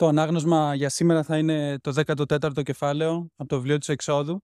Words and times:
Το 0.00 0.06
ανάγνωσμα 0.06 0.74
για 0.74 0.88
σήμερα 0.88 1.22
θα 1.22 1.38
είναι 1.38 1.78
το 1.78 2.02
14ο 2.06 2.62
κεφάλαιο 2.62 3.28
από 3.36 3.48
το 3.48 3.56
βιβλίο 3.56 3.78
της 3.78 3.88
Εξόδου 3.88 4.38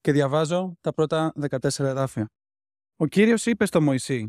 και 0.00 0.12
διαβάζω 0.12 0.76
τα 0.80 0.92
πρώτα 0.92 1.32
14 1.50 1.78
εδάφια. 1.78 2.28
Ο 2.96 3.06
Κύριος 3.06 3.46
είπε 3.46 3.66
στο 3.66 3.80
Μωυσή 3.80 4.28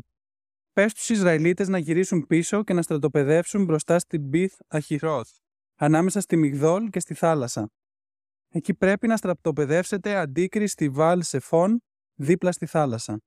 «Πες 0.72 0.90
στους 0.90 1.08
Ισραηλίτες 1.08 1.68
να 1.68 1.78
γυρίσουν 1.78 2.26
πίσω 2.26 2.64
και 2.64 2.72
να 2.72 2.82
στρατοπεδεύσουν 2.82 3.64
μπροστά 3.64 3.98
στην 3.98 4.22
Μπιθ 4.22 4.54
Αχυρώθ, 4.68 5.28
ανάμεσα 5.74 6.20
στη 6.20 6.36
Μιγδόλ 6.36 6.88
και 6.88 7.00
στη 7.00 7.14
θάλασσα. 7.14 7.68
Εκεί 8.48 8.74
πρέπει 8.74 9.06
να 9.06 9.16
στρατοπεδεύσετε 9.16 10.16
αντίκρι 10.16 10.66
στη 10.66 10.88
Βάλ 10.88 11.22
Σεφών, 11.22 11.82
δίπλα 12.14 12.52
στη 12.52 12.66
θάλασσα. 12.66 13.20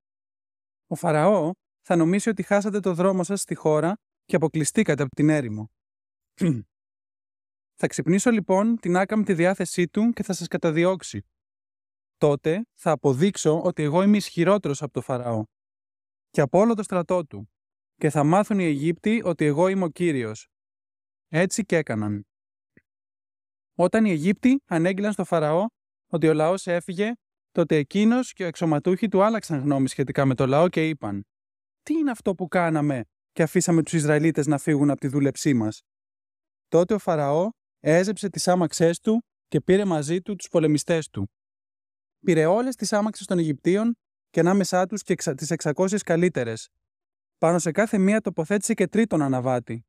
Ο 0.88 0.96
Φαραώ 0.96 1.52
θα 1.82 1.96
νομίσει 1.96 2.30
ότι 2.30 2.44
χάσατε 2.44 2.80
το 2.80 2.94
δρόμο 2.94 3.24
σας 3.24 3.42
στη 3.42 3.56
χώρα 3.56 3.94
και 4.26 4.36
αποκλειστήκατε 4.36 5.04
από 5.04 5.16
την 5.16 5.30
έρημο. 5.30 5.70
Θα 7.82 7.88
ξυπνήσω 7.88 8.32
λοιπόν 8.32 8.80
την 8.80 8.98
άκαμπτη 8.98 9.34
διάθεσή 9.34 9.88
του 9.88 10.10
και 10.10 10.24
θα 10.24 10.34
σας 10.34 10.48
καταδιώξει. 10.48 11.26
Τότε 12.18 12.66
θα 12.74 12.92
αποδείξω 12.92 13.62
ότι 13.62 13.84
εγώ 13.84 14.02
είμαι 14.02 14.18
ισχυρότερος 14.18 14.82
από 14.82 14.94
το 14.94 15.02
Φαραώ 15.02 15.44
και 16.30 16.42
από 16.42 16.60
όλο 16.60 16.74
το 16.74 16.84
στρατό 16.84 17.26
του 17.26 17.52
και 17.96 18.10
θα 18.10 18.24
μάθουν 18.24 18.60
οι 18.60 18.64
Αιγύπτιοι 18.64 19.22
ότι 19.26 19.46
εγώ 19.46 19.68
είμαι 19.68 19.84
ο 19.84 19.88
Κύριος. 19.88 20.48
Έτσι 21.28 21.66
και 21.66 21.76
έκαναν. 21.76 22.28
Όταν 23.76 24.06
οι 24.06 24.10
Αιγύπτιοι 24.10 24.64
ανέγγειλαν 24.66 25.12
στο 25.12 25.24
Φαραώ 25.24 25.66
ότι 26.08 26.28
ο 26.28 26.34
λαός 26.34 26.68
έφυγε, 26.68 27.12
τότε 27.52 27.76
εκείνος 27.76 28.34
και 28.34 28.44
ο 28.44 28.48
εξωματούχοι 28.48 29.08
του 29.08 29.24
άλλαξαν 29.24 29.60
γνώμη 29.60 29.88
σχετικά 29.88 30.26
με 30.26 30.36
το 30.36 30.48
λαό 30.48 30.70
και 30.70 30.88
είπαν 30.88 31.26
«Τι 31.84 31.94
είναι 31.94 32.12
αυτό 32.12 32.36
που 32.36 32.48
κάναμε 32.48 33.04
και 33.32 33.44
αφήσαμε 33.44 33.84
τους 33.84 33.94
Ισραηλίτες 33.94 34.48
να 34.48 34.58
φύγουν 34.58 34.90
από 34.90 35.00
τη 35.00 35.08
δούλεψή 35.08 35.54
μας». 35.54 35.82
Τότε 36.68 36.94
ο 36.94 37.00
Φαραώ 37.00 37.50
έζεψε 37.80 38.30
τις 38.30 38.48
άμαξές 38.48 39.00
του 39.00 39.24
και 39.48 39.62
πήρε 39.62 39.86
μαζί 39.86 40.22
του 40.22 40.36
τους 40.36 40.48
πολεμιστές 40.48 41.10
του. 41.10 41.32
Πήρε 42.26 42.46
όλες 42.46 42.76
τις 42.76 42.94
άμαξες 42.94 43.26
των 43.26 43.38
Αιγυπτίων 43.38 43.94
και 44.30 44.40
ανάμεσά 44.40 44.86
τους 44.86 45.04
και 45.04 45.16
τις 45.16 45.52
600 45.58 45.98
καλύτερες. 46.04 46.70
Πάνω 47.38 47.60
σε 47.60 47.72
κάθε 47.72 47.98
μία 47.98 48.22
τοποθέτησε 48.22 48.74
και 48.74 48.88
τρίτον 48.88 49.22
αναβάτη. 49.22 49.86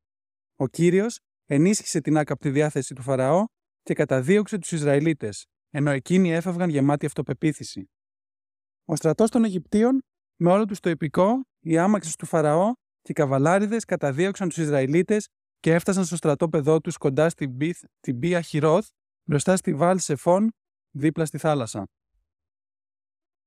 Ο 0.57 0.67
Κύριος 0.67 1.21
ενίσχυσε 1.45 2.01
την 2.01 2.19
άκαπτη 2.19 2.51
διάθεση 2.51 2.95
του 2.95 3.03
Φαραώ 3.03 3.45
και 3.83 3.95
καταδίωξε 3.95 4.59
τους 4.59 4.73
Ισραηλίτες, 4.73 5.47
ενώ 5.71 5.91
εκείνοι 5.91 6.33
έφευγαν 6.33 6.69
γεμάτοι 6.69 7.07
αυτοπεποίθηση. 7.07 7.91
Ο 8.85 8.97
στρατός 8.97 9.31
των 9.31 9.45
Αιγυπτίων, 9.45 10.01
με 10.37 10.51
όλο 10.51 10.65
τους 10.65 10.81
το 10.81 10.91
υπηκό, 10.91 11.41
οι 11.61 11.79
άμαξες 11.79 12.17
του 12.17 12.27
Φαραώ 12.27 12.73
και 13.01 13.11
οι 13.11 13.15
καβαλάριδες 13.15 13.85
καταδίωξαν 13.85 14.49
τους 14.49 14.57
Ισραηλίτες 14.57 15.29
και 15.61 15.75
έφτασαν 15.75 16.05
στο 16.05 16.17
στρατόπεδό 16.17 16.81
τους 16.81 16.97
κοντά 16.97 17.29
στην 17.29 17.51
Μπιθ, 17.51 17.83
την 18.01 18.17
Μπία 18.17 18.41
Χιρόθ, 18.41 18.89
μπροστά 19.25 19.57
στη 19.57 19.75
Βάλ 19.75 19.99
Σεφών, 19.99 20.51
δίπλα 20.91 21.25
στη 21.25 21.39
θάλασσα. 21.39 21.87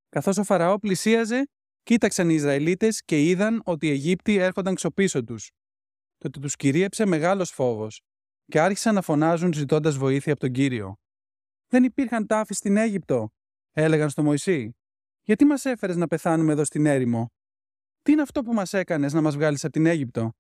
Καθώς 0.09 0.37
ο 0.37 0.43
Φαραώ 0.43 0.79
πλησίαζε, 0.79 1.43
κοίταξαν 1.83 2.29
οι 2.29 2.33
Ισραηλίτες 2.33 3.01
και 3.01 3.23
είδαν 3.23 3.61
ότι 3.65 3.87
οι 3.87 3.89
Αιγύπτιοι 3.89 4.37
έρχονταν 4.39 4.75
ξοπίσω 4.75 5.23
τους. 5.23 5.51
Τότε 6.17 6.39
τους 6.39 6.55
κυρίεψε 6.55 7.05
μεγάλος 7.05 7.51
φόβος 7.51 8.01
και 8.45 8.59
άρχισαν 8.59 8.93
να 8.93 9.01
φωνάζουν 9.01 9.53
ζητώντας 9.53 9.97
βοήθεια 9.97 10.31
από 10.31 10.41
τον 10.41 10.51
κύριο. 10.51 10.95
Δεν 11.67 11.83
υπήρχαν 11.83 12.27
τάφοι 12.27 12.53
στην 12.53 12.77
Αίγυπτο, 12.77 13.29
έλεγαν 13.71 14.09
στο 14.09 14.23
Μωυσή. 14.23 14.75
Γιατί 15.21 15.45
μας 15.45 15.65
έφερες 15.65 15.95
να 15.95 16.07
πεθάνουμε 16.07 16.51
εδώ 16.51 16.65
στην 16.65 16.85
έρημο; 16.85 17.31
Τι 18.01 18.11
είναι 18.11 18.21
αυτό 18.21 18.41
που 18.41 18.53
μας 18.53 18.73
έκανες 18.73 19.13
να 19.13 19.21
μας 19.21 19.35
βγάλεις 19.35 19.63
από 19.63 19.73
την 19.73 19.85
Αίγυπτο; 19.85 20.31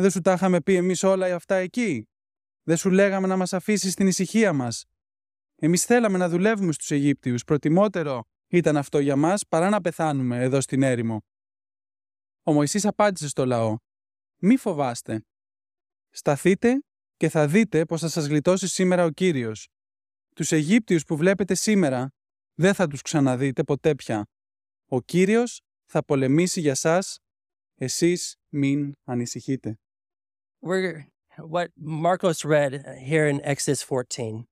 Δεν 0.00 0.10
σου 0.10 0.20
τα 0.20 0.32
είχαμε 0.32 0.60
πει 0.60 0.74
εμείς 0.74 1.02
όλα 1.02 1.34
αυτά 1.34 1.54
εκεί; 1.54 2.08
Δεν 2.62 2.76
σου 2.76 2.90
λέγαμε 2.90 3.26
να 3.26 3.36
μας 3.36 3.52
αφήσεις 3.52 3.92
στην 3.92 4.06
ησυχία 4.06 4.52
μας; 4.52 4.84
Εμείς 5.54 5.84
θέλαμε 5.84 6.18
να 6.18 6.28
δουλεύουμε 6.28 6.72
στους 6.72 6.90
Αιγύπτιους. 6.90 7.44
Προτιμότερο 7.44 8.22
ήταν 8.48 8.76
αυτό 8.76 8.98
για 8.98 9.16
μας 9.16 9.46
παρά 9.46 9.68
να 9.68 9.80
πεθάνουμε 9.80 10.42
εδώ 10.42 10.60
στην 10.60 10.82
έρημο. 10.82 11.20
Ο 12.42 12.52
Μωυσής 12.52 12.84
απάντησε 12.86 13.28
στο 13.28 13.46
λαό. 13.46 13.76
Μη 14.36 14.56
φοβάστε. 14.56 15.24
Σταθείτε 16.10 16.82
και 17.16 17.28
θα 17.28 17.48
δείτε 17.48 17.84
πως 17.84 18.00
θα 18.00 18.08
σας 18.08 18.26
γλιτώσει 18.26 18.68
σήμερα 18.68 19.04
ο 19.04 19.10
Κύριος. 19.10 19.68
Τους 20.34 20.52
Αιγύπτιους 20.52 21.04
που 21.04 21.16
βλέπετε 21.16 21.54
σήμερα 21.54 22.10
δεν 22.54 22.74
θα 22.74 22.86
τους 22.86 23.02
ξαναδείτε 23.02 23.62
ποτέ 23.62 23.94
πια. 23.94 24.26
Ο 24.86 25.00
Κύριος 25.00 25.60
θα 25.84 26.04
πολεμήσει 26.04 26.60
για 26.60 26.74
σας, 26.74 27.18
εσείς 27.74 28.36
μην 28.48 28.92
ανησυχείτε 29.04 29.78
we're 30.60 31.06
what 31.38 31.70
Marcos 31.76 32.44
read 32.44 32.84
here 33.00 33.26
in 33.26 33.40
Exodus 33.44 33.82
14. 33.82 34.46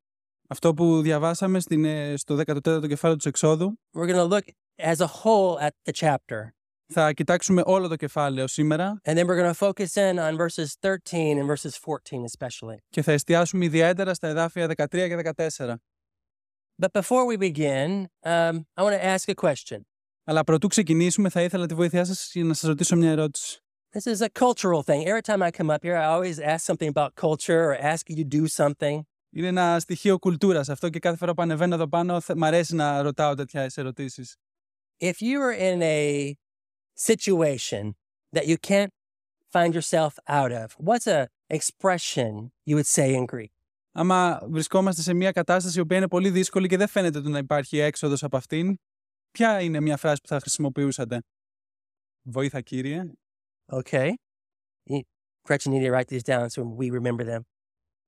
Αυτό 0.48 0.74
που 0.74 1.00
διαβάσαμε 1.00 1.60
στην, 1.60 1.86
στο 2.16 2.40
14ο 2.46 2.88
κεφάλαιο 2.88 3.18
του 3.18 3.28
Εξόδου. 3.28 3.78
We're 3.94 4.06
going 4.06 4.16
to 4.16 4.36
look 4.36 4.44
as 4.78 5.00
a 5.00 5.06
whole 5.06 5.58
at 5.58 5.74
the 5.84 5.92
chapter. 5.92 6.54
Θα 6.92 7.12
κοιτάξουμε 7.12 7.62
όλο 7.64 7.88
το 7.88 7.96
κεφάλαιο 7.96 8.46
σήμερα. 8.46 9.00
And 9.04 9.18
then 9.18 9.26
we're 9.26 9.42
going 9.42 9.54
to 9.54 9.58
focus 9.68 9.96
in 9.96 10.18
on 10.18 10.36
verses 10.36 10.76
13 10.80 11.38
and 11.38 11.46
verses 11.46 11.76
14 11.76 12.24
especially. 12.24 12.76
Και 12.88 13.02
θα 13.02 13.12
εστιάσουμε 13.12 13.64
ιδιαίτερα 13.64 14.14
στα 14.14 14.28
εδάφια 14.28 14.66
13 14.76 14.88
και 14.90 15.30
14. 15.56 15.74
But 16.82 16.92
before 16.92 17.24
we 17.26 17.36
begin, 17.36 18.08
um, 18.24 18.66
I 18.76 18.82
want 18.82 18.94
to 18.94 19.04
ask 19.04 19.28
a 19.28 19.34
question. 19.34 19.80
Αλλά 20.24 20.44
πρωτού 20.44 20.68
ξεκινήσουμε, 20.68 21.28
θα 21.28 21.42
ήθελα 21.42 21.66
τη 21.66 21.74
βοήθειά 21.74 22.04
σας 22.04 22.30
να 22.34 22.54
σας 22.54 22.68
ρωτήσω 22.68 22.96
μια 22.96 23.10
ερώτηση. 23.10 23.65
This 23.96 24.06
is 24.06 24.20
a 24.20 24.28
cultural 24.28 24.82
thing. 24.82 25.06
Every 25.06 25.22
time 25.22 25.42
I 25.42 25.50
come 25.50 25.70
up 25.70 25.82
here, 25.82 25.96
I 25.96 26.04
always 26.14 26.38
ask 26.38 26.66
something 26.66 26.90
about 26.94 27.14
culture 27.14 27.62
or 27.70 27.76
ask 27.92 28.10
you 28.10 28.24
do 28.24 28.46
something. 28.46 29.04
Είναι 29.30 29.46
ένα 29.46 29.80
στοιχείο 29.80 30.18
κουλτούρας 30.18 30.68
αυτό 30.68 30.88
και 30.88 30.98
κάθε 30.98 31.16
φορά 31.16 31.34
που 31.34 31.42
ανεβαίνω 31.42 31.74
εδώ 31.74 31.88
πάνω, 31.88 32.20
μ' 32.36 32.44
αρέσει 32.44 32.74
να 32.74 33.02
ρωτάω 33.02 33.34
τέτοιε 33.34 33.66
ερωτήσεις. 33.74 34.36
If 35.00 35.14
you 35.20 35.40
are 35.40 35.72
in 35.72 35.82
a 35.82 36.34
situation 37.06 37.94
that 38.32 38.46
you 38.46 38.56
can't 38.68 38.90
find 39.52 39.74
yourself 39.74 40.12
out 40.28 40.52
of, 40.52 40.66
what's 40.78 41.06
a 41.06 41.26
expression 41.54 42.50
you 42.64 42.76
would 42.76 42.86
say 42.86 43.14
in 43.14 43.24
Greek? 43.24 43.52
Άμα 43.92 44.40
βρισκόμαστε 44.46 45.02
σε 45.02 45.14
μια 45.14 45.32
κατάσταση 45.32 45.78
η 45.78 45.80
οποία 45.80 45.96
είναι 45.96 46.08
πολύ 46.08 46.30
δύσκολη 46.30 46.68
και 46.68 46.76
δεν 46.76 46.88
φαίνεται 46.88 47.20
να 47.20 47.38
υπάρχει 47.38 47.78
έξοδος 47.78 48.22
από 48.22 48.36
αυτήν, 48.36 48.76
ποια 49.30 49.60
είναι 49.60 49.80
μια 49.80 49.96
φράση 49.96 50.20
που 50.20 50.28
θα 50.28 50.40
χρησιμοποιούσατε; 50.40 51.22
Βοήθα 52.22 52.60
κύριε. 52.60 53.10
Okay. 53.71 54.17
Gretchen, 55.45 55.73
you 55.73 55.79
need 55.79 55.85
to 55.85 55.91
write 55.91 56.07
these 56.07 56.23
down 56.23 56.49
so 56.49 56.61
we 56.63 56.89
remember 56.89 57.23
them. 57.23 57.45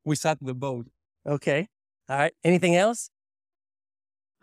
We 0.06 0.16
sat 0.16 0.38
the 0.42 0.54
boat. 0.54 0.86
Okay. 1.28 1.68
All 2.10 2.18
right. 2.18 2.34
Anything 2.44 2.76
else? 2.76 3.10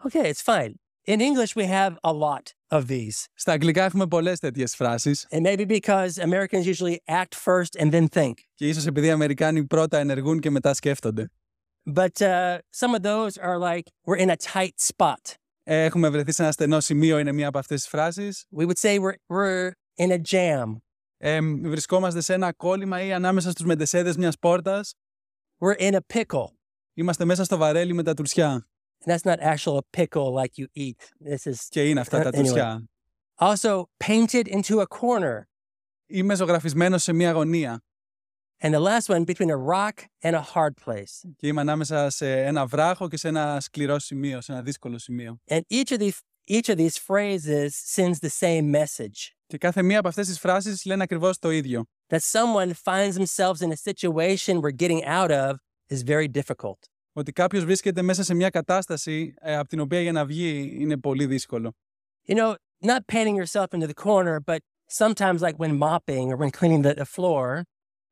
Okay, 0.07 0.29
it's 0.29 0.43
fine. 0.43 0.77
In 1.07 1.21
English, 1.21 1.55
we 1.57 1.67
have 1.67 1.99
a 2.05 2.13
lot 2.13 2.55
of 2.71 2.87
these. 2.89 3.29
Στα 3.35 3.53
αγγλικά 3.53 3.85
έχουμε 3.85 4.07
πολλές 4.07 4.39
τέτοιες 4.39 4.75
φράσεις. 4.75 5.27
And 5.31 5.43
maybe 5.43 5.65
because 5.65 6.19
Americans 6.19 6.67
usually 6.67 6.99
act 7.09 7.35
first 7.35 7.77
and 7.81 7.93
then 7.93 8.09
think. 8.09 8.35
Και 8.55 8.69
ίσως 8.69 8.87
επειδή 8.87 9.07
οι 9.07 9.11
Αμερικάνοι 9.11 9.65
πρώτα 9.65 9.99
ενεργούν 9.99 10.41
και 10.41 10.51
μετά 10.51 10.75
σκέφτονται. 10.75 11.31
But 11.95 12.21
uh, 12.21 12.59
some 12.71 12.95
of 12.95 13.03
those 13.03 13.39
are 13.39 13.59
like, 13.59 13.85
we're 14.07 14.23
in 14.23 14.31
a 14.31 14.37
tight 14.37 14.79
spot. 14.79 15.35
Έχουμε 15.63 16.09
βρεθεί 16.09 16.33
σε 16.33 16.43
ένα 16.43 16.53
στενό 16.53 16.81
σημείο 16.81 17.19
είναι 17.19 17.33
μία 17.33 17.49
από 17.49 17.59
αυτές 17.59 17.81
τις 17.81 17.89
φράσεις. 17.89 18.47
We 18.57 18.67
would 18.67 18.79
say 18.79 18.99
we're, 18.99 19.17
we're 19.29 19.73
in 19.97 20.11
a 20.11 20.19
jam. 20.19 20.81
Ε, 21.28 21.40
βρισκόμαστε 21.42 22.22
σε 22.22 22.34
ένα 22.34 22.54
κόλλημα 22.54 23.02
ή 23.02 23.14
ανάμεσα 23.14 23.52
στους 23.52 23.66
μεντεσέδες 23.66 24.18
μιας 24.18 24.40
πόρτας. 24.40 24.94
We're 25.60 25.82
in 25.82 25.94
a 25.94 26.00
pickle. 26.14 26.46
Είμαστε 26.94 27.26
μέσα 27.26 27.44
στο 27.44 27.58
βαρέλι 27.58 27.94
με 27.94 28.04
τα 28.04 28.14
τουρσιά. 28.14 28.68
And 29.06 29.12
that's 29.14 29.32
not 29.32 29.40
actual 29.40 29.78
a 29.78 29.98
pickle 29.98 30.34
like 30.34 30.58
you 30.58 30.66
eat. 30.74 31.30
This 31.30 31.52
is 31.52 31.56
Και 31.70 31.90
είναι 31.90 32.00
αυτά 32.00 32.20
τα 32.22 32.30
Anyway. 32.34 32.36
τουρσιά. 32.38 32.90
also 33.40 33.84
painted 34.04 34.48
into 34.48 34.80
a 34.80 34.86
corner. 35.00 35.42
Είμαι 36.06 36.36
ζωγραφισμένος 36.36 37.04
σε 37.04 37.14
μια 37.14 37.32
γωνία. 37.32 37.84
And 38.64 38.74
the 38.74 38.80
last 38.80 39.10
one 39.10 39.24
between 39.26 39.50
a 39.50 39.58
rock 39.58 39.98
and 40.24 40.34
a 40.36 40.42
hard 40.54 40.74
place. 40.86 41.30
Και 41.38 41.48
είμαι 41.48 41.62
ανάμεσα 41.62 42.10
σε 42.10 42.42
ένα 42.44 42.66
βράχο 42.66 43.08
και 43.08 43.18
σε 43.18 43.28
ένα 43.28 43.60
σκληρό 43.60 44.00
σημείο, 44.00 44.42
σε 44.42 44.52
ένα 44.52 44.62
δύσκολο 44.62 44.98
σημείο. 44.98 45.40
And 45.50 45.62
each 45.72 45.92
of 45.92 45.98
these 45.98 46.20
each 46.50 46.70
of 46.70 46.78
these 46.78 46.98
phrases 47.08 47.68
sends 47.96 48.20
the 48.20 48.30
same 48.30 48.72
message 48.72 49.35
Και 49.48 49.58
κάθε 49.58 49.82
μία 49.82 50.00
από 50.00 50.08
αυτές 50.08 50.28
τις 50.28 50.40
φράσεις 50.40 50.86
λένε 50.86 51.04
ακριβώς 51.04 51.40
το 51.40 51.50
ίδιο. 51.52 51.84
that 52.10 52.22
someone 52.22 52.74
finds 52.74 53.16
themselves 53.16 53.62
in 53.62 53.72
a 53.72 53.78
situation 53.90 54.62
where 54.62 54.72
getting 54.72 55.04
out 55.04 55.32
of 55.32 55.56
is 55.90 56.04
very 56.04 56.28
difficult. 56.28 56.78
Ότι 57.14 57.32
κάποιος 57.32 57.64
βρίσκεται 57.64 58.02
μέσα 58.02 58.24
σε 58.24 58.34
μια 58.34 58.50
κατάσταση 58.50 59.34
ε, 59.40 59.56
από 59.56 59.70
την 59.70 59.80
οποία 59.80 60.02
για 60.02 60.12
να 60.12 60.26
βγει 60.26 60.76
είναι 60.80 60.98
πολύ 60.98 61.26
δύσκολο. 61.26 61.76
You 62.28 62.36
know, 62.36 62.56
not 62.86 63.00
painting 63.14 63.36
yourself 63.36 63.68
into 63.74 63.88
the 63.88 63.94
corner, 63.94 64.40
but 64.52 64.60
sometimes 65.02 65.42
like 65.42 65.58
when 65.58 65.78
mopping 65.78 66.32
or 66.32 66.36
when 66.38 66.52
cleaning 66.52 66.82
the, 66.82 66.94
the 66.94 67.10
floor, 67.16 67.64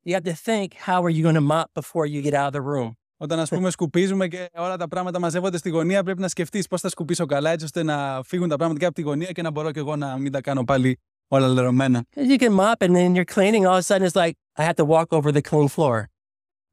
you 0.05 0.13
have 0.13 0.25
to 0.31 0.35
think 0.49 0.67
how 0.87 0.99
are 1.05 1.13
you 1.15 1.23
going 1.27 1.39
to 1.43 1.47
mop 1.53 1.67
before 1.81 2.05
you 2.05 2.21
get 2.21 2.33
out 2.33 2.47
of 2.47 2.53
the 2.53 2.65
room; 2.73 2.91
Όταν 3.17 3.39
ας 3.39 3.49
πούμε 3.49 3.69
σκουπίζουμε 3.75 4.27
και 4.27 4.49
όλα 4.53 4.77
τα 4.77 4.87
πράγματα 4.87 5.19
μαζεύονται 5.19 5.57
στη 5.57 5.69
γωνία, 5.69 6.03
πρέπει 6.03 6.21
να 6.21 6.27
σκεφτείς 6.27 6.67
πώς 6.67 6.81
θα 6.81 6.89
σκουπίσω 6.89 7.25
καλά 7.25 7.51
έτσι 7.51 7.65
ώστε 7.65 7.83
να 7.83 8.23
φύγουν 8.23 8.49
τα 8.49 8.55
πράγματα 8.55 8.79
και 8.79 8.85
από 8.85 8.95
τη 8.95 9.01
γωνία 9.01 9.31
και 9.31 9.41
να 9.41 9.51
μπορώ 9.51 9.71
και 9.71 9.79
εγώ 9.79 9.95
να 9.95 10.17
μην 10.17 10.31
τα 10.31 10.41
κάνω 10.41 10.63
πάλι 10.63 10.99
όλα 11.33 11.47
λερωμένα. 11.47 12.03
You 12.15 12.37
can 12.37 12.53
mop 12.53 12.81
and 12.81 12.95
then 12.95 13.15
you're 13.15 13.33
cleaning. 13.35 13.65
All 13.65 13.73
of 13.73 13.77
a 13.77 13.81
sudden 13.81 14.07
it's 14.07 14.15
like 14.15 14.33
I 14.57 14.63
have 14.63 14.75
to 14.75 14.85
walk 14.85 15.07
over 15.11 15.31
the 15.31 15.41
clean 15.41 15.67
floor. 15.67 16.03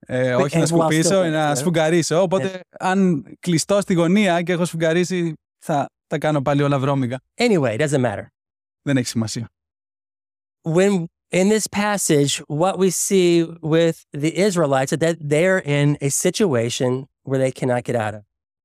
Ε, 0.06 0.34
όχι 0.34 0.58
να 0.58 0.66
σκουπίσω, 0.66 1.22
ε, 1.22 1.28
να 1.28 1.54
σφουγγαρίσω. 1.54 2.22
Οπότε 2.22 2.60
αν 2.78 3.24
κλειστώ 3.40 3.80
στη 3.80 3.94
γωνία 3.94 4.42
και 4.42 4.52
έχω 4.52 4.64
σφουγγαρίσει, 4.64 5.34
θα 5.58 5.86
τα 6.06 6.18
κάνω 6.18 6.42
πάλι 6.42 6.62
όλα 6.62 6.78
βρώμικα. 6.78 7.20
Anyway, 7.40 7.78
it 7.78 7.80
doesn't 7.80 8.00
matter. 8.00 8.26
Δεν 8.82 8.96
έχει 8.96 9.06
σημασία. 9.06 9.48
When 10.62 11.06
in 11.32 11.48
this 11.48 11.66
passage, 11.66 12.42
what 12.48 12.78
we 12.78 12.90
see 12.90 13.44
with 13.62 13.96
the 14.24 14.32
Israelites 14.46 14.92
is 14.92 14.98
that 14.98 15.16
in 15.78 15.96
a 16.00 16.10
situation 16.26 16.90
where 17.28 17.40
they 17.44 17.52
cannot 17.60 17.82
get 17.84 17.96
out 17.96 18.14
of. 18.14 18.20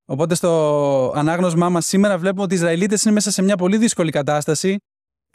Οπότε 0.08 0.36
στο 0.36 1.12
ανάγνωσμά 1.16 1.70
μας 1.70 1.86
σήμερα 1.86 2.18
βλέπουμε 2.18 2.44
ότι 2.44 2.54
οι 2.54 2.58
Ισραηλίτες 2.58 3.04
είναι 3.04 3.14
μέσα 3.14 3.32
σε 3.32 3.42
μια 3.42 3.56
πολύ 3.56 3.78
δύσκολη 3.78 4.12
κατάσταση 4.12 4.78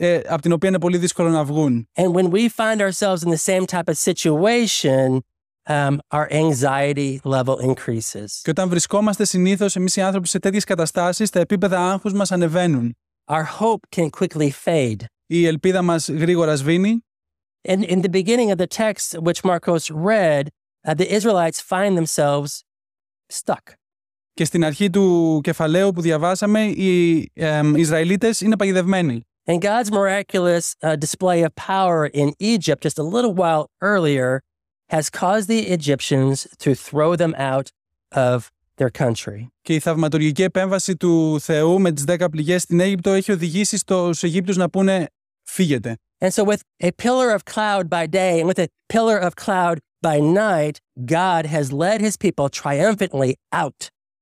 ε, 0.03 0.21
από 0.27 0.43
την 0.43 0.53
οποία 0.53 0.69
είναι 0.69 0.79
πολύ 0.79 0.99
δύσκολο 0.99 1.29
να 1.29 1.45
βγουν. 1.45 1.89
And 1.95 2.13
when 2.13 2.31
we 2.31 2.49
find 2.49 2.81
ourselves 2.81 3.23
in 3.23 3.31
the 3.31 3.37
same 3.37 3.67
type 3.67 3.89
of 3.89 3.99
situation, 3.99 5.21
um, 5.69 5.99
our 6.11 6.29
anxiety 6.33 7.21
level 7.25 7.57
increases. 7.61 8.41
Και 8.43 8.51
όταν 8.51 8.69
βρισκόμαστε 8.69 9.25
συνήθως 9.25 9.77
εμείς 9.77 9.97
οι 9.97 10.01
άνθρωποι 10.01 10.29
σε 10.29 10.39
τέτοιες 10.39 10.65
καταστάσεις, 10.65 11.31
τα 11.31 11.41
επίπεδα 11.41 11.91
άγχους 11.91 12.13
μας 12.13 12.33
ανεβαίνουν. 12.33 12.97
Our 13.25 13.45
hope 13.61 14.01
can 14.01 14.09
quickly 14.21 14.51
fade. 14.65 15.05
Η 15.27 15.47
ελπίδα 15.47 15.83
μας 15.83 16.09
γρήγορα 16.09 16.57
σβήνει 16.57 17.05
And 17.69 17.85
in 17.85 18.01
the 18.01 18.09
beginning 18.09 18.51
of 18.51 18.57
the 18.57 18.67
text, 18.67 19.19
which 19.23 19.45
Marcos 19.45 19.91
read, 19.91 20.45
uh, 20.89 20.95
the 20.95 21.09
Israelites 21.17 21.61
find 21.61 21.99
themselves 21.99 22.63
stuck. 23.29 23.75
και 24.35 24.45
στην 24.45 24.65
αρχή 24.65 24.91
του 24.91 25.41
κεφαλαίου 25.43 25.93
που 25.93 26.01
διαβάσαμε 26.01 26.65
οι 26.65 27.31
ε, 27.35 27.61
Ισραηλίτες 27.75 28.41
είναι 28.41 28.57
παγιδευμένοι. 28.57 29.25
And 29.48 29.62
God's 29.62 29.92
miraculous 29.92 30.66
uh, 30.82 30.96
display 31.06 31.44
of 31.44 31.52
power 31.56 32.08
in 32.22 32.34
Egypt 32.40 32.82
just 32.84 32.98
a 32.98 33.04
little 33.16 33.34
while 33.42 33.64
earlier 33.82 34.42
has 34.90 35.10
caused 35.10 35.48
the 35.48 35.62
Egyptians 35.78 36.48
to 36.64 36.70
throw 36.74 37.16
them 37.16 37.34
out 37.38 37.68
of 38.12 38.52
their 38.78 38.90
country. 38.90 39.48
Και 39.62 39.74
η 39.74 39.80
θαυματουργική 39.80 40.44
επέμβαση 40.44 40.96
του 40.98 41.40
Θεού 41.40 41.80
με 41.80 41.92
τις 41.92 42.04
δέκα 42.04 42.30
πληγές 42.30 42.62
στην 42.62 42.80
Αίγυπτο 42.80 43.12
έχει 43.12 43.32
οδηγήσει 43.32 43.78
στους 43.78 44.24
Αιγύπτους 44.24 44.58
να 44.58 44.70
πούνε 44.70 45.08
φύγετε. 45.44 45.96
And 46.22 46.34
so, 46.34 46.44
with 46.44 46.62
a 46.82 46.92
pillar 46.92 47.30
of 47.32 47.44
cloud 47.44 47.90
by 47.90 48.06
day 48.08 48.40
and 48.40 48.48
with 48.48 48.60
a 48.60 48.68
pillar 48.88 49.18
of 49.18 49.36
cloud 49.36 49.78
by 50.02 50.20
night, 50.20 50.80
God 51.06 51.46
has 51.46 51.72
led 51.72 52.00
his 52.00 52.16
people 52.16 52.48
triumphantly 52.50 53.32
out 53.52 53.82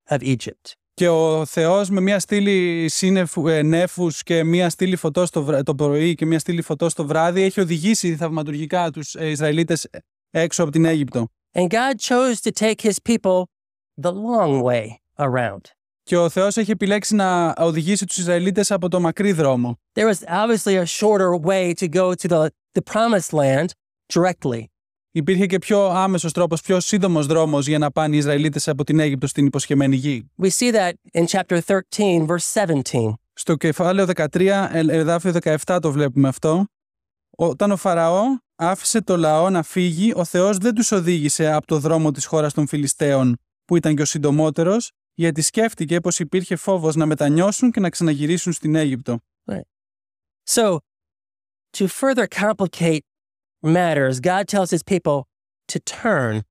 of 0.09 0.19
Egypt. 0.23 0.75
Και 0.98 1.08
ο 1.08 1.44
Θεός 1.44 1.90
με 1.90 2.00
μια 2.00 2.18
στήλη 2.18 2.88
σύννεφου, 2.88 3.48
ε, 3.48 3.62
νέφους 3.62 4.22
και 4.22 4.44
μια 4.44 4.70
στήλη 4.70 4.96
φωτός 4.96 5.30
το, 5.30 5.42
βρα- 5.42 5.62
το 5.62 5.74
πρωί 5.74 6.14
και 6.14 6.26
μια 6.26 6.38
στήλη 6.38 6.62
φωτός 6.62 6.94
το 6.94 7.06
βράδυ 7.06 7.42
έχει 7.42 7.60
οδηγήσει 7.60 8.16
θαυματουργικά 8.16 8.90
τους 8.90 9.14
ε, 9.14 9.28
Ισραηλίτες 9.30 9.88
έξω 10.30 10.62
από 10.62 10.72
την 10.72 10.84
Αίγυπτο. 10.84 11.26
And 11.54 11.66
God 11.68 11.94
chose 12.08 12.40
to 12.40 12.50
take 12.50 12.80
his 12.80 12.96
people 13.10 13.42
the 14.02 14.12
long 14.12 14.62
way 14.62 14.86
around. 15.18 15.60
Και 16.02 16.16
ο 16.16 16.28
Θεός 16.28 16.56
έχει 16.56 16.70
επιλέξει 16.70 17.14
να 17.14 17.54
οδηγήσει 17.58 18.06
τους 18.06 18.16
Ισραηλίτες 18.16 18.70
από 18.70 18.88
το 18.88 19.00
μακρύ 19.00 19.32
δρόμο. 19.32 19.78
There 20.00 20.12
was 20.14 20.28
obviously 20.28 20.76
a 20.82 20.86
shorter 20.86 21.34
way 21.46 21.74
to 21.74 21.88
go 21.88 22.12
to 22.14 22.28
the, 22.28 22.48
the 22.78 22.82
promised 22.92 23.32
land 23.32 23.66
directly. 24.14 24.62
Υπήρχε 25.18 25.46
και 25.46 25.58
πιο 25.58 25.84
άμεσος 25.84 26.32
τρόπος, 26.32 26.60
πιο 26.60 26.80
σύντομος 26.80 27.26
δρόμος 27.26 27.66
για 27.66 27.78
να 27.78 27.90
πάνε 27.90 28.14
οι 28.14 28.18
Ισραηλίτες 28.18 28.68
από 28.68 28.84
την 28.84 28.98
Αίγυπτο 28.98 29.26
στην 29.26 29.46
υποσχεμένη 29.46 29.96
γη. 29.96 30.30
We 30.42 30.48
see 30.48 30.72
that 30.72 30.92
in 31.12 31.24
chapter 31.26 31.60
13, 31.66 32.26
verse 32.26 32.64
17. 32.92 33.12
Στο 33.32 33.56
κεφάλαιο 33.56 34.06
13, 34.06 34.68
ε, 34.72 34.84
εδάφιο 34.88 35.32
17 35.64 35.78
το 35.82 35.92
βλέπουμε 35.92 36.28
αυτό. 36.28 36.64
Όταν 37.36 37.70
ο 37.70 37.76
Φαραώ 37.76 38.22
άφησε 38.56 39.02
το 39.02 39.16
λαό 39.16 39.50
να 39.50 39.62
φύγει, 39.62 40.12
ο 40.16 40.24
Θεός 40.24 40.58
δεν 40.58 40.74
τους 40.74 40.92
οδήγησε 40.92 41.52
από 41.52 41.66
το 41.66 41.78
δρόμο 41.78 42.10
της 42.10 42.24
χώρας 42.24 42.54
των 42.54 42.66
Φιλιστέων, 42.66 43.36
που 43.64 43.76
ήταν 43.76 43.96
και 43.96 44.02
ο 44.02 44.04
συντομότερος, 44.04 44.90
γιατί 45.14 45.42
σκέφτηκε 45.42 46.00
πως 46.00 46.18
υπήρχε 46.18 46.56
φόβος 46.56 46.94
να 46.96 47.06
μετανιώσουν 47.06 47.70
και 47.70 47.80
να 47.80 47.90
ξαναγυρίσουν 47.90 48.52
στην 48.52 48.74
Αίγυπτο. 48.74 49.18
So, 50.54 50.78
to 51.76 51.86
further 51.86 52.26
complicate 52.26 53.07
matters, 53.62 54.20
God 54.20 54.48
tells 54.48 54.70
his 54.70 54.82
people 54.82 55.26
to 55.68 55.78
turn, 55.80 56.42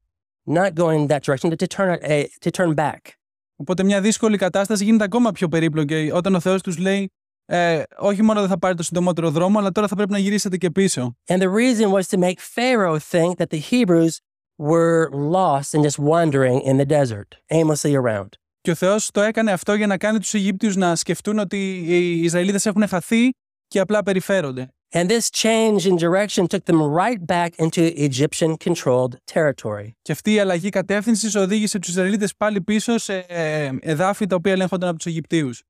not 0.45 0.75
going 0.75 1.07
that 1.07 1.23
direction, 1.23 1.49
but 1.49 1.59
to 1.59 1.67
turn, 1.67 1.99
a, 2.03 2.29
to 2.41 2.51
turn 2.51 2.73
back. 2.73 3.13
Οπότε 3.55 3.83
μια 3.83 4.01
δύσκολη 4.01 4.37
κατάσταση 4.37 4.83
γίνεται 4.83 5.03
ακόμα 5.03 5.31
πιο 5.31 5.47
περίπλοκη 5.47 6.11
όταν 6.13 6.35
ο 6.35 6.39
Θεός 6.39 6.61
τους 6.61 6.77
λέει 6.77 7.11
ε, 7.49 7.83
όχι 7.97 8.21
μόνο 8.21 8.39
δεν 8.39 8.49
θα 8.49 8.59
πάρει 8.59 8.75
το 8.75 8.83
συντομότερο 8.83 9.31
δρόμο, 9.31 9.59
αλλά 9.59 9.71
τώρα 9.71 9.87
θα 9.87 9.95
πρέπει 9.95 10.11
να 10.11 10.17
γυρίσετε 10.17 10.57
και 10.57 10.71
πίσω. 10.71 11.17
And 11.27 11.41
the 11.41 11.49
reason 11.49 11.91
was 11.91 12.07
to 12.07 12.17
make 12.17 12.39
Pharaoh 12.55 12.99
think 12.99 13.37
that 13.37 13.49
the 13.49 13.59
Hebrews 13.71 14.19
were 14.57 15.09
lost 15.11 15.73
and 15.73 15.83
just 15.83 15.99
wandering 15.99 16.61
in 16.61 16.77
the 16.77 16.85
desert, 16.85 17.37
aimlessly 17.51 17.95
around. 17.95 18.29
Και 18.61 18.71
ο 18.71 18.75
Θεός 18.75 19.11
το 19.11 19.21
έκανε 19.21 19.51
αυτό 19.51 19.73
για 19.73 19.87
να 19.87 19.97
κάνει 19.97 20.19
τους 20.19 20.33
Αιγύπτιους 20.33 20.75
να 20.75 20.95
σκεφτούν 20.95 21.39
ότι 21.39 21.83
οι 21.87 22.21
Ισραηλίτες 22.21 22.65
έχουν 22.65 22.87
χαθεί 22.87 23.29
και 23.67 23.79
απλά 23.79 24.03
περιφέρονται. 24.03 24.67
And 24.94 25.08
this 25.08 25.30
change 25.30 25.86
in 25.86 25.96
direction 25.96 26.46
took 26.46 26.64
them 26.66 26.82
right 26.82 27.26
back 27.26 27.50
into 27.58 27.82
Egyptian 27.96 28.56
controlled 28.56 29.16
territory. 29.24 29.94
Και 30.02 30.12
αυτή 30.12 30.32
η 30.32 30.38
αλλαγή 30.38 30.68
κατεύθυνση 30.68 31.38
οδήγησε 31.38 31.78
τους 31.78 31.88
Ισραηλίτες 31.90 32.36
πάλι 32.36 32.60
πίσω 32.60 32.98
σε 32.98 33.16
ε, 33.18 33.70
εδάφη 33.80 34.26
τα 34.26 34.36
οποία 34.36 34.52
ελέγχονταν 34.52 34.88
από 34.88 34.98
τους 34.98 35.06
Αιγυπτίους. 35.06 35.62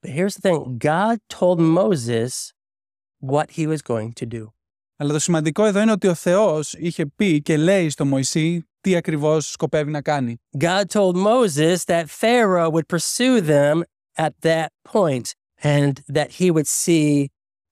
But 0.00 0.10
here's 0.10 0.34
the 0.34 0.48
thing 0.48 0.78
God 0.78 1.16
told 1.28 1.58
Moses 1.60 2.52
what 3.20 3.50
he 3.50 3.66
was 3.66 3.82
going 3.82 4.12
to 4.12 4.26
do. 4.26 4.52
Αλλά 4.96 5.12
το 5.12 5.18
σημαντικό 5.18 5.64
εδώ 5.64 5.80
είναι 5.80 5.92
ότι 5.92 6.06
ο 6.06 6.14
Θεός 6.14 6.72
είχε 6.72 7.06
πει 7.06 7.42
και 7.42 7.56
λέει 7.56 7.90
στο 7.90 8.04
Μωυσή 8.04 8.68
τι 8.80 8.96
ακριβώς 8.96 9.50
σκοπεύει 9.50 9.90
να 9.90 10.02
κάνει. 10.02 10.40
God 10.58 10.84
told 10.92 11.16
Moses 11.16 11.76
that 11.84 12.04
Pharaoh 12.20 12.70
would 12.70 12.88
pursue 12.88 13.40
them 13.40 13.82
at 14.16 14.32
that 14.42 14.68
point 14.92 15.34
and 15.62 15.92
that 16.12 16.30
he 16.38 16.50
would 16.50 16.66
see 16.66 17.28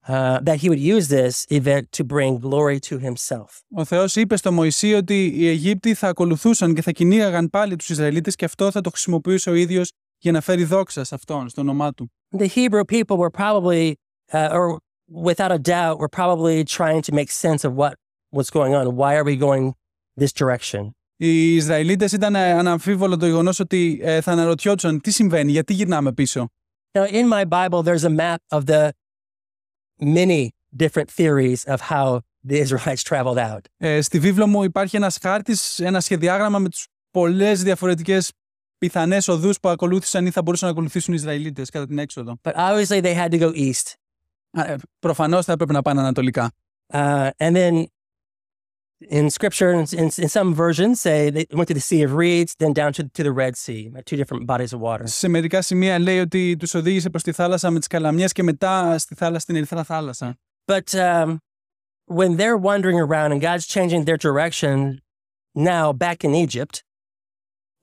uh, 0.07 0.39
that 0.47 0.57
he 0.61 0.69
would 0.69 0.79
use 0.79 1.07
this 1.07 1.45
event 1.49 1.91
to 1.91 2.03
bring 2.03 2.39
glory 2.39 2.79
to 2.79 2.97
himself. 2.97 3.61
Ο 3.75 3.85
Θεός 3.85 4.15
είπε 4.15 4.35
στο 4.37 4.51
Μωυσή 4.51 4.93
ότι 4.93 5.25
οι 5.25 5.47
Αιγύπτιοι 5.47 5.93
θα 5.93 6.07
ακολουθούσαν 6.07 6.73
και 6.73 6.81
θα 6.81 6.91
κυνήγαγαν 6.91 7.49
πάλι 7.49 7.75
τους 7.75 7.89
Ισραηλίτες 7.89 8.35
και 8.35 8.45
αυτό 8.45 8.71
θα 8.71 8.81
το 8.81 8.89
χρησιμοποιούσε 8.89 9.49
ο 9.49 9.53
ίδιος 9.53 9.91
για 10.17 10.31
να 10.31 10.41
φέρει 10.41 10.63
δόξα 10.63 11.03
σε 11.03 11.15
αυτόν, 11.15 11.49
στο 11.49 11.61
όνομά 11.61 11.93
του. 11.93 12.11
The 12.37 12.47
Hebrew 12.47 12.83
people 12.85 13.17
were 13.17 13.29
probably, 13.29 13.95
uh, 14.31 14.49
or 14.51 14.77
without 15.29 15.51
a 15.51 15.59
doubt, 15.59 15.99
were 15.99 16.13
probably 16.21 16.63
trying 16.63 17.01
to 17.01 17.13
make 17.13 17.31
sense 17.31 17.63
of 17.63 17.73
what 17.81 17.93
was 18.31 18.49
going 18.49 18.73
on. 18.79 18.83
Why 18.95 19.11
are 19.15 19.23
we 19.23 19.35
going 19.35 19.73
this 20.21 20.31
direction? 20.31 20.91
Οι 21.19 21.55
Ισραηλίτες 21.55 22.11
ήταν 22.11 22.35
ε, 22.35 22.51
αναμφίβολο 22.51 23.17
το 23.17 23.25
γεγονός 23.25 23.59
ότι 23.59 23.99
ε, 24.03 24.21
θα 24.21 24.31
αναρωτιόντουσαν 24.31 25.01
τι 25.01 25.11
συμβαίνει, 25.11 25.51
γιατί 25.51 25.73
γυρνάμε 25.73 26.13
πίσω; 26.13 26.49
Now, 26.91 27.05
in 27.05 27.27
my 27.27 27.45
Bible, 27.45 27.83
there's 27.83 28.03
a 28.03 28.09
map 28.09 28.41
of 28.57 28.65
the 28.65 28.89
many 30.01 30.49
different 30.75 31.09
theories 31.09 31.63
of 31.65 31.79
how 31.81 32.19
the 32.47 32.59
Israelites 32.63 33.03
traveled 33.03 33.37
out. 33.37 33.65
Ε, 33.77 34.01
στη 34.01 34.19
βίβλο 34.19 34.47
μου 34.47 34.63
υπάρχει 34.63 34.95
ένας 34.95 35.17
χάρτης, 35.21 35.79
ένα 35.79 35.99
σχεδιάγραμμα 35.99 36.59
με 36.59 36.69
τις 36.69 36.87
πολλές 37.11 37.63
διαφορετικές 37.63 38.31
πιθανές 38.77 39.27
οδούς 39.27 39.59
που 39.59 39.69
ακολούθησαν 39.69 40.25
ή 40.25 40.31
θα 40.31 40.41
μπορούσαν 40.41 40.67
να 40.67 40.73
ακολουθήσουν 40.73 41.13
οι 41.13 41.17
Ισραηλίτες 41.19 41.69
κατά 41.69 41.85
την 41.85 41.97
έξοδο. 41.97 42.39
But 42.41 42.53
obviously, 42.53 43.01
they 43.01 43.15
had 43.15 43.29
to 43.29 43.39
go 43.39 43.53
east. 43.55 43.93
Α, 44.51 44.71
ε, 44.71 44.75
προφανώς 44.99 45.45
θα 45.45 45.51
έπρεπε 45.51 45.73
να 45.73 45.81
πάνε 45.81 45.99
ανατολικά. 45.99 46.51
Uh, 46.93 47.29
and 47.37 47.55
then 47.55 47.83
in 49.08 49.30
scripture, 49.30 49.72
in, 49.72 49.86
in, 49.92 50.10
in 50.16 50.28
some 50.28 50.54
versions, 50.54 51.00
say 51.00 51.30
they 51.30 51.46
went 51.52 51.68
to 51.68 51.74
the 51.74 51.80
Sea 51.80 52.02
of 52.02 52.14
Reeds, 52.14 52.54
then 52.58 52.72
down 52.72 52.92
to, 52.92 53.08
to 53.08 53.22
the 53.22 53.32
Red 53.32 53.56
Sea, 53.56 53.90
like 53.94 54.04
two 54.04 54.16
different 54.16 54.46
bodies 54.46 54.72
of 54.72 54.80
water. 54.80 55.06
Σε 55.06 55.28
μερικά 55.28 55.62
σημεία 55.62 55.98
λέει 55.98 56.18
ότι 56.18 56.56
τους 56.56 56.74
οδήγησε 56.74 57.10
προς 57.10 57.22
τη 57.22 57.32
θάλασσα 57.32 57.70
με 57.70 57.78
τις 57.78 57.88
καλαμιές 57.88 58.32
και 58.32 58.42
μετά 58.42 58.98
στη 58.98 59.14
θάλασσα, 59.14 59.40
στην 59.40 59.56
Ερυθρά 59.56 59.84
θάλασσα. 59.84 60.36
But 60.66 60.94
um, 60.94 61.38
when 62.06 62.36
they're 62.36 62.56
wandering 62.56 63.00
around 63.00 63.32
and 63.32 63.40
God's 63.40 63.66
changing 63.66 64.04
their 64.04 64.16
direction 64.16 65.00
now 65.54 65.92
back 65.92 66.24
in 66.24 66.34
Egypt, 66.34 66.80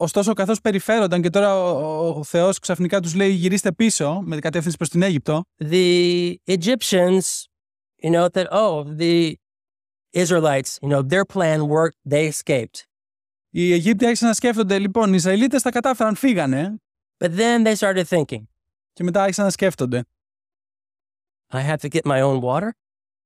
Ωστόσο, 0.02 0.34
καθώς 0.34 0.62
περιφέρονταν 0.62 1.22
και 1.22 1.30
τώρα 1.30 1.64
ο, 1.64 1.70
ο, 1.70 2.20
ο 2.20 2.24
Θεός 2.24 2.60
ξαφνικά 2.60 3.00
τους 3.00 3.16
λέει 3.16 3.30
γυρίστε 3.30 3.72
πίσω 3.72 4.22
με 4.26 4.40
κατεύθυνση 4.40 4.78
προς 4.78 4.90
την 4.90 5.02
Αίγυπτο, 5.02 5.44
the 5.64 6.36
Egyptians, 6.48 7.22
you 8.04 8.10
know, 8.10 8.28
that, 8.30 8.48
oh, 8.52 8.84
the 8.84 9.36
Israelites, 10.14 10.80
you 10.82 10.90
know, 10.90 11.02
their 11.02 11.26
plan 11.26 11.68
worked, 11.68 11.98
they 12.10 12.28
escaped. 12.28 12.84
οι 13.50 13.74
Αιγύπτιοι 13.74 14.08
άρχισαν 14.08 14.28
να 14.28 14.34
σκέφτονται 14.34 14.80
λοιπόν 14.80 15.10
οι 15.10 15.16
Ισραηλίτες 15.16 15.62
τα 15.62 15.72
κατάφεραν, 15.72 16.16
φύγανε 16.16 16.82
But 17.18 17.30
then 17.38 17.64
they 17.64 17.76
started 17.76 18.04
thinking, 18.04 18.44
και 18.94 19.04
μετά 19.04 19.22
άρχισαν 19.22 19.46
να 19.46 19.52
σκέφτονται 19.52 20.04
I 21.54 21.62
have 21.62 21.78
to 21.78 21.90
get 21.90 22.02
my 22.04 22.22
own 22.22 22.42
water. 22.42 22.70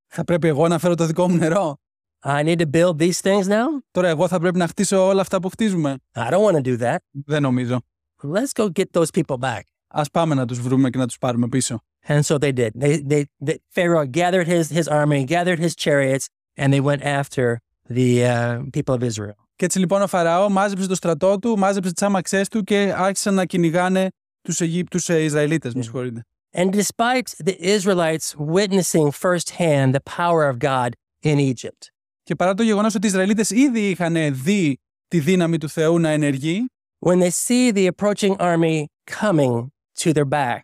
θα 0.08 0.24
πρέπει 0.24 0.48
εγώ 0.48 0.68
να 0.68 0.80
φέρω 0.80 0.96
το 0.96 1.06
δικό 1.06 1.30
μου 1.30 1.36
νερό. 1.38 1.78
I 2.26 2.44
need 2.44 2.60
to 2.60 2.66
build 2.66 2.98
these 2.98 3.20
things 3.22 3.48
now. 3.48 3.66
Τώρα 3.92 4.08
εγώ 4.08 4.28
θα 4.28 4.40
πρέπει 4.40 4.58
να 4.58 4.68
χτίσω 4.68 5.06
όλα 5.08 5.22
αυτά 5.22 5.40
που 5.40 5.50
χτίζουμε. 5.50 5.98
I 6.16 6.30
don't 6.30 6.44
want 6.44 6.56
to 6.56 6.62
do 6.62 6.80
that. 6.80 6.98
Δεν 7.12 7.42
νομίζω. 7.42 7.82
Let's 8.24 8.54
go 8.56 8.70
get 8.80 8.86
those 8.92 9.12
people 9.14 9.38
back. 9.40 9.62
Ας 9.88 10.10
πάμε 10.10 10.36
να 10.36 10.46
τους 10.46 10.60
βρούμε 10.60 10.90
και 10.90 10.98
να 10.98 11.08
τους 11.08 11.18
πάρουμε 11.18 11.48
πίσω. 11.48 11.80
And 12.08 12.22
so 12.22 12.38
they 12.38 12.52
did. 12.52 12.72
They, 12.80 13.02
they, 13.12 13.26
they 13.46 13.58
Pharaoh 13.76 14.06
gathered 14.06 14.48
his, 14.48 14.70
his 14.70 14.88
army, 14.88 15.26
gathered 15.26 15.60
his 15.60 15.76
chariots, 15.76 16.26
and 16.58 16.74
they 16.74 16.82
went 16.82 17.02
after 17.04 17.58
the 17.90 18.24
uh, 18.26 18.60
people 18.72 18.94
of 18.96 19.04
Israel. 19.04 19.36
Και 19.56 19.66
έτσι 19.66 19.80
λοιπόν 19.80 20.02
ο 20.02 20.08
Φαραώ 20.08 20.50
μάζεψε 20.50 20.88
το 20.88 20.96
στρατό 20.96 21.40
του, 21.40 21.58
μάζεψε 21.58 21.94
τις 21.94 22.02
άμαξές 22.02 22.48
του 22.48 22.64
και 22.64 22.94
άρχισαν 22.96 23.34
να 23.34 23.46
κυνηγάνε 23.46 24.08
τους 24.42 24.62
Αιγύπτους 24.62 25.10
ε, 25.10 25.24
Ισραηλίτες, 25.24 25.74
με 25.74 25.78
Ναι. 25.80 25.84
συγχωρείτε. 25.86 26.22
And 26.56 26.70
despite 26.72 27.28
the 27.46 27.56
Israelites 27.60 28.36
witnessing 28.56 29.12
firsthand 29.12 29.96
the 29.96 30.04
power 30.18 30.50
of 30.52 30.60
God 30.60 30.90
in 31.24 31.38
Egypt, 31.54 31.88
Και 32.24 32.36
παρά 32.36 32.54
το 32.54 32.64
γεγονός 32.64 32.96
ότι 32.96 33.06
οι 33.06 33.10
Ισραηλίτες 33.10 33.50
ήδη 33.50 33.90
είχαν 33.90 34.44
δει 34.44 34.78
τη 35.08 35.20
δύναμη 35.20 35.58
του 35.58 35.70
Θεού 35.70 36.00
να 36.00 36.10
ενεργεί, 36.10 36.66
when 37.06 37.20
they 37.20 37.30
see 37.30 37.72
the 37.72 37.88
approaching 37.88 38.36
army 38.40 38.86
coming 39.22 39.68
to 40.02 40.14
their 40.14 40.26
back 40.26 40.62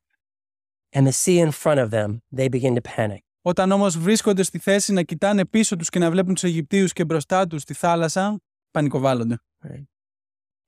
and 0.96 1.08
the 1.08 1.12
sea 1.12 1.40
in 1.40 1.52
front 1.52 1.80
of 1.80 1.90
them, 1.92 2.10
they 2.38 2.48
begin 2.50 2.76
to 2.76 2.82
panic. 2.82 3.22
Όταν 3.47 3.73
όμως 3.73 3.99
βρίσκονται 3.99 4.43
στη 4.43 4.59
θέση 4.59 4.93
να 4.93 5.03
κοιτάνε 5.03 5.45
πίσω 5.45 5.77
τους 5.77 5.89
και 5.89 5.99
να 5.99 6.11
βλέπουν 6.11 6.35
τους 6.35 6.43
Αιγυπτίους 6.43 6.93
και 6.93 7.05
μπροστά 7.05 7.47
τους 7.47 7.63
στη 7.63 7.75
θάλασσα, 7.75 8.41
πανικοβάλλονται. 8.71 9.39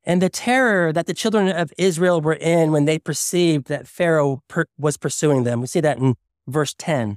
And 0.05 0.21
the 0.23 0.29
terror 0.29 0.93
that 0.93 1.07
the 1.07 1.15
children 1.23 1.47
of 1.63 1.69
Israel 1.89 2.21
were 2.21 2.39
in 2.57 2.71
when 2.71 2.85
they 2.85 2.99
perceived 3.11 3.65
that 3.73 3.83
Pharaoh 3.99 4.35
per- 4.53 4.69
was 4.87 4.97
pursuing 4.97 5.43
them. 5.43 5.57
We 5.63 5.67
see 5.67 5.81
that 5.81 5.97
in 5.99 6.13
verse 6.45 6.75
10. 6.75 7.13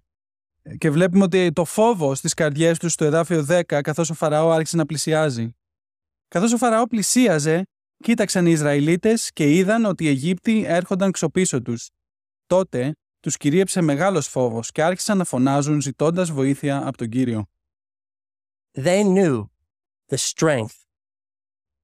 Και 0.78 0.90
βλέπουμε 0.90 1.24
ότι 1.24 1.52
το 1.52 1.66
φόβο 1.66 2.16
στις 2.16 2.34
καρδιές 2.34 2.80
τους 2.80 2.94
στο 2.94 3.06
εδάφιο 3.06 3.46
10, 3.50 3.62
καθώς 3.82 4.10
ο 4.10 4.14
Φαραώ 4.14 4.52
άρχισε 4.52 4.78
να 4.78 4.86
πλησιάζει. 4.86 5.56
Καθώς 6.28 6.54
ο 6.54 6.58
Φαραώ 6.58 6.88
πλησίαζε, 6.88 7.64
κοίταξαν 8.04 8.46
οι 8.46 8.52
Ισραηλίτες 8.52 9.32
και 9.34 9.56
είδαν 9.56 9.86
ότι 9.86 10.04
οι 10.04 10.08
Αιγύπτιοι 10.08 10.64
έρχονταν 10.68 11.12
ξοπίσω 11.12 11.62
τους. 11.62 11.90
Τότε 12.46 12.96
τους 13.20 13.38
κυρίεψε 13.38 13.82
μεγάλος 13.82 14.28
φόβος 14.28 14.72
και 14.72 14.84
άρχισαν 14.84 15.18
να 15.18 15.24
φωνάζουν 15.24 15.82
ζητώντας 15.82 16.32
βοήθεια 16.32 16.88
από 16.88 16.98
τον 16.98 17.10
Κύριο. 17.10 17.46
They 18.78 19.04
knew 19.04 19.46
the 20.08 20.18
strength 20.18 20.78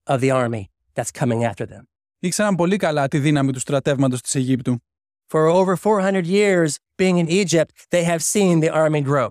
of 0.04 0.20
the 0.20 0.32
army 0.32 0.64
that's 0.94 1.12
coming 1.12 1.44
after 1.44 1.66
them. 1.66 1.84
Ήξεραν 2.20 2.56
πολύ 2.56 2.78
καλά 2.78 3.08
τη 3.08 3.20
δύναμη 3.20 3.52
του 3.52 3.60
στρατεύματος 3.60 4.22
της 4.22 4.36
Αιγύπτου. 4.36 4.80
For 5.28 5.48
over 5.48 5.76
400 5.76 6.26
years 6.26 6.70
being 7.02 7.18
in 7.18 7.28
Egypt, 7.28 7.88
they 7.90 8.04
have 8.04 8.22
seen 8.22 8.60
the 8.60 8.70
army 8.70 9.02
grow 9.02 9.30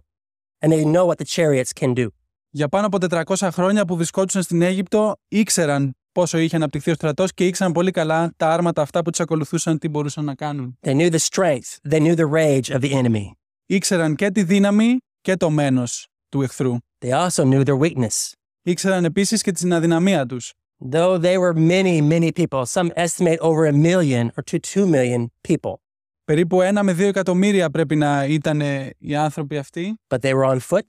and 0.61 0.73
they 0.73 0.85
know 0.85 1.07
what 1.07 1.19
the 1.19 1.25
chariots 1.25 1.73
can 1.81 1.95
do. 1.95 2.09
Για 2.51 2.69
πάνω 2.69 2.87
από 2.87 2.99
400 3.11 3.49
χρόνια 3.53 3.85
που 3.85 3.97
βρισκόντουσαν 3.97 4.43
στην 4.43 4.63
Αίγυπτο, 4.63 5.17
ήξεραν 5.29 5.97
πόσο 6.15 6.39
είχε 6.39 6.57
αναπτυχθεί 6.57 6.91
ο 6.91 6.95
στρατός 6.95 7.35
και 7.35 7.47
ήξεραν 7.47 7.73
πολύ 7.73 7.91
καλά 7.91 8.33
τα 8.37 8.49
άρματα 8.53 8.83
αυτά 8.83 9.03
που 9.03 9.11
τους 9.11 9.21
ακολουθούσαν 9.21 9.79
τι 9.79 9.89
μπορούσαν 9.89 10.25
να 10.25 10.35
κάνουν. 10.35 10.79
They 10.81 10.95
knew 10.95 11.11
the 11.11 11.19
strength, 11.19 11.91
they 11.91 12.01
knew 12.01 12.15
the 12.15 12.29
rage 12.33 12.77
of 12.77 12.81
the 12.81 12.93
enemy. 12.93 13.31
Ήξεραν 13.67 14.15
και 14.15 14.31
τη 14.31 14.43
δύναμη 14.43 14.97
και 15.21 15.37
το 15.37 15.51
μένος 15.51 16.09
του 16.29 16.43
εχθρού. 16.43 16.77
They 17.05 17.11
also 17.11 17.45
knew 17.45 17.65
their 17.65 17.79
weakness. 17.79 18.33
Ήξεραν 18.63 19.05
επίσης 19.05 19.43
και 19.43 19.53
την 19.53 19.73
αδυναμία 19.73 20.27
τους. 20.27 20.53
Though 20.91 21.19
they 21.19 21.37
were 21.39 21.55
many, 21.55 22.01
many 22.01 22.31
people, 22.33 22.65
some 22.67 22.91
estimate 22.95 23.39
over 23.41 23.67
a 23.67 23.73
million 23.73 24.31
or 24.37 24.43
to 24.51 24.59
two 24.59 24.87
million 24.87 25.31
people, 25.49 25.75
Περίπου 26.25 26.61
ένα 26.61 26.83
με 26.83 26.93
δύο 26.93 27.07
εκατομμύρια 27.07 27.71
πρέπει 27.71 27.97
να 27.97 28.25
ήταν 28.25 28.61
οι 28.99 29.15
άνθρωποι 29.17 29.57
αυτοί, 29.59 30.01
but 30.07 30.19
they 30.19 30.33
were 30.33 30.45
on 30.45 30.59
foot, 30.69 30.89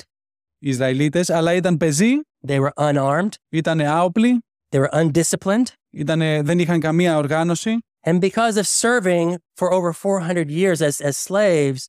οι 0.60 0.70
Ισραηλίτες, 0.70 1.29
αλλά 1.29 1.53
ήταν 1.53 1.77
πεζοί, 1.77 2.12
they 2.48 2.60
were 2.60 2.70
unarmed, 2.75 3.29
ήταν 3.50 3.82
άοπλοι, 3.82 4.44
they 4.75 4.79
were 4.79 5.00
undisciplined. 5.01 5.67
ήτανε, 5.89 6.41
δεν 6.41 6.60
είχαν 6.60 6.79
καμία 6.79 7.17
οργάνωση 7.17 7.77
And 8.08 8.20
because 8.20 8.55
of 8.58 8.67
serving 8.67 9.36
for 9.60 9.72
over 9.74 9.91
400 9.94 10.50
years 10.50 10.79
as, 10.82 11.01
as 11.01 11.17
slaves, 11.27 11.86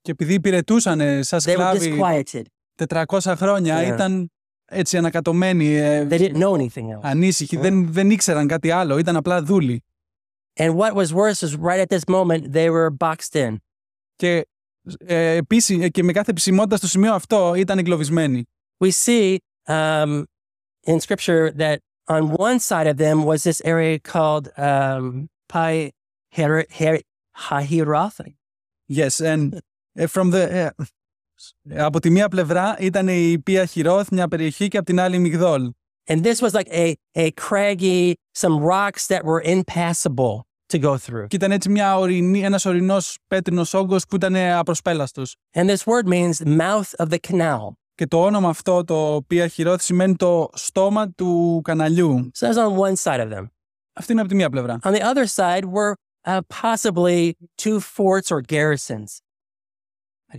και 0.00 0.10
επειδή 0.10 0.34
υπηρετούσαν 0.34 1.24
σαν 1.24 1.40
they 1.42 1.56
were 1.56 1.76
σκλάβοι 1.76 1.98
disquieted. 1.98 2.42
400 2.88 3.34
χρόνια, 3.36 3.80
Yeah. 3.88 3.92
ήταν 3.94 4.28
έτσι 4.64 4.96
ανακατωμένοι, 4.96 5.74
ε, 5.74 6.06
They 6.10 6.18
didn't 6.18 6.36
know 6.36 6.56
anything 6.56 6.88
else. 6.90 7.00
ανήσυχοι, 7.02 7.56
δεν, 7.56 7.92
δεν 7.92 8.10
ήξεραν 8.10 8.46
κάτι 8.46 8.70
άλλο, 8.70 8.98
ήταν 8.98 9.16
απλά 9.16 9.42
δούλοι. 9.42 9.84
And 10.58 10.74
what 10.76 10.94
was 10.94 11.06
worse 11.12 11.42
is 11.42 11.56
right 11.56 11.80
at 11.80 11.88
this 11.88 12.04
moment, 12.08 12.52
they 12.52 12.68
were 12.70 12.90
boxed 12.98 13.34
in. 13.34 13.56
Και 14.16 14.46
ε, 14.98 15.30
επίσης, 15.36 15.90
και 15.90 16.02
με 16.02 16.12
κάθε 16.12 16.30
επισημότητα 16.30 16.76
στο 16.76 16.86
σημείο 16.86 17.14
αυτό 17.14 17.54
ήταν 17.54 17.78
εγκλωβισμένοι. 17.78 18.44
We 18.84 18.90
see 19.04 19.36
um, 19.68 20.22
in 20.91 20.99
scripture 20.99 21.51
that 21.51 21.79
on 22.07 22.21
one 22.47 22.59
side 22.59 22.87
of 22.87 22.97
them 22.97 23.17
was 23.23 23.43
this 23.43 23.61
area 23.73 23.99
called 23.99 24.45
um, 24.57 25.29
Pi 25.47 25.91
Her- 26.37 26.65
Her- 26.79 27.01
Hahiroth. 27.45 28.19
Yes, 28.87 29.21
and 29.21 29.61
uh, 29.99 30.07
from 30.07 30.31
the, 30.31 30.43
ε, 30.51 30.69
από 31.85 31.99
τη 31.99 32.09
μία 32.09 32.29
πλευρά 32.29 32.75
ήταν 32.79 33.07
η 33.07 33.39
Πία 33.39 33.65
Χιρόθ, 33.65 34.09
μια 34.11 34.27
περιοχή, 34.27 34.67
και 34.67 34.77
από 34.77 34.85
την 34.85 34.99
άλλη 34.99 35.15
η 35.15 35.19
Μιγδόλ. 35.19 35.71
And 36.11 36.23
this 36.23 36.41
was 36.41 36.53
like 36.53 36.69
a, 36.71 36.95
a 37.15 37.31
craggy, 37.31 38.15
some 38.33 38.59
rocks 38.59 39.07
that 39.07 39.23
were 39.23 39.41
impassable 39.41 40.45
to 40.69 40.79
go 40.79 40.97
through. 40.97 41.27
Και 41.27 41.35
ήταν 41.35 41.51
έτσι 41.51 41.69
μια 41.69 41.97
ορεινή, 41.97 42.43
ένας 42.43 42.65
ορεινός 42.65 43.17
πέτρινος 43.27 43.73
όγκος 43.73 44.05
που 44.05 44.15
ήταν 44.15 44.35
απροσπέλαστος. 44.35 45.35
And 45.55 45.69
this 45.69 45.85
word 45.85 46.07
means 46.07 46.45
mouth 46.45 46.93
of 46.99 47.09
the 47.09 47.19
canal. 47.29 47.77
Και 47.94 48.06
το 48.06 48.22
όνομα 48.22 48.48
αυτό, 48.48 48.84
το 48.84 49.24
Πία 49.26 49.48
Χιρόθ, 49.48 49.82
σημαίνει 49.82 50.16
το 50.16 50.48
στόμα 50.52 51.10
του 51.10 51.60
καναλιού. 51.64 52.30
So 52.38 52.46
that's 52.46 52.56
on 52.56 52.76
one 52.76 52.96
side 52.96 53.20
of 53.20 53.32
them. 53.32 53.46
Αυτή 53.92 54.12
είναι 54.12 54.20
από 54.20 54.30
τη 54.30 54.34
μία 54.34 54.50
πλευρά. 54.50 54.78
On 54.82 54.92
the 54.92 55.02
other 55.02 55.26
side 55.26 55.64
were 55.64 55.94
uh, 56.26 56.40
possibly 56.62 57.34
two 57.62 57.80
forts 57.80 58.30
or 58.32 58.40
garrisons 58.40 59.20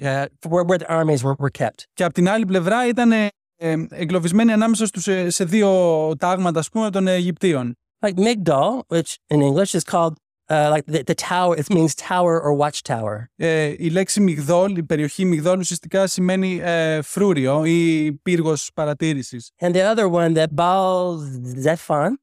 uh, 0.02 0.28
where, 0.50 0.64
where 0.64 0.78
the 0.78 0.90
armies 0.90 1.24
were, 1.24 1.36
were 1.40 1.52
kept. 1.64 1.86
Και 1.94 2.04
από 2.04 2.14
την 2.14 2.30
άλλη 2.30 2.46
πλευρά 2.46 2.88
ήταν 2.88 3.12
ε, 3.12 3.28
ε, 3.56 3.86
εγκλωβισμένοι 3.90 4.52
ανάμεσα 4.52 4.86
στους, 4.86 5.08
ε, 5.08 5.30
σε 5.30 5.46
δύο 5.46 6.12
τάγματα, 6.18 6.60
ας 6.60 6.70
πούμε, 6.70 6.90
των 6.90 7.08
Αιγυπτίων. 7.08 7.76
Like 8.00 8.16
Migdal, 8.18 8.84
which 8.88 9.18
in 9.34 9.42
English 9.42 9.74
is 9.74 9.84
called 9.84 10.14
uh, 10.51 10.69
like 10.75 10.85
the, 10.87 11.03
the 11.05 11.15
tower, 11.15 11.57
it 11.57 11.71
means 11.71 11.95
tower 11.95 12.41
or 12.43 12.53
watchtower. 12.53 13.31
Ε, 13.37 13.75
η 13.79 13.91
λέξη 13.91 14.21
Μιγδόλ, 14.21 14.77
η 14.77 14.83
περιοχή 14.83 15.25
Μιγδόλ 15.25 15.59
ουσιαστικά 15.59 16.07
σημαίνει 16.07 16.61
ε, 16.63 17.03
φρούριο 17.03 17.65
ή 17.65 18.13
πύργος 18.13 18.71
παρατήρησης. 18.75 19.53
And 19.61 19.75
the 19.75 19.95
other 19.95 20.09
one, 20.09 20.35
that 20.35 20.55
Baal 20.55 21.19
Zephon, 21.63 22.17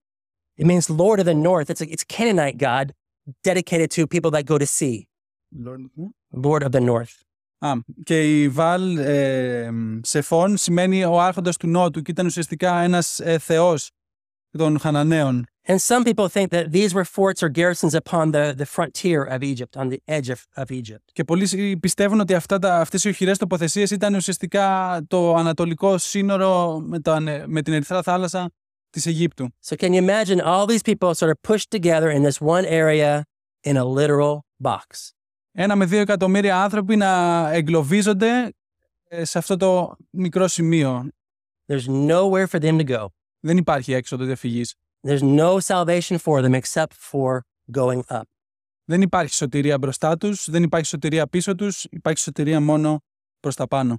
it 0.58 0.66
means 0.66 0.90
Lord 0.90 1.20
of 1.20 1.26
the 1.26 1.34
North. 1.34 1.70
It's 1.70 1.82
a, 1.82 1.92
it's 1.94 2.04
a 2.04 2.14
Canaanite 2.18 2.58
god 2.58 2.94
dedicated 3.44 3.90
to 3.92 4.08
people 4.08 4.32
that 4.32 4.46
go 4.46 4.58
to 4.58 4.66
sea. 4.66 5.08
Lord 6.32 6.64
of 6.64 6.72
the 6.72 6.82
North. 6.82 7.16
Α, 7.60 7.74
και 8.04 8.42
η 8.42 8.50
Βάλ 8.50 8.98
ε, 8.98 9.70
Σεφών 10.02 10.58
σημαίνει 10.58 11.04
ο 11.04 11.22
άρχοντας 11.22 11.58
του 11.58 11.68
Νότου 11.68 12.02
και 12.02 12.12
ήταν 12.12 12.26
ουσιαστικά 12.26 12.80
ένας 12.80 13.20
ε, 13.20 13.38
θεός 13.38 13.92
των 14.58 14.80
Χαναναίων. 14.80 15.46
And 15.69 15.79
some 15.81 16.03
people 16.05 16.29
think 16.29 16.49
that 16.51 16.73
these 16.73 16.93
were 16.97 17.05
forts 17.05 17.41
or 17.45 17.49
garrisons 17.61 17.95
upon 17.95 18.25
the, 18.33 18.45
the 18.63 18.67
frontier 18.77 19.21
of 19.35 19.39
Egypt, 19.53 19.77
on 19.77 19.89
the 19.93 20.01
edge 20.17 20.29
of, 20.35 20.41
of 20.57 20.71
Egypt. 20.71 21.03
Και 21.13 21.25
πολλοί 21.25 21.47
σι- 21.47 21.77
πιστεύουν 21.77 22.21
ότι 22.21 22.35
αυτά 22.35 22.59
τα, 22.59 22.81
αυτές 22.81 23.05
οι 23.05 23.09
οχυρές 23.09 23.39
τοποθεσίες 23.39 23.91
ήταν 23.91 24.15
ουσιαστικά 24.15 25.01
το 25.09 25.35
ανατολικό 25.35 25.99
σύνορο 25.99 26.79
με, 26.81 27.01
το, 27.01 27.13
ανε- 27.13 27.45
με 27.47 27.63
την 27.63 27.73
Ερυθρά 27.73 28.03
θάλασσα 28.03 28.51
της 28.91 29.07
Αιγύπτου. 29.07 29.49
So 29.67 29.77
can 29.77 29.89
you 29.93 30.09
imagine 30.09 30.41
all 30.41 30.67
these 30.67 30.83
people 30.83 31.15
sort 31.15 31.31
of 31.31 31.53
pushed 31.53 31.71
together 31.71 32.11
in 32.11 32.23
this 32.23 32.41
one 32.41 32.65
area 32.65 33.23
in 33.65 33.77
a 33.77 33.85
literal 33.85 34.39
box? 34.63 35.11
Ένα 35.53 35.77
με 35.77 35.85
δύο 35.85 36.01
εκατομμύρια 36.01 36.63
άνθρωποι 36.63 36.97
να 36.97 37.51
εγκλωβίζονται 37.53 38.53
ε, 39.09 39.25
σε 39.25 39.39
αυτό 39.39 39.57
το 39.57 39.97
μικρό 40.11 40.49
σημείο. 40.49 41.09
There's 41.67 41.87
nowhere 42.09 42.47
for 42.51 42.61
them 42.61 42.79
to 42.79 42.85
go. 42.89 43.07
Δεν 43.41 43.57
υπάρχει 43.57 43.93
έξοδος 43.93 44.27
διαφυγής. 44.27 44.75
There's 45.08 45.24
no 45.24 45.60
salvation 45.60 46.18
for 46.18 46.42
them 46.42 46.54
except 46.62 46.94
for 47.12 47.42
going 47.72 48.02
up. 48.10 48.22
Δεν 48.86 49.02
υπάρχει 49.02 49.34
σωτηρία 49.34 49.78
μπροστά 49.78 50.18
τους, 50.18 50.50
δεν 50.50 50.64
υπάρχει 50.64 50.88
σωτηρία 50.88 51.28
πίσω 51.28 51.56
τους, 51.56 51.84
υπάρχει 51.84 52.20
σωτηρία 52.22 52.62
μόνο 52.62 53.00
προς 53.40 53.56
τα 53.56 53.68
πάνω. 53.68 53.98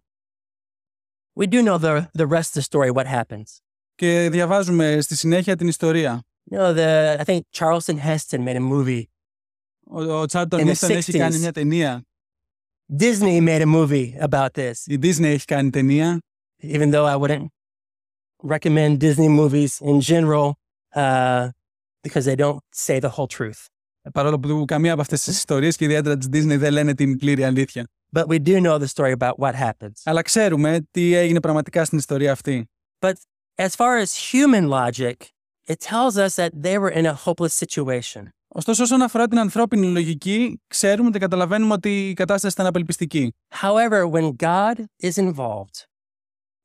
We 1.40 1.46
do 1.46 1.62
know 1.62 1.78
the, 1.78 2.06
the 2.18 2.26
rest 2.26 2.56
of 2.56 2.62
the 2.62 2.62
story, 2.62 2.90
what 2.92 3.06
happens. 3.06 3.44
Και 3.94 4.28
διαβάζουμε 4.30 5.00
στη 5.00 5.16
συνέχεια 5.16 5.56
την 5.56 5.68
ιστορία. 5.68 6.22
You 6.50 6.56
know, 6.58 6.75
the, 6.75 7.18
I 7.20 7.25
think 7.25 7.40
Charleston 7.58 7.98
Heston 7.98 8.44
made 8.44 8.56
a 8.56 8.60
movie. 8.60 9.02
Ο, 9.90 10.02
ο 10.02 10.26
Τσάρτον 10.26 10.60
In 10.60 10.64
the 10.66 10.68
Ίστον 10.70 10.90
έχει 10.90 11.12
60s. 11.14 11.18
κάνει 11.18 11.38
μια 11.38 11.52
ταινία. 11.52 12.02
Disney 12.98 13.40
made 13.40 13.62
a 13.62 13.66
movie 13.66 14.12
about 14.28 14.48
this, 14.54 14.72
Η 14.87 14.98
Disney 15.02 15.22
έχει 15.25 15.44
κάνει 15.44 15.70
ταινία. 15.70 16.18
even 16.62 16.90
though 16.90 17.04
I 17.06 17.16
wouldn't 17.16 17.46
recommend 18.42 18.98
Disney 19.00 19.28
movies 19.28 19.80
in 19.80 20.00
general 20.00 20.52
uh, 20.95 21.50
because 22.03 22.25
they 22.25 22.35
don't 22.35 22.62
say 22.71 23.00
the 23.00 23.09
whole 23.09 23.27
truth. 23.27 23.67
Παρόλο 24.13 24.39
που 24.39 24.65
καμία 24.65 24.91
από 24.91 25.01
αυτές 25.01 25.23
τις 25.23 25.38
ιστορίες 25.38 25.75
και 25.75 25.85
ιδιαίτερα 25.85 26.17
της 26.17 26.27
Disney 26.27 26.57
δεν 26.57 26.71
λένε 26.71 26.93
την 26.93 27.17
πλήρη 27.17 27.43
αλήθεια. 27.43 27.88
But 28.15 28.27
we 28.27 28.39
do 28.39 28.59
know 28.62 28.77
the 28.77 28.88
story 28.88 29.12
about 29.12 29.33
what 29.38 29.55
happens. 29.55 29.93
Αλλά 30.03 30.21
ξέρουμε 30.21 30.88
τι 30.91 31.13
έγινε 31.13 31.39
πραγματικά 31.39 31.85
στην 31.85 31.97
ιστορία 31.97 32.31
αυτή. 32.31 32.67
As 33.55 33.75
far 33.75 33.97
as 33.97 34.09
human 34.31 34.67
logic, 34.69 35.17
it 35.67 35.79
tells 35.79 36.17
us 36.17 36.35
that 36.35 36.51
they 36.63 36.77
were 36.77 36.89
in 36.89 37.05
a 37.05 37.13
hopeless 37.13 37.53
situation. 37.53 38.29
Ωστόσο, 38.47 38.83
όσον 38.83 39.01
αφορά 39.01 39.27
την 39.27 39.39
ανθρώπινη 39.39 39.88
λογική, 39.88 40.62
ξέρουμε 40.67 41.09
και 41.09 41.19
καταλαβαίνουμε 41.19 41.73
ότι 41.73 42.09
η 42.09 42.13
κατάσταση 42.13 42.53
ήταν 42.53 42.65
απελπιστική. 42.65 43.33
However, 43.62 44.07
when 44.07 44.35
God 44.35 44.85
is 45.01 45.17
involved, 45.17 45.85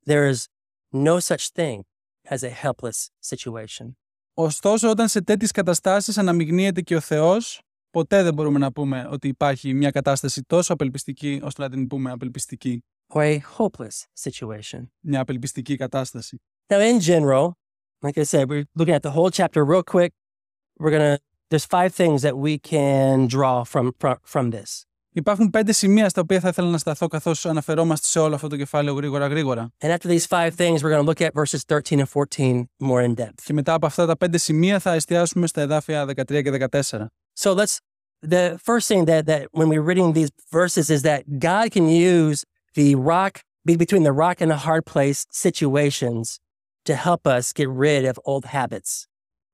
there 0.06 0.28
is 0.32 0.46
no 0.92 1.18
such 1.18 1.50
thing 1.50 1.84
as 2.28 2.42
a 2.42 2.50
helpless 2.50 3.10
situation. 3.20 3.96
Ωστόσο, 4.40 4.90
όταν 4.90 5.08
σε 5.08 5.22
τέτοιες 5.22 5.50
καταστάσεις 5.50 6.18
αναμειγνύεται 6.18 6.80
και 6.80 6.96
ο 6.96 7.00
Θεός, 7.00 7.60
ποτέ 7.90 8.22
δεν 8.22 8.34
μπορούμε 8.34 8.58
να 8.58 8.72
πούμε 8.72 9.08
ότι 9.10 9.28
υπάρχει 9.28 9.74
μια 9.74 9.90
κατάσταση 9.90 10.42
τόσο 10.42 10.72
απελπιστική 10.72 11.40
ώστε 11.42 11.62
να 11.62 11.70
την 11.70 11.86
πούμε 11.86 12.10
απελπιστική. 12.10 12.84
or 13.12 13.22
a 13.22 13.38
hopeless 13.58 14.06
situation. 14.22 14.88
Μια 15.00 15.20
απελπιστική 15.20 15.76
κατάσταση. 15.76 16.40
Now, 16.72 16.80
in 16.80 17.00
general, 17.00 17.52
like 18.06 18.18
I 18.18 18.22
said, 18.22 18.48
we're 18.48 18.64
looking 18.78 18.94
at 18.94 19.02
the 19.02 19.14
whole 19.16 19.30
chapter 19.30 19.64
real 19.64 19.82
quick. 19.82 20.12
We're 20.80 20.94
gonna. 20.96 21.18
There's 21.50 21.68
five 21.78 21.92
things 22.02 22.18
that 22.26 22.36
we 22.46 22.54
can 22.72 23.14
draw 23.34 23.56
from 23.72 23.86
from, 24.00 24.16
from 24.32 24.50
this, 24.56 24.70
Υπάρχουν 25.12 25.50
πέντε 25.50 25.72
σημεία 25.72 26.08
στα 26.08 26.20
οποία 26.20 26.40
θα 26.40 26.48
ήθελα 26.48 26.70
να 26.70 26.78
σταθώ 26.78 27.06
καθώς 27.06 27.46
αναφερόμαστε 27.46 28.06
σε 28.06 28.18
όλο 28.18 28.34
αυτό 28.34 28.48
το 28.48 28.56
κεφάλαιο 28.56 28.94
γρήγορα 28.94 29.26
γρήγορα. 29.26 29.68
and 29.82 29.90
after 29.90 30.08
these 30.08 30.26
five 30.26 30.54
things, 30.54 30.82
we're 30.82 30.90
gonna 30.90 31.10
look 31.10 31.20
at 31.20 31.32
verses 31.34 31.64
13 31.64 32.00
and 32.00 32.08
14 32.08 32.68
more 32.82 33.02
in 33.02 33.14
depth. 33.14 33.42
Και 33.44 33.52
μετά 33.52 33.74
από 33.74 33.86
αυτά 33.86 34.06
τα 34.06 34.16
πέντε 34.16 34.38
σημεία 34.38 34.78
θα 34.78 34.92
εστιάσουμε 34.92 35.46
στα 35.46 35.60
εδάφια 35.60 36.06
13 36.06 36.42
και 36.42 36.50
14. 36.70 37.06
So 37.40 37.54
let's. 37.54 37.78
The 38.28 38.58
first 38.70 38.86
thing 38.88 39.04
that 39.04 39.26
that 39.26 39.42
when 39.58 39.68
we're 39.68 39.86
reading 39.90 40.12
these 40.12 40.30
verses 40.58 40.90
is 40.90 41.02
that 41.02 41.20
God 41.48 41.66
can 41.76 41.86
use 41.88 42.38
the 42.74 42.94
rock 42.94 43.32
be 43.68 43.76
between 43.76 44.04
the 44.08 44.16
rock 44.24 44.36
and 44.42 44.50
the 44.50 44.62
hard 44.68 44.84
place 44.94 45.20
situations 45.46 46.24
to 46.88 46.94
help 47.06 47.22
us 47.36 47.52
get 47.52 47.68
rid 47.68 48.02
of 48.10 48.14
old 48.24 48.44
habits. 48.44 49.04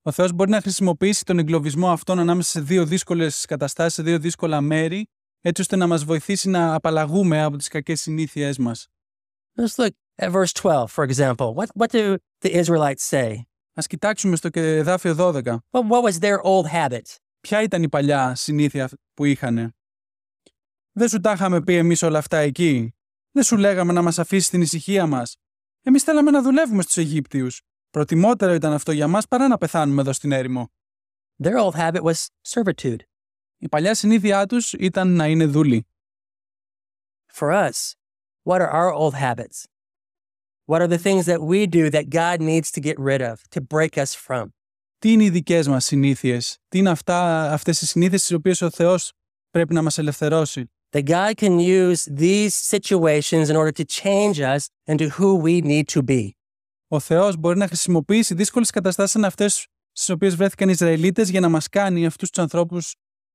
Ο 0.02 0.12
Θεός 0.12 0.32
μπορεί 0.32 0.50
να 0.50 0.60
χρησιμοποιήσει 0.60 1.24
τον 1.24 1.38
εγκλωβισμό 1.38 1.90
αυτόν 1.90 2.18
ανάμεσα 2.18 2.50
σε 2.50 2.60
δύο 2.60 2.84
δύσκολες 2.84 3.44
καταστάσεις, 3.44 3.94
σε 3.94 4.02
δύο 4.02 4.18
δύσκολα 4.18 4.60
μέρη, 4.60 5.08
έτσι 5.46 5.60
ώστε 5.62 5.76
να 5.76 5.86
μας 5.86 6.04
βοηθήσει 6.04 6.48
να 6.48 6.74
απαλλαγούμε 6.74 7.42
από 7.42 7.56
τις 7.56 7.68
κακές 7.68 8.00
συνήθειές 8.00 8.58
μας. 8.58 8.88
Let's 9.56 9.84
look 9.84 9.90
at 10.22 10.30
verse 10.32 10.52
12, 10.52 10.84
for 10.86 11.04
example. 11.08 11.54
What, 11.54 11.66
what 11.78 11.90
do 11.90 12.16
the 12.44 12.62
Israelites 12.64 13.02
say? 13.10 13.40
Ας 13.74 13.86
κοιτάξουμε 13.86 14.36
στο 14.36 14.48
και- 14.48 14.76
εδάφιο 14.76 15.14
12. 15.18 15.42
What, 15.42 15.82
what 15.88 16.02
was 16.10 16.18
their 16.18 16.40
old 16.42 16.66
habit? 16.72 17.02
Ποια 17.40 17.62
ήταν 17.62 17.82
η 17.82 17.88
παλιά 17.88 18.34
συνήθεια 18.34 18.88
που 19.14 19.24
είχανε; 19.24 19.74
Δεν 20.92 21.08
σου 21.08 21.20
τα 21.20 21.32
είχαμε 21.32 21.62
πει 21.62 21.74
εμείς 21.74 22.02
όλα 22.02 22.18
αυτά 22.18 22.36
εκεί. 22.36 22.94
Δεν 23.30 23.42
σου 23.42 23.56
λέγαμε 23.56 23.92
να 23.92 24.02
μας 24.02 24.18
αφήσεις 24.18 24.48
την 24.50 24.60
ησυχία 24.60 25.06
μας. 25.06 25.36
Εμείς 25.82 26.02
θέλαμε 26.02 26.30
να 26.30 26.42
δουλεύουμε 26.42 26.82
στους 26.82 26.96
Αιγύπτιους. 26.96 27.62
Προτιμότερο 27.90 28.52
ήταν 28.54 28.72
αυτό 28.72 28.92
για 28.92 29.08
μας 29.08 29.28
παρά 29.28 29.48
να 29.48 29.58
πεθάνουμε 29.58 30.00
εδώ 30.00 30.12
στην 30.12 30.32
έρημο. 30.32 30.72
Their 31.42 31.56
old 31.64 31.74
habit 31.74 32.02
was 32.02 32.26
servitude. 32.48 32.96
Η 33.64 33.68
παλιά 33.68 33.94
συνήθειά 33.94 34.46
τους 34.46 34.72
ήταν 34.72 35.08
να 35.08 35.26
είναι 35.26 35.46
δούλοι. 35.46 35.86
For 37.34 37.50
us, 37.50 37.94
what 38.42 38.60
are 38.60 38.70
our 38.70 38.92
old 38.92 39.14
habits? 39.14 39.64
What 40.66 40.80
are 40.82 40.88
the 40.88 40.98
things 40.98 41.24
that 41.24 41.40
we 41.40 41.66
do 41.66 41.90
that 41.90 42.10
God 42.10 42.40
needs 42.40 42.70
to 42.70 42.80
get 42.80 42.96
rid 42.98 43.22
of, 43.22 43.36
to 43.50 43.60
break 43.60 43.96
us 43.96 44.14
from? 44.26 44.48
Τι 44.98 45.12
είναι 45.12 45.24
οι 45.24 45.30
δικές 45.30 45.68
μας 45.68 45.84
συνήθειες; 45.84 46.58
Τι 46.68 46.78
είναι 46.78 46.90
αυτά, 46.90 47.50
αυτές 47.52 47.80
οι 47.80 47.86
συνήθειες 47.86 48.20
τις 48.20 48.32
οποίες 48.32 48.60
ο 48.62 48.70
Θεός 48.70 49.12
πρέπει 49.50 49.74
να 49.74 49.82
μας 49.82 49.98
ελευθερώσει; 49.98 50.70
That 50.90 51.04
God 51.04 51.34
can 51.34 51.58
use 51.58 52.04
these 52.16 52.54
situations 52.54 53.48
in 53.48 53.56
order 53.56 53.72
to 53.72 53.84
change 53.84 54.40
us 54.40 54.66
into 54.86 55.08
who 55.08 55.34
we 55.42 55.60
need 55.62 55.84
to 55.84 56.02
be. 56.02 56.30
Ο 56.88 57.00
Θεός 57.00 57.36
μπορεί 57.36 57.58
να 57.58 57.66
χρησιμοποιήσει 57.66 58.34
δύσκολες 58.34 58.70
καταστάσεις 58.70 59.12
σαν 59.12 59.24
αυτές 59.24 59.66
στις 59.92 60.10
οποίες 60.10 60.36
βρέθηκαν 60.36 60.68
οι 60.68 60.72
Ισραηλίτες 60.72 61.30
για 61.30 61.40
να 61.40 61.48
μας 61.48 61.68
κάνει 61.68 62.06
αυτούς 62.06 62.30
τους 62.30 62.42
ανθρώπους 62.42 62.94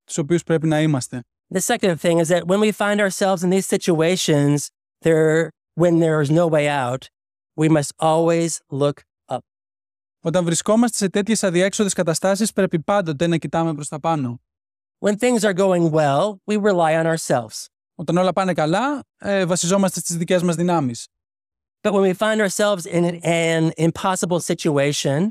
τους 0.10 0.18
οποίους 0.18 0.44
πρέπει 0.44 0.68
να 0.68 0.82
είμαστε. 0.82 1.24
The 1.54 1.62
second 1.62 1.96
thing 2.01 2.20
is 2.20 2.28
that 2.28 2.44
when 2.46 2.60
we 2.60 2.72
find 2.72 3.00
ourselves 3.00 3.44
in 3.44 3.50
these 3.50 3.68
situations, 3.75 4.70
there 5.06 5.50
when 5.82 6.00
there 6.00 6.20
is 6.22 6.30
no 6.30 6.46
way 6.56 6.66
out, 6.68 7.01
we 7.62 7.68
must 7.70 7.92
always 8.00 8.51
look 8.70 9.01
up. 9.32 9.44
Όταν 10.22 10.46
βρισκόμαστε 10.46 10.98
σε 10.98 11.10
τέτοιες 11.10 11.44
αδιέξοδες 11.44 11.94
καταστάσεις 11.94 12.54
πρέπει 12.54 12.80
πάντοτε 12.80 13.28
να 13.28 13.38
κοιτάμε 13.38 13.74
προς 13.74 13.88
τα 13.88 14.00
πάνω. 14.00 14.42
When 15.00 15.15
things 15.15 15.43
are 15.43 15.54
going 15.54 15.91
well, 15.91 16.39
we 16.45 16.58
rely 16.58 17.04
on 17.04 17.06
ourselves. 17.06 17.65
Όταν 17.95 18.17
όλα 18.17 18.34
πάνε 18.34 18.54
καλά, 18.54 19.04
ε, 19.17 19.45
βασιζόμαστε 19.45 20.00
στις 20.00 20.17
δικές 20.17 20.43
μας 20.43 20.56
δυνάμεις. 20.56 21.08
But 21.82 21.93
when 21.93 22.02
we 22.02 22.13
find 22.13 22.41
ourselves 22.41 22.86
in 22.86 23.04
an, 23.06 23.19
an 23.24 23.72
impossible 23.78 24.39
situation 24.39 25.30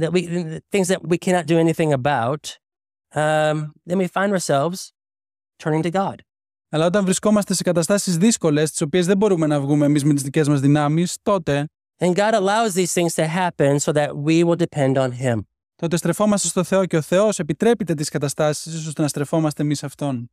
that 0.00 0.12
we 0.12 0.20
things 0.70 0.88
that 0.88 1.00
we 1.12 1.18
cannot 1.18 1.46
do 1.46 1.56
anything 1.58 1.92
about, 1.92 2.42
um, 3.14 3.56
then 3.86 3.98
we 3.98 4.06
find 4.06 4.30
ourselves 4.32 4.92
turning 5.58 5.82
to 5.82 5.90
God. 5.90 6.22
Αλλά 6.70 6.86
όταν 6.86 7.04
βρισκόμαστε 7.04 7.54
σε 7.54 7.62
καταστάσεις 7.62 8.16
δύσκολες, 8.16 8.70
τις 8.70 8.80
οποίες 8.80 9.06
δεν 9.06 9.16
μπορούμε 9.16 9.46
να 9.46 9.60
βγούμε 9.60 9.86
εμείς 9.86 10.04
με 10.04 10.14
τις 10.14 10.22
δικές 10.22 10.48
μας 10.48 10.60
δυνάμεις, 10.60 11.16
τότε, 11.22 11.66
And 12.00 12.14
God 12.14 12.34
allows 12.34 12.74
these 12.74 12.92
things 12.92 13.14
to 13.14 13.26
happen 13.26 13.80
so 13.80 13.92
that 13.92 14.16
we 14.16 14.44
will 14.44 14.56
depend 14.56 14.96
on 14.96 15.12
Him. 15.12 15.40
τότε 15.76 15.96
στρεφόμαστε 15.96 16.48
στο 16.48 16.64
Θεό 16.64 16.86
και 16.86 16.96
ο 16.96 17.00
Θεός 17.02 17.38
επιτρέπει 17.38 17.84
τις 17.84 18.08
καταστάσεις 18.08 18.86
ώστε 18.86 19.02
να 19.02 19.08
στρεφόμαστε 19.08 19.62
εμείς 19.62 19.78
σε 19.78 19.86
Αυτόν. 19.86 20.30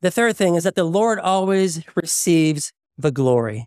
The 0.00 0.10
third 0.10 0.36
thing 0.36 0.54
is 0.56 0.62
that 0.62 0.74
the 0.74 0.90
Lord 0.98 1.18
always 1.18 1.80
receives 1.94 2.72
the 3.04 3.10
glory. 3.10 3.60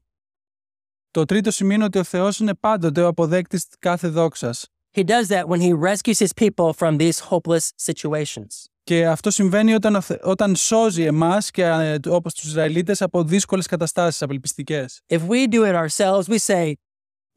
Το 1.11 1.25
τρίτο 1.25 1.51
σημείο 1.51 1.75
είναι 1.75 1.83
ότι 1.83 1.97
ο 1.99 2.03
Θεός 2.03 2.39
είναι 2.39 2.53
πάντοτε 2.55 3.01
ο 3.01 3.07
αποδέκτης 3.07 3.65
κάθε 3.79 4.07
δόξας. 4.07 4.65
He 4.95 5.03
does 5.03 5.27
that 5.27 5.43
when 5.47 5.59
He 5.61 5.73
rescues 5.73 6.19
His 6.19 6.33
people 6.43 6.73
from 6.73 6.97
these 6.97 7.19
hopeless 7.29 7.69
situations. 7.91 8.47
Και 8.83 9.07
αυτό 9.07 9.31
συμβαίνει 9.31 9.73
όταν, 9.73 9.95
ο 9.95 10.01
Θε- 10.01 10.25
όταν 10.25 10.55
σώζει 10.55 11.03
εμάς 11.03 11.51
και 11.51 11.63
ε, 11.63 11.97
όπως 12.07 12.33
τους 12.33 12.43
Ισραηλίτες 12.43 13.01
από 13.01 13.23
δύσκολες 13.23 13.65
καταστάσεις 13.67 14.21
απελπιστικές. 14.21 15.01
If 15.07 15.17
we 15.19 15.47
do 15.53 15.63
it 15.63 15.75
ourselves, 15.87 16.23
we 16.27 16.37
say, 16.37 16.73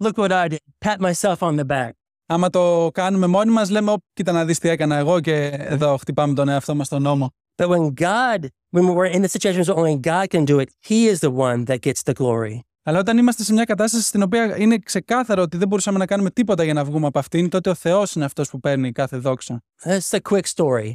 Look 0.04 0.16
what 0.16 0.30
I 0.32 0.48
did, 0.48 0.56
pat 0.87 0.98
myself 1.00 1.38
on 1.38 1.56
the 1.58 1.66
back. 1.66 1.90
Άμα 2.26 2.50
το 2.50 2.90
κάνουμε 2.92 3.26
μόνοι 3.26 3.50
μας 3.50 3.70
λέμε 3.70 3.90
«Ω, 3.90 3.96
κοίτα 4.12 4.32
να 4.32 4.44
δεις 4.44 4.58
τι 4.58 4.68
έκανα 4.68 4.96
εγώ 4.96 5.20
και 5.20 5.35
εδώ 5.58 5.96
χτυπάμε 5.96 6.35
τον 6.35 6.48
εαυτό 6.48 6.74
μας 6.74 6.87
στον 6.87 7.02
νόμο. 7.02 7.30
But 7.56 7.68
when 7.68 7.94
God, 7.94 8.40
when 8.70 8.85
we're 8.94 9.12
in 9.16 9.22
the 9.22 9.28
situations 9.38 9.66
where 9.68 9.76
only 9.82 9.96
God 10.11 10.26
can 10.35 10.44
do 10.44 10.58
it, 10.62 10.68
He 10.88 11.06
is 11.12 11.18
the 11.20 11.30
one 11.30 11.64
that 11.64 11.80
gets 11.82 12.02
the 12.02 12.14
glory. 12.22 12.61
Αλλά 12.83 12.99
όταν 12.99 13.18
είμαστε 13.18 13.42
σε 13.42 13.53
μια 13.53 13.64
κατάσταση 13.64 14.05
στην 14.05 14.23
οποία 14.23 14.59
είναι 14.59 14.79
ξεκάθαρο 14.79 15.42
ότι 15.42 15.57
δεν 15.57 15.68
μπορούσαμε 15.68 15.99
να 15.99 16.07
κάνουμε 16.07 16.31
τίποτα 16.31 16.64
για 16.64 16.73
να 16.73 16.85
βγούμε 16.85 17.07
από 17.07 17.18
αυτήν, 17.18 17.49
τότε 17.49 17.71
ο 17.71 17.75
Θεός 17.75 18.14
είναι 18.14 18.25
αυτός 18.25 18.51
που 18.51 18.61
παίρνει 18.61 18.92
κάθε 18.92 19.16
δόξα. 19.16 19.62
That's 19.85 20.11
a 20.11 20.18
quick 20.31 20.45
story. 20.55 20.92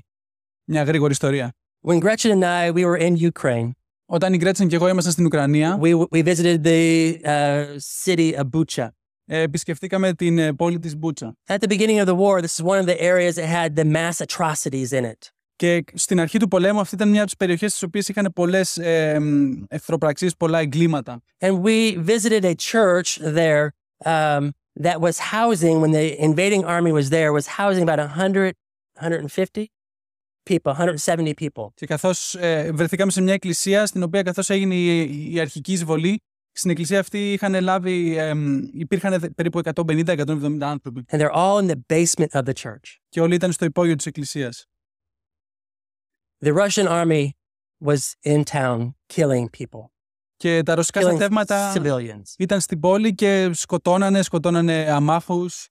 Μια 0.64 0.84
γρήγορη 0.84 1.12
ιστορία. 1.12 1.54
When 1.82 2.00
Gretchen 2.00 2.32
and 2.32 2.44
I, 2.44 2.72
we 2.72 2.84
were 2.86 2.98
in 2.98 3.32
Ukraine, 3.32 3.72
Όταν 4.06 4.34
η 4.34 4.38
Γκρέτσεν 4.38 4.68
και 4.68 4.76
εγώ 4.76 4.88
ήμασταν 4.88 5.12
στην 5.12 5.26
Ουκρανία, 5.26 5.80
we, 5.82 6.08
we 6.12 6.24
visited 6.24 6.64
the 6.64 7.18
uh, 7.24 7.80
city 8.06 8.36
of 8.36 8.44
Bucha. 8.54 8.88
ε, 9.26 9.42
επισκεφτήκαμε 9.42 10.14
την 10.14 10.38
ε, 10.38 10.54
πόλη 10.54 10.80
της 10.80 10.98
Μπούτσα. 10.98 11.38
At 11.48 11.58
the 11.58 11.68
beginning 11.68 12.00
of 12.00 12.06
the 12.06 12.16
war, 12.16 12.42
this 12.42 12.60
is 12.60 12.64
one 12.64 12.80
of 12.80 12.86
the 12.86 13.02
areas 13.02 13.36
that 13.36 13.48
had 13.48 13.76
the 13.76 13.86
mass 13.86 14.22
atrocities 14.22 14.92
in 14.94 15.06
it. 15.06 15.32
Και 15.58 15.84
στην 15.94 16.20
αρχή 16.20 16.38
του 16.40 16.48
πολέμου 16.48 16.80
αυτή 16.80 16.96
ήταν 16.96 17.08
μια 17.10 17.18
από 17.18 17.26
τις 17.26 17.36
περιοχές 17.36 17.70
στις 17.72 17.84
οποίες 17.84 18.08
είχαν 18.08 18.32
πολλές 18.36 18.78
ε, 18.78 19.20
μ, 19.20 19.64
εχθροπραξίες, 19.68 20.36
πολλά 20.36 20.60
εγκλήματα. 20.60 21.22
And 21.40 21.62
we 21.62 21.98
visited 22.06 22.44
a 22.44 22.54
church 22.72 23.20
there 23.36 23.68
um, 24.06 24.50
that 24.84 25.00
was 25.00 25.18
housing, 25.34 25.82
when 25.82 25.92
the 25.92 26.08
invading 26.30 26.64
army 26.66 26.92
was 26.92 27.10
there, 27.10 27.32
was 27.34 27.48
housing 27.58 27.84
about 27.90 28.00
100, 28.00 28.52
150 29.00 29.66
people, 30.50 30.72
170 30.74 31.34
people. 31.34 31.68
Και 31.74 31.86
καθώς 31.86 32.36
ε, 32.36 32.72
βρεθήκαμε 32.74 33.12
σε 33.12 33.22
μια 33.22 33.34
εκκλησία 33.34 33.86
στην 33.86 34.04
οποία 34.04 34.22
καθώς 34.22 34.50
έγινε 34.50 34.76
η, 34.76 35.34
η 35.34 35.40
αρχική 35.40 35.72
εισβολή, 35.74 36.18
στην 36.52 36.70
εκκλησία 36.70 37.00
αυτή 37.00 37.34
είχαν 37.34 37.62
λάβει, 37.62 38.18
ε, 38.18 38.34
μ, 38.34 38.58
υπήρχαν 38.74 39.20
δε- 39.20 39.30
περίπου 39.30 39.62
150-170 39.64 40.58
άνθρωποι 40.62 41.04
And 41.12 41.20
they're 41.20 41.34
all 41.36 41.60
in 41.62 41.68
the 41.72 41.80
basement 41.94 42.40
of 42.40 42.44
the 42.46 42.54
church. 42.64 42.98
και 43.10 43.22
όλοι 43.22 43.36
ήταν 43.36 43.52
στο 43.52 43.66
υπόγειο 43.66 43.96
της 43.96 44.06
εκκλησίας. 44.06 44.66
The 46.46 46.54
Russian 46.54 46.88
army 46.88 47.32
was 47.84 48.16
in 48.26 48.44
town 48.44 48.94
killing 49.08 49.50
people, 49.60 49.90
Και 50.38 50.64
τα 50.64 50.76
ρωσικά 50.76 51.02
killing 51.02 51.04
στρατεύματα 51.04 51.74
civilians. 51.76 52.34
ήταν 52.38 52.60
στην 52.60 52.80
πόλη 52.80 53.16
και 53.16 53.50
σκοτώνανε, 53.54 54.22
σκοτώνανε 54.22 54.88
αμάχους 54.90 55.68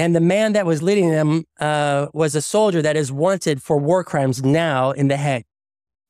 And 0.00 0.14
the 0.16 0.20
man 0.20 0.52
that 0.52 0.64
was 0.64 0.80
leading 0.82 1.10
them 1.10 1.42
uh, 1.60 2.06
was 2.12 2.34
a 2.34 2.40
soldier 2.40 2.82
that 2.82 2.96
is 2.96 3.10
wanted 3.12 3.60
for 3.62 3.76
war 3.78 4.04
crimes 4.04 4.42
now 4.42 4.92
in 4.92 5.08
The 5.08 5.16
Hague. 5.16 5.40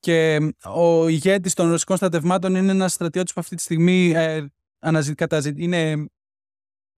και 0.01 0.39
ο 0.65 1.09
ηγέτης 1.09 1.55
των 1.55 1.71
ρωσικών 1.71 1.97
στρατευμάτων 1.97 2.55
είναι 2.55 2.71
ένας 2.71 2.93
στρατιώτης 2.93 3.33
που 3.33 3.41
αυτή 3.41 3.57
τη 3.57 3.63
στιγμή 3.63 4.13
ε, 4.15 4.47
αναζη, 4.79 5.15
καταζη, 5.15 5.53
είναι 5.57 5.97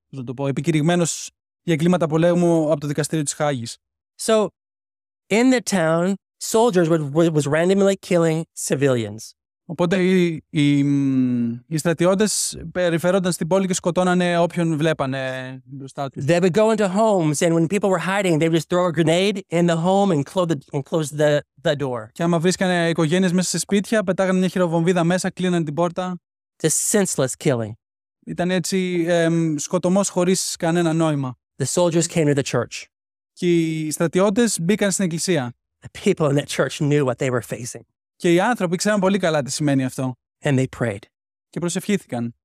πώς 0.08 0.18
να 0.18 0.24
το 0.24 0.34
πω, 0.34 0.46
επικηρυγμένος 0.46 1.30
για 1.62 1.74
εγκλήματα 1.74 2.06
πολέμου 2.06 2.70
από 2.70 2.80
το 2.80 2.86
δικαστήριο 2.86 3.24
της 3.24 3.32
Χάγης. 3.34 3.76
So, 4.20 4.46
in 5.28 5.52
the 5.52 5.60
town, 5.70 6.14
soldiers 6.40 6.88
would, 6.88 7.14
would, 7.14 7.34
was 7.34 7.46
randomly 7.46 7.96
killing 7.96 8.44
civilians. 8.54 9.34
Οπότε 9.70 10.02
οι, 10.02 10.44
οι, 10.50 10.84
μ, 10.84 11.58
οι 11.66 11.78
στρατιώτες 11.78 12.60
περιφερόνταν 12.72 13.32
στην 13.32 13.46
πόλη 13.46 13.66
και 13.66 13.74
σκοτώνανε 13.74 14.38
όποιον 14.38 14.76
βλέπανε 14.76 15.62
μπροστά 15.64 16.08
τους. 16.08 16.24
They 16.26 16.40
would 16.40 16.52
go 16.52 16.76
into 16.76 16.88
homes, 16.88 17.42
and 17.42 17.54
when 17.54 17.66
people 17.66 17.88
were 17.88 18.04
hiding, 18.06 18.38
they 18.38 18.48
would 18.48 18.60
just 18.60 18.68
throw 18.68 18.86
a 18.86 18.92
grenade 18.92 19.40
in 19.48 19.66
the 19.66 19.76
home 19.76 20.10
and 20.10 20.24
close 20.24 20.46
the, 20.46 20.58
and 20.72 20.82
close 20.84 21.10
the, 21.10 21.40
the 21.62 21.76
door. 21.76 22.08
Και 22.12 22.22
άμα 22.22 22.38
βρίσκανε 22.38 22.88
οικογένειες 22.88 23.32
μέσα 23.32 23.48
σε 23.48 23.58
σπίτια, 23.58 24.04
πετάγανε 24.04 24.38
μια 24.38 24.48
χειροβομβίδα 24.48 25.04
μέσα, 25.04 25.30
κλείνανε 25.30 25.64
την 25.64 25.74
πόρτα. 25.74 26.20
just 26.62 26.98
senseless 26.98 27.32
killing. 27.44 27.72
Ήταν 28.26 28.50
έτσι 28.50 29.04
εμ, 29.08 29.56
σκοτωμός 29.56 30.08
χωρίς 30.08 30.56
κανένα 30.58 30.92
νόημα. 30.92 31.38
The 31.62 31.66
soldiers 31.66 32.06
came 32.08 32.34
to 32.34 32.34
the 32.34 32.42
church. 32.42 32.84
Και 33.32 33.46
οι 33.54 33.90
στρατιώτες 33.90 34.58
μπήκαν 34.60 34.90
στην 34.90 35.04
εκκλησία. 35.04 35.54
The 35.81 35.89
people 36.03 36.27
in 36.29 36.35
that 36.35 36.47
church 36.47 36.81
knew 36.81 37.05
what 37.05 37.17
they 37.17 37.29
were 37.29 37.41
facing, 37.55 37.81
Και 38.15 38.33
οι 38.33 38.39
άνθρωποι 38.39 38.75
ξέραν 38.75 38.99
πολύ 38.99 39.17
καλά 39.17 39.41
τι 39.41 39.51
σημαίνει 39.51 39.83
αυτό. 39.85 40.13
and 40.43 40.59
they 40.59 40.65
prayed. 40.79 41.03
Και 41.49 41.59
προσευχήθηκαν. 41.59 42.35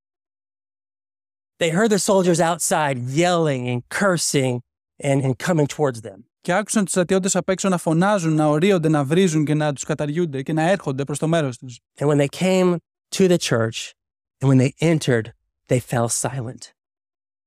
They 1.57 1.71
heard 1.71 1.91
the 1.91 1.99
soldiers 1.99 2.41
outside 2.41 2.97
yelling 3.23 3.69
and 3.69 3.83
cursing 3.89 4.61
and, 5.03 5.23
and 5.23 5.39
coming 5.39 5.67
towards 5.67 6.01
them. 6.01 6.25
Και 6.41 6.53
άκουσαν 6.53 6.83
τους 6.85 6.93
στρατιώτες 6.93 7.37
απ' 7.37 7.49
έξω 7.49 7.69
να 7.69 7.79
φωνάζουν, 7.79 8.35
να 8.35 8.47
ορίονται, 8.47 8.89
να 8.89 9.05
βρίζουν 9.05 9.45
και 9.45 9.55
να 9.55 9.73
τους 9.73 9.85
καταριούνται 9.85 10.43
και 10.43 10.53
να 10.53 10.63
έρχονται 10.71 11.05
προς 11.05 11.19
το 11.19 11.29
μέρος 11.29 11.59
τους. 11.59 11.79
And 11.99 12.07
when 12.09 12.17
they 12.19 12.29
came 12.39 12.77
to 13.17 13.29
the 13.29 13.39
church 13.39 13.93
and 14.39 14.49
when 14.49 14.59
they 14.59 14.73
entered, 14.81 15.27
they 15.69 15.79
fell 15.79 16.09
silent. 16.09 16.73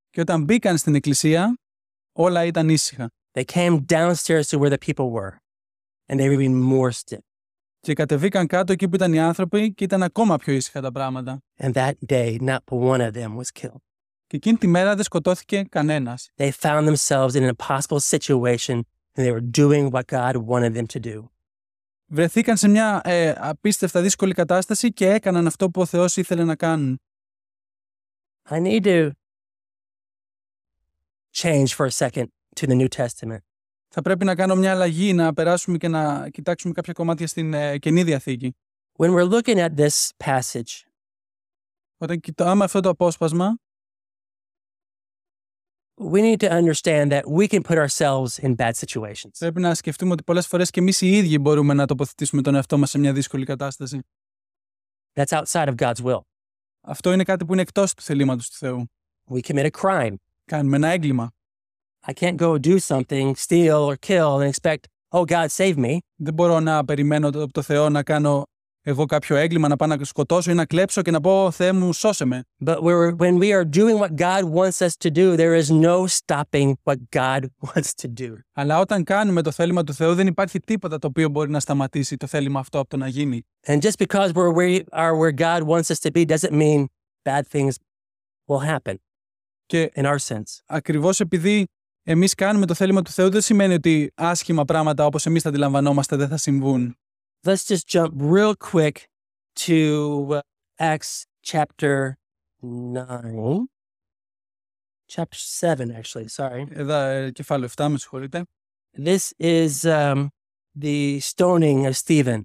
Και 0.09 0.21
όταν 0.21 0.43
μπήκαν 0.43 0.77
στην 0.77 0.95
εκκλησία, 0.95 1.57
όλα 2.11 2.45
ήταν 2.45 2.69
ήσυχα. 2.69 3.09
They 3.31 3.43
came 3.45 3.85
downstairs 3.85 4.47
to 4.47 4.57
where 4.59 4.69
the 4.69 4.77
people 4.87 5.11
were, 5.11 5.31
And 6.08 6.18
they 6.18 6.28
were 6.28 6.42
even 6.42 6.54
more 6.54 6.90
still. 6.90 7.22
Και 7.80 7.92
κατεβήκαν 7.92 8.46
κάτω 8.46 8.72
εκεί 8.72 8.88
που 8.88 8.94
ήταν 8.94 9.12
οι 9.12 9.20
άνθρωποι 9.20 9.74
και 9.74 9.84
ήταν 9.84 10.02
ακόμα 10.02 10.36
πιο 10.36 10.52
ήσυχα 10.52 10.80
τα 10.80 10.92
πράγματα. 10.92 11.42
And 11.58 11.72
that 11.72 11.92
day, 12.06 12.36
not 12.40 12.58
one 12.68 13.00
of 13.00 13.12
them 13.12 13.36
was 13.36 13.50
killed. 13.60 13.80
Και 14.26 14.36
εκείνη 14.36 14.56
τη 14.56 14.66
μέρα 14.66 14.94
δεν 14.94 15.04
σκοτώθηκε 15.04 15.62
κανένας. 15.62 16.30
They 16.36 16.50
found 16.60 16.94
themselves 16.94 17.34
in 17.34 17.42
an 17.42 17.54
impossible 17.56 18.00
situation, 18.00 18.82
and 19.14 19.24
they 19.24 19.32
were 19.32 19.50
doing 19.60 19.90
what 19.90 20.06
God 20.06 20.36
wanted 20.36 20.74
them 20.74 20.86
to 20.86 21.00
do. 21.00 21.28
Βρεθήκαν 22.06 22.56
σε 22.56 22.68
μια 22.68 23.00
ε, 23.04 23.34
απίστευτα 23.36 24.00
δύσκολη 24.00 24.34
κατάσταση 24.34 24.92
και 24.92 25.08
έκαναν 25.08 25.46
αυτό 25.46 25.70
που 25.70 25.80
ο 25.80 25.86
Θεός 25.86 26.16
ήθελε 26.16 26.44
να 26.44 26.56
κάνουν. 26.56 27.00
I 28.50 28.60
need 28.60 28.84
to 28.84 29.10
change 31.32 31.74
for 31.74 31.86
a 31.86 31.90
second 31.90 32.26
to 32.56 32.66
the 32.66 32.74
New 32.74 32.88
Testament. 32.88 33.47
Θα 33.88 34.02
πρέπει 34.02 34.24
να 34.24 34.34
κάνω 34.34 34.54
μια 34.54 34.70
αλλαγή, 34.70 35.12
να 35.12 35.32
περάσουμε 35.32 35.78
και 35.78 35.88
να 35.88 36.28
κοιτάξουμε 36.28 36.72
κάποια 36.72 36.92
κομμάτια 36.92 37.26
στην 37.26 37.54
ε, 37.54 37.78
Καινή 37.78 38.02
Διαθήκη. 38.02 38.56
When 38.98 39.14
we're 39.14 39.30
looking 39.30 39.56
at 39.56 39.74
this 39.76 40.10
passage, 40.24 40.88
Όταν 41.96 42.20
κοιτάμε 42.20 42.64
αυτό 42.64 42.80
το 42.80 42.88
απόσπασμα, 42.88 43.58
we 46.00 46.20
need 46.20 46.40
to 46.40 46.48
understand 46.50 47.10
that 47.10 47.22
we 47.26 47.48
can 47.48 47.62
put 47.62 47.78
ourselves 47.78 48.38
in 48.38 48.54
bad 48.56 48.72
situations. 48.72 49.30
πρέπει 49.38 49.60
να 49.60 49.74
σκεφτούμε 49.74 50.12
ότι 50.12 50.22
πολλές 50.22 50.46
φορές 50.46 50.70
και 50.70 50.80
εμείς 50.80 51.00
οι 51.00 51.16
ίδιοι 51.16 51.38
μπορούμε 51.38 51.74
να 51.74 51.86
τοποθετήσουμε 51.86 52.42
τον 52.42 52.54
εαυτό 52.54 52.78
μας 52.78 52.90
σε 52.90 52.98
μια 52.98 53.12
δύσκολη 53.12 53.44
κατάσταση. 53.44 54.00
That's 55.12 55.42
outside 55.42 55.68
of 55.68 55.74
God's 55.74 56.02
will. 56.04 56.20
Αυτό 56.80 57.12
είναι 57.12 57.24
κάτι 57.24 57.44
που 57.44 57.52
είναι 57.52 57.62
εκτός 57.62 57.94
του 57.94 58.02
θελήματος 58.02 58.50
του 58.50 58.56
Θεού. 58.56 58.90
We 59.30 59.40
commit 59.40 59.70
a 59.70 59.80
crime. 59.80 60.14
Κάνουμε 60.44 60.76
ένα 60.76 60.88
έγκλημα. 60.88 61.32
I 62.07 62.13
can't 62.13 62.37
go 62.37 62.57
do 62.57 62.75
something, 62.91 63.35
steal 63.35 63.79
or 63.89 63.95
kill, 64.09 64.31
and 64.41 64.47
expect, 64.53 64.81
oh, 65.15 65.25
God, 65.25 65.47
save 65.49 65.75
me. 65.77 65.97
Δεν 66.15 66.33
μπορώ 66.33 66.59
να 66.59 66.85
περιμένω 66.85 67.29
το- 67.29 67.41
από 67.43 67.53
το 67.53 67.61
Θεό 67.61 67.89
να 67.89 68.03
κάνω 68.03 68.43
εγώ 68.85 69.05
κάποιο 69.05 69.35
έγκλημα, 69.35 69.67
να 69.67 69.75
πάω 69.75 69.87
να 69.87 70.03
σκοτώσω 70.03 70.51
ή 70.51 70.53
να 70.53 70.65
κλέψω 70.65 71.01
και 71.01 71.11
να 71.11 71.19
πω 71.21 71.51
«Θεέ 71.51 71.71
μου, 71.71 71.93
σώσε 71.93 72.25
με». 72.25 72.43
But 72.65 72.77
we're, 72.81 73.15
when 73.17 73.37
we 73.39 73.51
are 73.53 73.65
doing 73.65 73.97
what 73.99 74.15
God 74.15 74.43
wants 74.43 74.81
us 74.81 74.95
to 75.05 75.09
do, 75.11 75.35
there 75.37 75.55
is 75.61 75.69
no 75.71 76.07
stopping 76.07 76.73
what 76.83 76.97
God 77.15 77.41
wants 77.61 77.93
to 78.01 78.07
do. 78.21 78.33
Αλλά 78.53 78.79
όταν 78.79 79.03
κάνουμε 79.03 79.41
το 79.41 79.51
θέλημα 79.51 79.83
του 79.83 79.93
Θεού 79.93 80.13
δεν 80.15 80.27
υπάρχει 80.27 80.59
τίποτα 80.59 80.99
το 80.99 81.07
οποίο 81.07 81.29
μπορεί 81.29 81.49
να 81.49 81.59
σταματήσει 81.59 82.17
το 82.17 82.27
θέλημα 82.27 82.59
αυτό 82.59 82.79
από 82.79 82.89
το 82.89 82.97
να 82.97 83.07
γίνει. 83.07 83.41
And 83.67 83.79
just 83.81 83.97
because 84.07 84.31
we're 84.33 84.51
where 84.53 84.69
we 84.69 84.83
are 84.91 85.15
where 85.17 85.31
God 85.31 85.63
wants 85.63 85.89
us 85.91 85.99
to 85.99 86.11
be 86.11 86.25
doesn't 86.25 86.51
mean 86.53 86.85
bad 87.29 87.41
things 87.51 87.73
will 88.49 88.65
happen 88.69 88.95
Και 89.65 89.91
in 89.95 90.03
our 90.05 90.17
sense. 90.17 90.61
ακριβώς 90.65 91.19
επειδή 91.19 91.65
εμείς 92.10 92.34
κάνουμε 92.34 92.66
το 92.66 92.74
θέλημα 92.74 93.02
του 93.02 93.10
Θεού 93.10 93.30
δεν 93.30 93.40
σημαίνει 93.40 93.74
ότι 93.74 94.12
άσχημα 94.14 94.64
πράγματα 94.64 95.06
όπως 95.06 95.26
εμείς 95.26 95.42
τα 95.42 95.48
αντιλαμβανόμαστε 95.48 96.16
δεν 96.16 96.28
θα 96.28 96.36
συμβούν. 96.36 96.96
Let's 97.46 97.64
just 97.66 97.86
jump 97.92 98.10
real 98.20 98.52
quick 98.72 98.92
to 99.66 99.76
uh, 100.30 100.38
Acts 100.78 101.22
chapter 101.52 102.12
9. 102.62 103.68
Chapter 105.06 105.38
7, 105.38 105.90
actually. 105.90 106.26
Sorry. 106.36 106.66
Εδώ 106.70 106.94
ε, 106.94 107.30
κεφάλαιο 107.30 107.68
7, 107.76 107.86
με 107.90 107.98
συγχωρείτε. 107.98 108.42
This 108.98 109.18
is 109.38 109.70
um, 109.84 110.26
the 110.80 111.18
stoning 111.20 111.84
of 111.86 111.92
Stephen, 112.06 112.40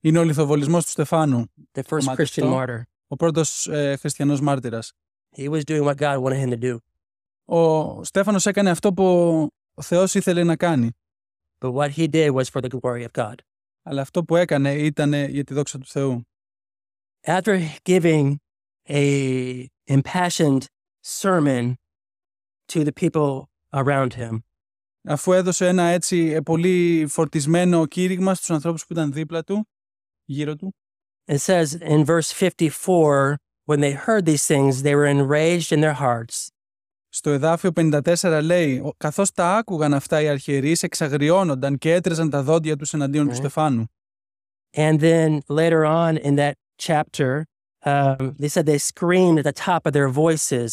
Είναι 0.00 0.18
ο 0.18 0.22
λιθοβολισμός 0.24 0.84
του 0.84 0.90
Στεφάνου, 0.90 1.52
the 1.72 1.80
first 1.80 1.98
Κομμάτι 1.98 2.22
Christian 2.22 2.42
αυτό. 2.44 2.64
martyr. 2.64 2.82
ο 3.06 3.16
πρώτος 3.16 3.66
ε, 3.66 3.96
χριστιανός 3.96 4.40
μάρτυρας. 4.40 4.92
He 5.36 5.48
was 5.48 5.60
doing 5.64 5.84
what 5.84 5.96
God 5.96 6.18
wanted 6.22 6.46
him 6.46 6.50
to 6.50 6.60
do. 6.60 6.78
Ο 7.52 8.04
Στέφανος 8.04 8.46
έκανε 8.46 8.70
αυτό 8.70 8.92
που 8.92 9.04
ο 9.74 9.82
Θεός 9.82 10.14
ήθελε 10.14 10.44
να 10.44 10.56
κάνει. 10.56 10.90
But 11.58 11.72
what 11.72 11.90
he 11.90 12.08
did 12.08 12.30
was 12.30 12.44
for 12.48 12.60
the 12.60 12.68
glory 12.68 13.04
of 13.04 13.12
God. 13.12 13.34
Αλλά 13.82 14.00
αυτό 14.00 14.24
που 14.24 14.36
έκανε 14.36 14.74
ήταν 14.74 15.12
για 15.12 15.44
τη 15.44 15.54
δόξα 15.54 15.78
του 15.78 15.86
Θεού. 15.86 16.22
After 17.26 17.58
giving 17.84 18.36
a 18.88 19.68
impassioned 19.88 20.64
sermon 21.00 21.74
to 22.72 22.84
the 22.84 22.92
people 22.92 23.48
around 23.72 24.14
him, 24.14 24.38
Αφού 25.04 25.32
έδωσε 25.32 25.66
ένα 25.66 25.82
έτσι 25.82 26.18
ε, 26.18 26.40
πολύ 26.40 27.06
φορτισμένο 27.08 27.86
κήρυγμα 27.86 28.34
στους 28.34 28.50
ανθρώπους 28.50 28.86
που 28.86 28.92
ήταν 28.92 29.12
δίπλα 29.12 29.42
του, 29.44 29.68
γύρω 30.24 30.56
του, 30.56 30.74
it 31.26 31.38
says 31.38 31.74
in 31.80 32.04
verse 32.04 32.32
54 32.32 33.36
when 33.64 33.80
they 33.80 33.92
heard 33.92 34.24
these 34.24 34.46
things, 34.46 34.82
they 34.82 34.94
were 34.94 35.06
enraged 35.06 35.70
in 35.72 35.80
their 35.80 35.94
hearts. 35.94 36.49
Στο 37.12 37.30
εδάφιο 37.30 37.72
54 37.76 38.40
λέει 38.42 38.78
«Ο- 38.78 38.92
«Καθώς 38.96 39.30
τα 39.32 39.56
άκουγαν 39.56 39.94
αυτά 39.94 40.20
οι 40.20 40.28
αρχιερείς, 40.28 40.82
εξαγριώνονταν 40.82 41.78
και 41.78 41.92
έτρεζαν 41.92 42.30
τα 42.30 42.42
δόντια 42.42 42.76
τους 42.76 42.92
εναντίον 42.94 43.24
του 43.24 43.30
Ναι. 43.30 43.36
Στεφάνου». 43.36 43.84
And 44.76 45.00
then 45.00 45.38
later 45.48 45.84
on 45.84 46.16
in 46.16 46.34
that 46.36 46.52
chapter, 46.76 47.42
um, 47.84 48.16
they 48.40 48.48
said 48.48 48.64
they 48.66 48.78
screamed 48.78 49.38
at 49.38 49.44
the 49.44 49.64
top 49.64 49.80
of 49.84 49.92
their 49.92 50.08
voices. 50.08 50.68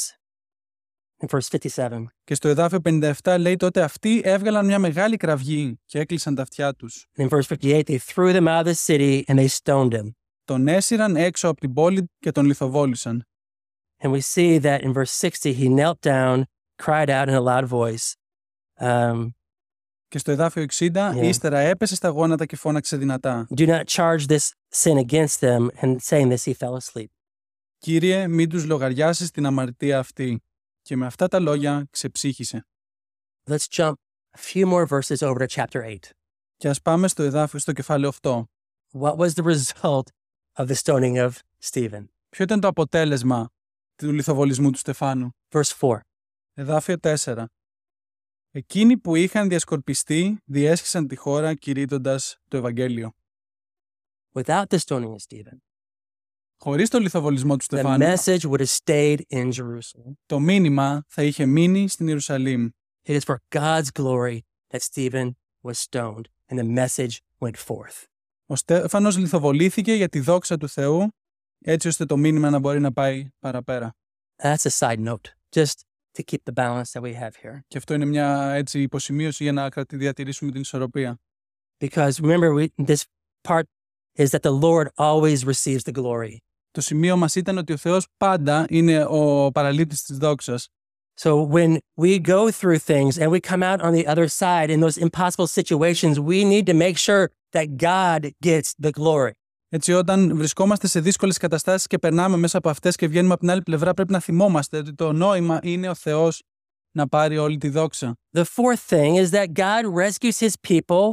In 1.24 1.28
verse 1.38 1.48
57. 1.50 2.06
Και 2.24 2.36
στο 2.36 2.48
εδάφιο 2.48 2.80
57 3.24 3.36
λέει 3.40 3.56
«Τότε 3.56 3.82
αυτοί 3.82 4.22
έβγαλαν 4.24 4.66
μια 4.66 4.80
μεγάλη 4.80 5.18
κραυγή 5.18 5.80
και 5.86 6.00
έκλεισαν 6.00 6.36
τα 6.36 6.42
αυτιά 6.42 6.74
τους. 6.74 7.06
In 7.18 7.28
verse 7.30 7.48
58, 7.62 7.82
they 7.88 7.98
threw 7.98 8.34
them 8.34 8.48
out 8.48 8.64
of 8.64 8.66
the 8.66 8.74
city 8.86 9.22
and 9.28 9.36
they 9.40 9.48
stoned 9.64 9.92
him. 9.92 10.12
Τον 10.44 10.68
έσυραν 10.68 11.16
έξω 11.16 11.48
από 11.50 11.60
την 11.60 11.74
πόλη 11.74 12.12
και 12.20 12.32
τον 12.32 12.46
λιθοβόλησαν». 12.46 13.24
And 14.03 14.11
we 14.13 14.21
see 14.21 14.59
that 14.59 14.83
in 14.83 14.93
verse 14.93 15.13
60, 15.13 15.53
he 15.53 15.69
knelt 15.69 16.01
down, 16.01 16.47
cried 16.83 17.09
out 17.11 17.29
in 17.29 17.35
a 17.35 17.41
loud 17.41 17.67
voice. 17.69 18.15
Um, 18.81 19.31
Και 20.09 20.19
στο 20.19 20.31
εδάφιο 20.31 20.67
60 20.73 20.91
Yeah. 21.15 21.23
ύστερα 21.23 21.59
έπεσε 21.59 21.95
στα 21.95 22.09
γόνατα 22.09 22.47
και 22.47 22.57
φώναξε 22.57 22.97
δυνατά. 22.97 23.47
Do 23.57 23.67
not 23.67 23.85
charge 23.87 24.27
this 24.27 24.51
sin 24.75 24.97
against 24.99 25.41
them. 25.41 25.69
And 25.81 25.97
saying 26.01 26.29
this, 26.33 26.45
he 26.45 26.55
fell 26.55 26.77
asleep. 26.77 27.07
«Κύριε, 27.79 28.29
μην 28.29 28.49
τους 28.49 28.65
λογαριάσεις 28.65 29.31
την 29.31 29.47
αμαρτία 29.47 29.99
αυτή». 29.99 30.43
Και 30.83 30.97
με 30.97 31.07
αυτά 31.07 31.29
τα 31.29 31.39
λόγια 31.39 31.87
ξεψύχησε. 31.91 32.67
Let's 33.51 33.67
jump 33.77 33.93
a 34.37 34.39
few 34.53 34.67
more 34.67 34.87
verses 34.87 35.23
over 35.29 35.39
to 35.39 35.47
chapter 35.47 35.83
8. 35.85 35.97
Και 36.57 36.69
ας 36.69 36.83
πάμε 36.83 37.09
στο 37.09 37.23
εδάφιο 37.23 37.59
στο 37.59 37.73
κεφάλαιο 37.73 38.13
8. 38.23 38.45
What 39.01 39.17
was 39.17 39.29
the 39.33 39.45
result 39.45 40.03
of 40.57 40.67
the 40.67 40.75
stoning 40.75 41.17
of 41.17 41.31
Stephen? 41.71 42.05
Ποιο 42.29 42.45
ήταν 42.45 42.61
το 42.61 42.69
αποτέλεσμα 42.69 43.51
του 43.98 44.12
λιθοβολισμού 44.12 44.72
του 44.72 44.78
Στεφάνου. 44.78 45.30
Verse 45.50 45.72
4. 45.80 45.98
Εδάφιο 46.54 46.96
4. 47.02 47.46
Εκείνοι 48.52 48.98
που 48.98 49.16
είχαν 49.16 49.50
διασκορπιστεί 49.50 50.38
διέσχισαν 50.46 51.08
τη 51.08 51.16
χώρα 51.16 51.56
κηρύττοντας 51.56 52.38
το 52.48 52.58
Ευαγγέλιο. 52.58 53.12
Without 54.34 54.66
the 54.70 54.78
stoning 54.78 55.12
of 55.12 55.20
Stephen, 55.30 55.58
Χωρίς 56.60 56.90
το 56.90 57.00
λιθοβολισμό 57.00 57.56
του 57.58 57.64
the 57.64 57.78
Στεφάνου, 57.78 58.06
message 58.06 58.42
would 58.42 58.60
have 58.60 58.70
stayed 58.86 59.20
in 59.30 59.52
Jerusalem. 59.52 60.14
το 60.26 60.40
μήνυμα 60.40 61.04
θα 61.08 61.24
είχε 61.24 61.46
μείνει 61.46 61.88
στην 61.88 62.08
Ιερουσαλήμ. 62.08 62.70
It 63.08 63.20
is 63.20 63.24
for 63.26 63.36
God's 63.56 63.92
glory 64.00 64.40
that 64.70 64.82
Stephen 64.82 65.36
was 65.62 65.78
stoned 65.90 66.26
and 66.50 66.60
the 66.60 66.64
message 66.64 67.18
went 67.40 67.58
forth. 67.58 68.06
Ο 68.46 68.56
Στέφανος 68.56 69.18
λιθοβολήθηκε 69.18 69.94
για 69.94 70.10
τη 70.10 70.20
δόξα 70.20 70.58
του 70.58 70.70
Θεού, 70.70 71.12
έτσι 71.62 71.88
ώστε 71.88 72.06
το 72.06 72.18
μήνυμα 72.18 72.50
να 72.50 72.60
μπορεί 72.60 72.80
να 72.80 72.94
πάει 72.94 73.30
παραπέρα. 73.40 73.96
That's 74.44 74.66
a 74.66 74.70
side 74.80 75.00
note, 75.00 75.34
just 75.56 75.76
to 76.18 76.24
keep 76.24 76.44
the 76.46 76.54
balance 76.54 76.92
that 76.94 77.02
we 77.02 77.14
have 77.14 77.36
here. 77.44 77.60
Και 77.68 77.78
αυτό 77.78 77.94
είναι 77.94 78.06
μια 78.06 78.52
έτσι 78.54 78.82
υποσημείωση 78.82 79.44
για 79.44 79.52
να 79.52 79.70
κρατη- 79.70 79.98
διατηρήσουμε 79.98 80.52
την 80.52 80.62
ισορροπία. 80.62 81.20
Because 81.84 82.12
remember, 82.22 82.54
we, 82.54 82.68
this 82.86 83.04
part 83.48 83.66
is 84.18 84.30
that 84.32 84.42
the 84.42 84.56
Lord 84.68 84.88
always 84.98 85.46
receives 85.46 85.84
the 85.84 85.94
glory. 85.94 86.38
Το 86.72 86.82
σημείο 86.82 87.18
μας 87.18 87.36
ήταν 87.36 87.58
ότι 87.58 87.74
ο 87.74 87.78
Θεός 87.78 88.08
πάντα 88.18 88.66
είναι 88.70 89.06
ο 89.10 89.52
παραλήπτης 89.52 90.04
της 90.04 90.18
δόξας. 90.18 90.68
So 91.20 91.44
when 91.56 91.78
we 91.96 92.20
go 92.20 92.52
through 92.52 92.78
things 92.78 93.18
and 93.18 93.32
we 93.32 93.40
come 93.40 93.64
out 93.64 93.82
on 93.82 93.92
the 93.94 94.06
other 94.06 94.28
side 94.28 94.70
in 94.70 94.80
those 94.86 94.98
impossible 95.08 95.48
situations, 95.48 96.20
we 96.20 96.44
need 96.44 96.66
to 96.68 96.76
make 96.86 96.98
sure 97.08 97.24
that 97.56 97.68
God 97.78 98.22
gets 98.50 98.70
the 98.86 98.92
glory. 98.92 99.34
Έτσι, 99.70 99.94
όταν 99.94 100.36
βρισκόμαστε 100.38 100.88
σε 100.88 101.00
δύσκολες 101.00 101.38
καταστάσεις 101.38 101.88
και 101.88 101.98
περνάμε 101.98 102.38
μέσα 102.38 102.58
από 102.58 102.70
αυτές 102.70 102.96
και 102.96 103.08
βγαίνουμε 103.08 103.34
από 103.34 103.42
την 103.42 103.50
άλλη 103.52 103.62
πλευρά, 103.62 103.94
πρέπει 103.94 104.12
να 104.12 104.20
θυμόμαστε 104.20 104.78
ότι 104.78 104.94
το 104.94 105.12
νόημα 105.12 105.60
είναι 105.64 105.90
ο 105.90 105.96
Θεός 105.96 106.42
να 106.92 107.08
πάρει 107.08 107.38
όλη 107.38 107.58
τη 107.58 107.70
δόξα. 107.70 108.16
The 108.38 108.44
fourth 108.44 108.90
thing 108.90 109.16
is 109.16 109.30
that 109.32 109.48
God 109.54 109.86
rescues 110.04 110.40
his 110.40 110.56
people 110.70 111.12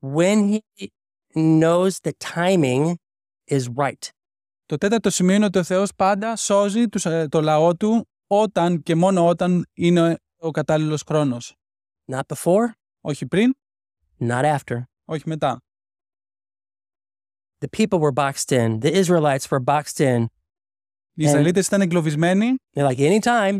when 0.00 0.38
he 0.52 0.86
knows 1.34 1.90
the 2.02 2.12
timing 2.34 2.94
is 3.50 3.64
right. 3.76 4.08
Το 4.66 4.76
τέταρτο 4.76 5.10
σημείο 5.10 5.34
είναι 5.34 5.44
ότι 5.44 5.58
ο 5.58 5.62
Θεός 5.64 5.94
πάντα 5.94 6.36
σώζει 6.36 6.88
τους, 6.88 7.04
ε, 7.06 7.28
το 7.28 7.40
λαό 7.40 7.76
του 7.76 8.08
όταν 8.26 8.82
και 8.82 8.94
μόνο 8.94 9.26
όταν 9.26 9.66
είναι 9.74 10.18
ο 10.36 10.50
κατάλληλος 10.50 11.02
χρόνος. 11.06 11.54
Not 12.12 12.20
before, 12.34 12.70
Όχι 13.00 13.26
πριν, 13.26 13.54
not 14.18 14.56
after. 14.58 14.82
όχι 15.04 15.28
μετά. 15.28 15.60
The 17.65 17.69
people 17.79 17.99
were 17.99 18.13
boxed 18.13 18.51
in. 18.51 18.79
The 18.79 18.93
Israelites 19.01 19.45
were 19.51 19.63
boxed 19.73 19.99
in. 19.99 20.25
Οι 21.13 21.23
Ισραηλίτε 21.23 21.59
ήταν 21.59 21.81
εγκλωβισμένοι 21.81 22.55
They're 22.75 22.87
like, 22.89 22.99
anytime, 22.99 23.59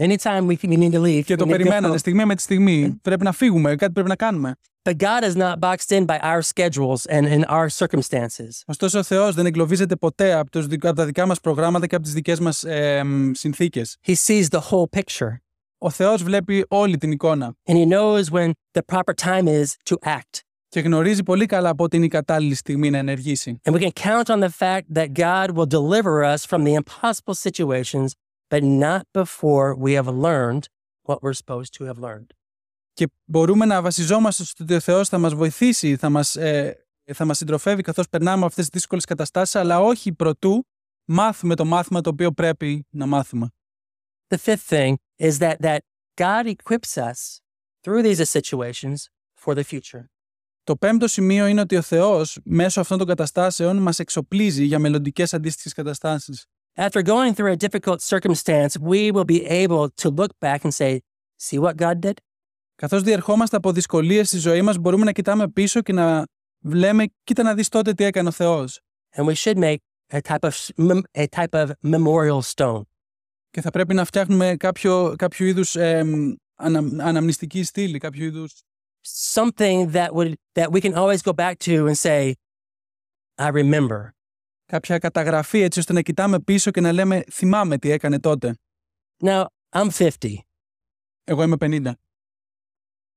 anytime 0.00 0.46
we, 0.46 0.56
we 0.62 0.76
need 0.76 0.92
to 0.92 1.00
leave. 1.00 1.22
και 1.24 1.34
we 1.34 1.36
το 1.36 1.44
need 1.44 1.48
to 1.48 1.50
go 1.50 1.50
περιμένανε 1.50 1.94
home." 1.94 1.98
στιγμή 1.98 2.24
με 2.24 2.34
τη 2.34 2.42
στιγμή. 2.42 2.98
Πρέπει 3.02 3.24
να 3.24 3.32
φύγουμε, 3.32 3.76
κάτι 3.76 3.92
πρέπει 3.92 4.08
να 4.08 4.16
κάνουμε. 4.16 4.54
But 4.88 4.96
God 4.96 5.22
is 5.22 5.36
not 5.36 5.60
boxed 5.60 5.92
in 5.92 6.06
by 6.06 6.18
our 6.18 6.42
schedules 6.42 7.06
and 7.06 7.26
in 7.26 7.44
our 7.44 7.68
circumstances. 7.68 8.62
Ωστόσο, 8.66 8.98
ο 8.98 9.02
Θεό 9.02 9.32
δεν 9.32 9.46
εγκλωβίζεται 9.46 9.96
ποτέ 9.96 10.32
από, 10.32 10.50
τους, 10.50 10.66
δικ- 10.66 10.86
από 10.86 10.96
τα 10.96 11.04
δικά 11.04 11.26
μα 11.26 11.34
προγράμματα 11.34 11.86
και 11.86 11.94
από 11.94 12.04
τι 12.04 12.10
δικέ 12.10 12.34
μα 12.40 12.70
ε, 12.70 13.02
συνθήκε. 13.32 13.82
He 14.06 14.14
sees 14.14 14.44
the 14.48 14.60
whole 14.70 14.98
picture 15.00 15.36
Ο 15.78 15.90
Θεό 15.90 16.16
βλέπει 16.16 16.64
όλη 16.68 16.96
την 16.96 17.10
εικόνα 17.12 17.54
and 17.68 17.72
he 17.74 17.86
knows 17.86 18.24
when 18.30 18.50
the 18.78 18.82
proper 18.94 19.14
time 19.14 19.46
is 19.48 19.66
to 19.90 19.96
act. 20.04 20.42
Και 20.67 20.79
γνωρίζει 20.79 21.23
πολύ 21.23 21.45
καλά 21.45 21.75
πότε 21.75 21.95
είναι 21.95 22.05
η 22.05 22.09
κατάλληλη 22.09 22.55
στιγμή 22.55 22.89
να 22.89 22.97
ενεργήσει. 22.97 23.59
And 23.63 23.73
we 23.73 23.79
can 23.79 23.91
count 23.91 24.29
on 24.29 24.39
the 24.39 24.49
fact 24.49 24.93
that 24.93 25.13
God 25.13 25.51
will 25.51 25.65
deliver 25.65 26.23
us 26.23 26.45
from 26.45 26.63
the 26.63 26.73
impossible 26.73 27.35
situations, 27.47 28.07
but 28.49 28.63
not 28.63 29.01
before 29.13 29.75
we 29.75 29.93
have 29.93 30.07
learned 30.07 30.63
what 31.07 31.17
we're 31.23 31.39
supposed 31.43 31.73
to 31.77 31.85
have 31.85 31.97
learned. 31.99 32.31
Και 32.93 33.07
μπορούμε 33.25 33.65
να 33.65 33.81
βασιζόμαστε 33.81 34.43
στο 34.43 34.63
ότι 34.63 34.73
ο 34.73 34.79
Θεός 34.79 35.09
θα 35.09 35.17
μας 35.17 35.33
βοηθήσει, 35.33 35.95
θα 35.95 36.09
μας 36.09 36.35
ε, 36.35 36.87
θα 37.13 37.25
μας 37.25 37.37
συντροφεύει 37.37 37.81
καθώς 37.81 38.09
περνάμε 38.09 38.45
αυτές 38.45 38.63
τις 38.63 38.73
δύσκολες 38.73 39.05
καταστάσεις, 39.05 39.55
αλλά 39.55 39.79
όχι 39.79 40.13
προτού 40.13 40.67
μάθουμε 41.05 41.55
το 41.55 41.65
μάθημα 41.65 42.01
το 42.01 42.09
οποίο 42.09 42.31
πρέπει 42.31 42.85
να 42.89 43.05
μάθουμε. 43.05 43.51
The 44.27 44.37
fifth 44.37 44.67
thing 44.69 44.95
is 45.17 45.39
that, 45.39 45.61
that 45.61 45.79
God 46.15 46.47
equips 46.47 46.97
us 46.97 47.41
through 47.83 48.01
these 48.03 48.29
situations 48.29 49.09
for 49.41 49.55
the 49.55 49.63
future. 49.63 50.09
Το 50.67 50.75
πέμπτο 50.75 51.07
σημείο 51.07 51.45
είναι 51.45 51.61
ότι 51.61 51.75
ο 51.75 51.81
Θεός 51.81 52.39
μέσω 52.43 52.79
αυτών 52.79 52.97
των 52.97 53.07
καταστάσεων 53.07 53.77
μας 53.77 53.99
εξοπλίζει 53.99 54.63
για 54.63 54.79
μελλοντικές 54.79 55.33
αντίστοιχες 55.33 55.73
καταστάσεις. 55.73 56.45
After 56.75 57.01
going 57.03 57.33
through 57.33 57.51
a 57.51 57.67
difficult 57.67 58.01
circumstance, 58.01 58.69
we 58.89 59.11
will 59.11 59.25
be 59.25 59.45
able 59.45 59.87
to 60.01 60.09
look 60.09 60.31
back 60.45 60.59
and 60.63 60.73
say, 60.73 60.97
See 61.41 61.59
what 61.59 61.75
God 61.75 61.99
did? 62.01 62.13
Καθώς 62.75 63.03
διερχόμαστε 63.03 63.55
από 63.55 63.71
δυσκολίες 63.71 64.27
στη 64.27 64.37
ζωή 64.37 64.61
μας, 64.61 64.77
μπορούμε 64.77 65.05
να 65.05 65.11
κοιτάμε 65.11 65.47
πίσω 65.47 65.81
και 65.81 65.93
να 65.93 66.25
λέμε, 66.63 67.05
κοίτα 67.23 67.43
να 67.43 67.53
δεις 67.53 67.69
τότε 67.69 67.93
τι 67.93 68.03
έκανε 68.03 68.27
ο 68.27 68.31
Θεός. 68.31 68.79
And 69.15 69.25
we 69.25 69.33
should 69.33 69.57
make 69.57 69.77
a 70.13 70.19
type 70.21 70.49
of, 70.49 70.53
mem- 70.77 71.01
a 71.17 71.25
type 71.27 71.65
of 71.65 71.69
memorial 71.83 72.41
stone. 72.55 72.81
Και 73.49 73.61
θα 73.61 73.69
πρέπει 73.69 73.93
να 73.93 74.05
φτιάχνουμε 74.05 74.55
κάποιο, 74.55 75.15
κάποιο 75.17 75.45
είδους 75.45 75.75
ανα, 76.55 76.79
αναμνηστική 76.99 77.63
στήλη, 77.63 77.97
κάποιο 77.97 78.25
είδους. 78.25 78.61
Something 79.06 79.90
that, 79.92 80.10
would, 80.14 80.34
that 80.58 80.68
we 80.74 80.80
can 80.80 80.94
always 80.94 81.22
go 81.22 81.32
back 81.32 81.54
to 81.66 81.74
and 81.88 81.96
say, 81.96 82.34
I 83.38 83.48
remember. 83.50 84.10
κάποια 84.66 84.98
καταγραφή 84.98 85.60
έτσι 85.60 85.78
ώστε 85.78 85.92
να 85.92 86.00
κοιτάμε 86.02 86.40
πίσω 86.40 86.70
και 86.70 86.80
να 86.80 86.92
λέμε 86.92 87.22
θυμάμαι 87.30 87.78
τι 87.78 87.90
έκανε 87.90 88.18
τότε. 88.20 88.54
Now, 89.24 89.44
I'm 89.74 89.88
50, 89.90 90.34
Εγώ 91.24 91.42
είμαι 91.42 91.56
50. 91.60 91.92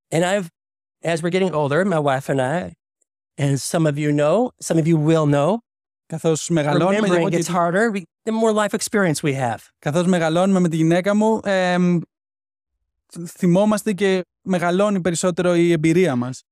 and 0.09 0.23
I've, 0.23 0.47
as 1.03 1.21
we're 1.21 1.29
getting 1.37 1.53
older, 1.53 1.85
my 1.85 1.99
wife 1.99 2.29
and 2.29 2.41
I, 2.41 2.73
and 3.37 3.59
some 3.71 3.85
of 3.87 3.97
you 3.97 4.11
know, 4.11 4.49
some 4.67 4.77
of 4.77 4.87
you 4.87 4.97
will 5.07 5.25
know, 5.35 5.57
Καθώς 6.05 6.49
μεγαλώνουμε, 6.49 7.07
εγώ 7.07 7.25
remembering 7.25 7.29
και- 7.29 7.37
gets 7.37 7.47
harder 7.55 7.91
we- 7.95 8.03
the 8.23 8.31
more 8.31 8.53
life 8.53 8.73
experience 8.79 9.21
we 9.23 9.33
have. 9.33 9.59
καθώς 9.79 10.05
μεγαλώνουμε 10.07 10.59
με 10.59 10.69
τη 10.69 10.75
γυναίκα 10.75 11.13
μου, 11.15 11.39
εμ, 11.43 11.99
θυμόμαστε 13.27 13.93
και 13.93 14.21
μεγαλώνει 14.41 15.01
περισσότερο 15.01 15.55
η 15.55 15.71
εμπειρία 15.71 16.15
μας. 16.15 16.43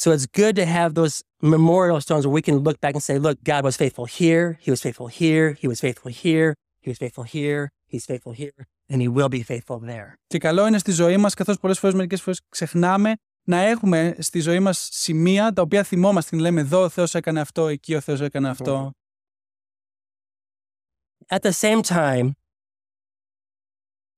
So 0.00 0.10
it's 0.10 0.26
good 0.26 0.56
to 0.56 0.64
have 0.64 0.94
those 0.94 1.22
memorial 1.42 2.00
stones 2.00 2.26
where 2.26 2.36
we 2.38 2.42
can 2.48 2.56
look 2.66 2.78
back 2.80 2.94
and 2.94 3.02
say, 3.02 3.18
look, 3.18 3.36
God 3.52 3.62
was 3.62 3.76
faithful 3.76 4.06
here, 4.06 4.58
He 4.64 4.70
was 4.70 4.80
faithful 4.86 5.08
here, 5.20 5.46
He 5.60 5.66
was 5.72 5.80
faithful 5.80 6.10
here, 6.24 6.48
He 6.84 6.88
was 6.90 6.98
faithful 7.04 7.24
here, 7.36 7.70
He's 7.92 8.06
faithful 8.06 8.32
here, 8.32 8.58
and 8.90 8.98
He 9.02 9.08
will 9.08 9.28
be 9.28 9.42
faithful 9.42 9.78
there. 9.78 10.18
Και 10.26 10.38
καλό 10.38 10.66
είναι 10.66 10.78
στη 10.78 10.92
ζωή 10.92 11.16
μας, 11.16 11.34
καθώς 11.34 11.58
πολλές 11.58 11.78
φορές 11.78 11.96
μερικές 11.96 12.22
φορές 12.22 12.40
ξεχνάμε, 12.48 13.14
να 13.44 13.56
έχουμε 13.56 14.16
στη 14.18 14.40
ζωή 14.40 14.60
μας 14.60 14.88
σημεία 14.92 15.52
τα 15.52 15.62
οποία 15.62 15.82
θυμόμαστε. 15.82 16.36
να 16.36 16.42
Λέμε 16.42 16.60
εδώ 16.60 16.82
ο 16.82 16.88
Θεός 16.88 17.14
έκανε 17.14 17.40
αυτό, 17.40 17.68
εκεί 17.68 17.94
ο 17.94 18.00
Θεός 18.00 18.20
έκανε 18.20 18.48
αυτό. 18.48 18.90
At 21.28 21.42
the 21.42 21.52
same 21.52 21.82
time, 21.82 22.32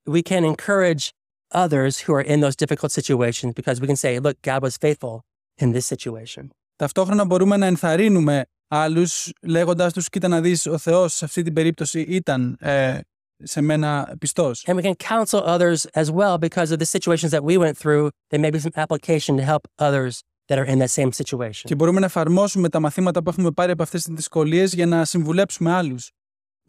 we 0.07 0.23
can 0.23 0.45
encourage 0.45 1.13
others 1.51 2.01
who 2.01 2.15
are 2.15 2.27
in 2.33 2.41
those 2.41 2.57
difficult 2.57 2.93
situations 2.93 3.53
because 3.55 3.81
we 3.81 3.87
can 3.87 3.97
say, 3.97 4.19
look, 4.19 4.37
God 4.43 4.63
was 4.63 4.77
faithful 4.77 5.23
in 5.59 5.73
this 5.73 5.87
situation. 5.87 6.51
Ταυτόχρονα 6.77 7.25
μπορούμε 7.25 7.57
να 7.57 7.67
ενθαρρύνουμε 7.67 8.45
άλλους 8.69 9.33
λέγοντας 9.43 9.93
τους 9.93 10.09
κοίτα 10.09 10.29
να 10.29 10.41
δεις 10.41 10.67
ο 10.67 10.79
Θεός 10.79 11.15
σε 11.15 11.25
αυτή 11.25 11.43
την 11.43 11.53
περίπτωση 11.53 12.01
ήταν 12.01 12.57
ε, 12.61 12.99
σε 13.43 13.61
μένα 13.61 14.15
πιστός. 14.19 14.65
And 14.67 14.77
we 14.77 14.83
can 14.83 14.95
counsel 14.95 15.43
others 15.45 15.87
as 15.93 16.11
well 16.11 16.39
because 16.39 16.71
of 16.71 16.79
the 16.79 16.87
situations 16.87 17.31
that 17.31 17.45
we 17.45 17.57
went 17.59 17.77
through. 17.79 18.09
There 18.31 18.41
may 18.41 18.51
be 18.51 18.59
some 18.59 18.75
application 18.75 19.37
to 19.37 19.43
help 19.43 19.63
others 19.79 20.23
that 20.49 20.59
are 20.59 20.65
in 20.65 20.79
that 20.79 20.91
same 20.91 21.13
situation. 21.13 21.65
Και 21.65 21.75
μπορούμε 21.75 22.01
να 22.01 22.07
εφαρμόσουμε 22.07 22.69
τα 22.69 22.81
μαθήματα 22.81 23.23
που 23.23 23.31
έχουμε 23.31 23.51
πάρει 23.51 23.73
από 23.73 23.83
αυτές 23.83 24.05
τις 24.05 24.15
δυσκολίες 24.15 24.75
για 24.75 24.87
να 24.87 25.05
συμβουλέψουμε 25.05 25.73
άλλους. 25.73 26.11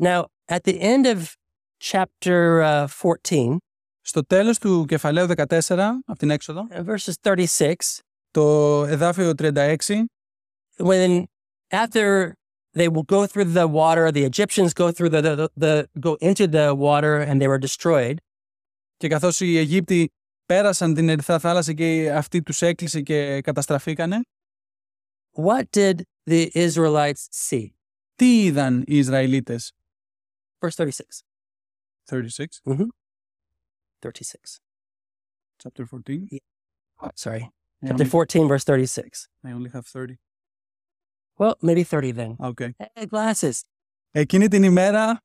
Now, 0.02 0.24
at 0.52 0.60
the 0.64 0.80
end 0.80 1.06
of 1.06 1.18
chapter 1.78 2.62
uh, 2.62 2.88
14, 2.88 3.58
Στο 4.11 4.23
τέλος 4.23 4.59
του 4.59 4.85
κεφαλαίου 4.85 5.27
14, 5.37 5.67
από 6.05 6.19
την 6.19 6.31
έξοδο, 6.31 6.67
uh, 6.71 6.85
verses 6.85 7.13
36, 7.47 7.75
το 8.31 8.85
εδάφιο 8.85 9.33
36, 9.39 9.77
when 10.77 11.25
after 11.69 12.33
they 12.77 12.89
will 12.89 13.05
go 13.05 13.27
through 13.27 13.45
the 13.45 13.67
water, 13.69 14.11
the 14.11 14.25
Egyptians 14.25 14.73
go 14.73 14.91
through 14.91 15.11
the, 15.11 15.21
the, 15.23 15.49
the 15.57 15.89
go 16.01 16.17
into 16.29 16.47
the 16.49 16.75
water 16.75 17.15
and 17.21 17.41
they 17.41 17.49
were 17.49 17.59
destroyed. 17.59 18.17
και 18.97 19.09
καθώς 19.09 19.41
οι 19.41 19.57
Αιγύπτιοι 19.57 20.13
πέρασαν 20.47 20.95
την 20.95 21.09
Ερυθρά 21.09 21.39
θάλασσα 21.39 21.73
και 21.73 22.13
αυτή 22.13 22.43
τους 22.43 22.63
έκλεισε 22.63 23.01
και 23.01 23.41
καταστραφήκανε, 23.41 24.21
What 25.33 25.65
did 25.77 26.01
the 26.31 26.49
Israelites 26.55 27.29
see? 27.49 27.67
τι 28.15 28.45
είδαν 28.45 28.85
οι 28.87 28.97
Ισραηλίτες; 28.97 29.73
Verse 30.59 30.75
36. 30.75 30.89
36, 32.05 32.47
36. 34.03 34.61
chapter 35.63 35.87
14. 35.87 36.29
Sorry. 37.15 37.51
I 37.83 37.87
Chapter 37.87 38.03
only, 38.03 38.11
14, 38.11 38.49
verse 38.49 38.65
36. 38.65 39.29
I 39.45 39.53
only 39.53 39.71
have 39.71 39.87
30. 39.87 40.19
Well, 41.39 41.57
maybe 41.63 41.83
30 41.85 42.13
then. 42.13 42.37
Okay. 42.41 42.75
Hey, 42.79 43.07
glasses. 43.07 43.65
Εκείνη 44.13 44.49
την 44.49 44.63
ημέρα 44.63 45.21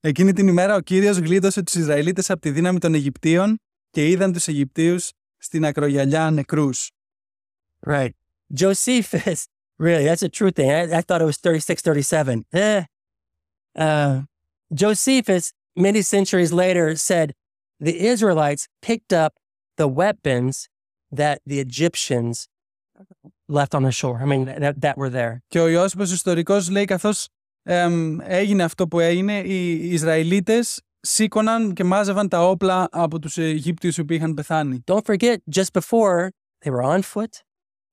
Εκείνη 0.00 0.32
την 0.32 0.48
ημέρα 0.48 0.74
ο 0.74 0.80
Κύριος 0.80 1.18
γλίτωσε 1.18 1.62
τους 1.62 1.74
Ισραηλίτες 1.74 2.30
από 2.30 2.40
τη 2.40 2.50
δύναμη 2.50 2.78
των 2.78 2.94
Αιγυπτίων 2.94 3.58
και 3.90 4.08
είδαν 4.08 4.32
τους 4.32 4.48
Αιγυπτίους 4.48 5.10
στην 5.36 5.64
ακρογιαλιά 5.64 6.30
νεκρούς. 6.30 6.90
Right. 7.86 8.10
Josephus, 8.54 9.46
really, 9.78 10.04
that's 10.04 10.22
a 10.22 10.28
true 10.28 10.50
thing. 10.50 10.70
I, 10.70 10.98
I 10.98 11.00
thought 11.00 11.20
it 11.20 11.24
was 11.24 11.38
36, 11.38 11.82
37. 11.82 12.44
Eh. 12.52 12.84
Uh, 13.74 14.22
Josephus, 14.74 15.52
many 15.75 16.01
centuries 16.01 16.51
later, 16.53 16.95
said 16.95 17.27
the 17.79 17.95
Israelites 18.11 18.67
picked 18.81 19.13
up 19.13 19.33
the 19.77 19.87
weapons 19.87 20.67
that 21.11 21.37
the 21.45 21.59
Egyptians 21.59 22.47
left 23.47 23.73
on 23.75 23.83
the 23.83 23.91
shore. 23.91 24.17
I 24.23 24.25
mean, 24.25 24.45
that, 24.45 24.81
that 24.81 24.97
were 24.97 25.09
there. 25.09 25.41
Και 25.47 25.59
ο 25.59 25.67
Ιώσυπος 25.67 26.11
ιστορικός 26.11 26.69
λέει 26.69 26.85
καθώς 26.85 27.27
εμ, 27.63 28.17
έγινε 28.21 28.63
αυτό 28.63 28.87
που 28.87 28.99
έγινε, 28.99 29.39
οι 29.39 29.89
Ισραηλίτες 29.89 30.81
σήκωναν 30.99 31.73
και 31.73 31.83
μάζευαν 31.83 32.27
τα 32.27 32.47
όπλα 32.49 32.87
από 32.91 33.19
τους 33.19 33.37
Αιγύπτιους 33.37 33.97
οι 33.97 34.01
οποίοι 34.01 34.17
είχαν 34.19 34.33
πεθάνει. 34.33 34.83
Don't 34.91 35.05
forget, 35.05 35.35
just 35.55 35.71
before, 35.73 36.29
they 36.65 36.69
were 36.69 36.81
on 36.81 37.01
foot, 37.13 37.41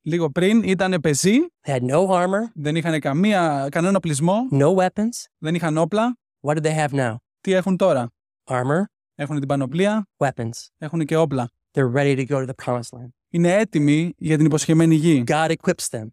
Λίγο 0.03 0.31
πριν 0.31 0.62
ήταν 0.62 1.01
πεζοί, 1.01 1.37
they 1.67 1.71
had 1.71 1.83
no 1.83 2.09
armor, 2.09 2.51
δεν 2.55 2.77
είχαν 2.77 3.01
καμία, 3.01 3.69
κανένα 3.71 3.97
οπλισμό, 3.97 4.49
no 4.53 4.75
weapons. 4.75 5.25
δεν 5.38 5.55
είχαν 5.55 5.77
όπλα. 5.77 6.17
What 6.47 6.55
do 6.55 6.61
they 6.61 6.75
have 6.87 6.93
now? 6.93 7.17
Τι 7.44 7.52
έχουν 7.54 7.78
τώρα; 7.78 8.10
Armor, 8.44 8.84
Έχουν 9.16 9.40
την 9.40 9.48
πανοπλία, 9.48 10.08
weapons. 10.18 10.68
έχουν 10.78 11.06
και 11.06 11.16
όπλα. 11.18 11.50
They're 11.72 11.94
ready 11.94 12.16
to 12.16 12.26
go 12.28 12.46
to 12.46 12.48
the 12.48 12.66
promised 12.66 12.98
land. 12.98 13.10
Είναι 13.30 13.54
έτοιμοι 13.54 14.14
για 14.18 14.38
την 14.38 14.46
υποσχεμένη 14.46 14.96
γη. 14.96 15.24
God 15.28 15.56
equips 15.62 15.88
them. 15.90 16.08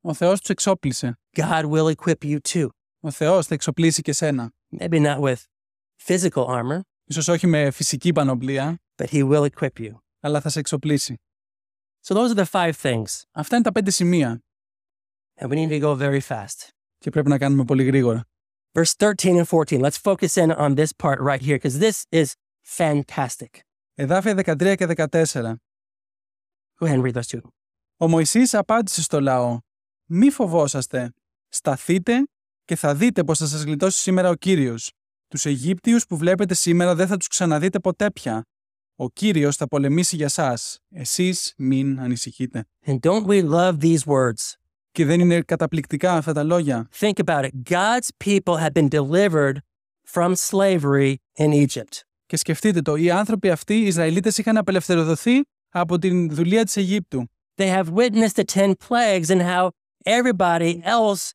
Ο 0.00 0.14
Θεός 0.14 0.40
τους 0.40 0.48
εξόπλισε. 0.50 1.18
God 1.36 1.70
will 1.70 1.94
equip 1.94 2.14
you 2.22 2.38
too. 2.48 2.66
Ο 3.00 3.10
Θεός 3.10 3.46
θα 3.46 3.54
εξοπλίσει 3.54 4.02
και 4.02 4.12
σένα. 4.12 4.52
Maybe 4.78 5.00
not 5.02 5.20
with 5.20 5.42
physical 6.06 6.46
armor, 6.46 6.80
Ίσως 7.04 7.28
όχι 7.28 7.46
με 7.46 7.70
φυσική 7.70 8.12
πανοπλία, 8.12 8.78
but 8.96 9.06
He 9.06 9.30
will 9.30 9.46
equip 9.50 9.78
you. 9.78 9.92
αλλά 10.20 10.40
θα 10.40 10.48
σε 10.48 10.58
εξοπλίσει. 10.58 11.16
So 12.06 12.14
those 12.14 12.34
are 12.36 12.44
the 12.44 12.50
five 12.50 12.72
things. 12.82 13.22
Αυτά 13.32 13.54
είναι 13.54 13.64
τα 13.64 13.72
πέντε 13.72 13.90
σημεία 13.90 14.42
And 15.40 15.48
we 15.48 15.54
need 15.54 15.70
to 15.70 15.80
go 15.80 15.96
very 15.98 16.20
fast. 16.28 16.68
και 16.98 17.10
πρέπει 17.10 17.28
να 17.28 17.38
κάνουμε 17.38 17.64
πολύ 17.64 17.84
γρήγορα. 17.84 18.24
Verse 18.74 18.92
13 18.94 19.36
and 19.38 19.46
14. 19.46 19.80
Let's 19.80 19.96
focus 19.96 20.36
in 20.36 20.50
on 20.50 20.74
this 20.74 20.92
part 20.92 21.20
right 21.20 21.40
here 21.40 21.56
because 21.56 21.78
this 21.78 22.06
is 22.10 22.34
fantastic. 22.62 23.62
Εδάφια 23.94 24.34
13 24.34 24.74
και 24.76 24.86
14. 24.86 25.54
Go 26.78 26.86
ahead 26.86 26.98
and 26.98 27.02
read 27.02 27.14
those 27.14 27.28
two. 27.28 27.40
Ο 27.96 28.08
Μωυσής 28.08 28.54
απάντησε 28.54 29.02
στο 29.02 29.20
λαό 29.20 29.58
«Μη 30.04 30.30
φοβόσαστε, 30.30 31.12
σταθείτε 31.48 32.22
και 32.64 32.76
θα 32.76 32.94
δείτε 32.94 33.24
πως 33.24 33.38
θα 33.38 33.46
σας 33.46 33.62
γλιτώσει 33.62 34.00
σήμερα 34.00 34.28
ο 34.28 34.34
Κύριος. 34.34 34.92
Τους 35.28 35.46
Αιγύπτιους 35.46 36.06
που 36.06 36.16
βλέπετε 36.16 36.54
σήμερα 36.54 36.94
δεν 36.94 37.06
θα 37.06 37.16
τους 37.16 37.28
ξαναδείτε 37.28 37.78
ποτέ 37.78 38.10
πια. 38.10 38.42
Ο 38.96 39.10
Κύριος 39.10 39.56
θα 39.56 39.66
πολεμήσει 39.66 40.16
για 40.16 40.28
σας. 40.28 40.78
Εσείς 40.90 41.54
μην 41.56 42.00
ανησυχείτε». 42.00 42.64
And 42.86 42.98
don't 43.00 43.26
we 43.26 43.42
love 43.42 43.78
these 43.80 44.04
words? 44.06 44.54
Και 44.94 45.04
δεν 45.04 45.20
είναι 45.20 45.40
καταπληκτικά 45.40 46.12
αυτά 46.12 46.32
τα 46.32 46.42
λόγια. 46.42 46.88
Think 47.00 47.12
about 47.24 47.44
it. 47.44 47.50
God's 47.70 48.10
people 48.24 48.56
have 48.56 48.72
been 48.72 48.88
delivered 48.88 49.56
from 50.12 50.34
slavery 50.34 51.14
in 51.38 51.52
Egypt. 51.52 52.02
Και 52.26 52.36
σκεφτείτε 52.36 52.82
το, 52.82 52.96
οι 52.96 53.10
άνθρωποι 53.10 53.50
αυτοί, 53.50 53.74
οι 53.74 53.86
Ισραηλίτες, 53.86 54.38
είχαν 54.38 54.56
απελευθερωθεί 54.56 55.42
από 55.68 55.98
την 55.98 56.30
δουλεία 56.30 56.64
της 56.64 56.76
Αιγύπτου. 56.76 57.28
They 57.56 57.68
have 57.68 57.86
witnessed 57.94 58.36
the 58.36 58.44
10 58.54 58.72
plagues 58.88 59.30
and 59.30 59.42
how 59.42 59.70
everybody 60.04 60.82
else 60.84 61.32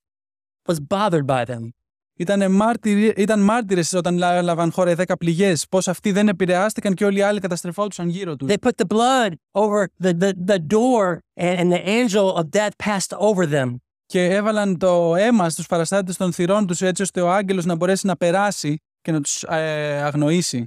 was 0.67 0.79
bothered 0.79 1.25
by 1.25 1.45
them. 1.45 1.73
Ήταν, 2.21 2.51
μάρτυροι, 2.51 3.13
ήταν 3.17 3.39
μάρτυρες 3.39 3.93
όταν 3.93 4.17
λά- 4.17 4.33
έλαβαν 4.35 4.71
χώρα 4.71 4.91
οι 4.91 4.93
δέκα 4.93 5.17
πληγές, 5.17 5.65
πως 5.69 5.87
αυτοί 5.87 6.11
δεν 6.11 6.27
επηρεάστηκαν 6.27 6.93
και 6.93 7.05
όλοι 7.05 7.17
οι 7.17 7.21
άλλοι 7.21 7.39
καταστρεφόντουσαν 7.39 8.09
γύρω 8.09 8.35
τους. 8.35 8.49
They 8.51 8.67
put 8.67 8.71
the 8.85 8.97
blood 8.97 9.31
over 9.51 9.83
the, 10.03 10.11
the, 10.19 10.31
the 10.47 10.57
door, 10.57 11.17
and, 11.41 11.59
and 11.59 11.71
the 11.71 11.83
angel 11.87 12.35
of 12.35 12.43
death 12.51 12.75
passed 12.85 13.17
over 13.17 13.45
them. 13.51 13.75
Και 14.05 14.23
έβαλαν 14.23 14.77
το 14.77 15.15
αίμα 15.15 15.49
στους 15.49 15.65
παραστάτες 15.65 16.17
των 16.17 16.33
θυρών 16.33 16.67
τους 16.67 16.81
έτσι 16.81 17.01
ώστε 17.01 17.21
ο 17.21 17.31
άγγελος 17.31 17.65
να 17.65 17.75
μπορέσει 17.75 18.05
να 18.05 18.15
περάσει 18.17 18.77
και 19.01 19.11
να 19.11 19.21
τους 19.21 19.43
ε, 19.43 20.01
αγνοήσει. 20.01 20.65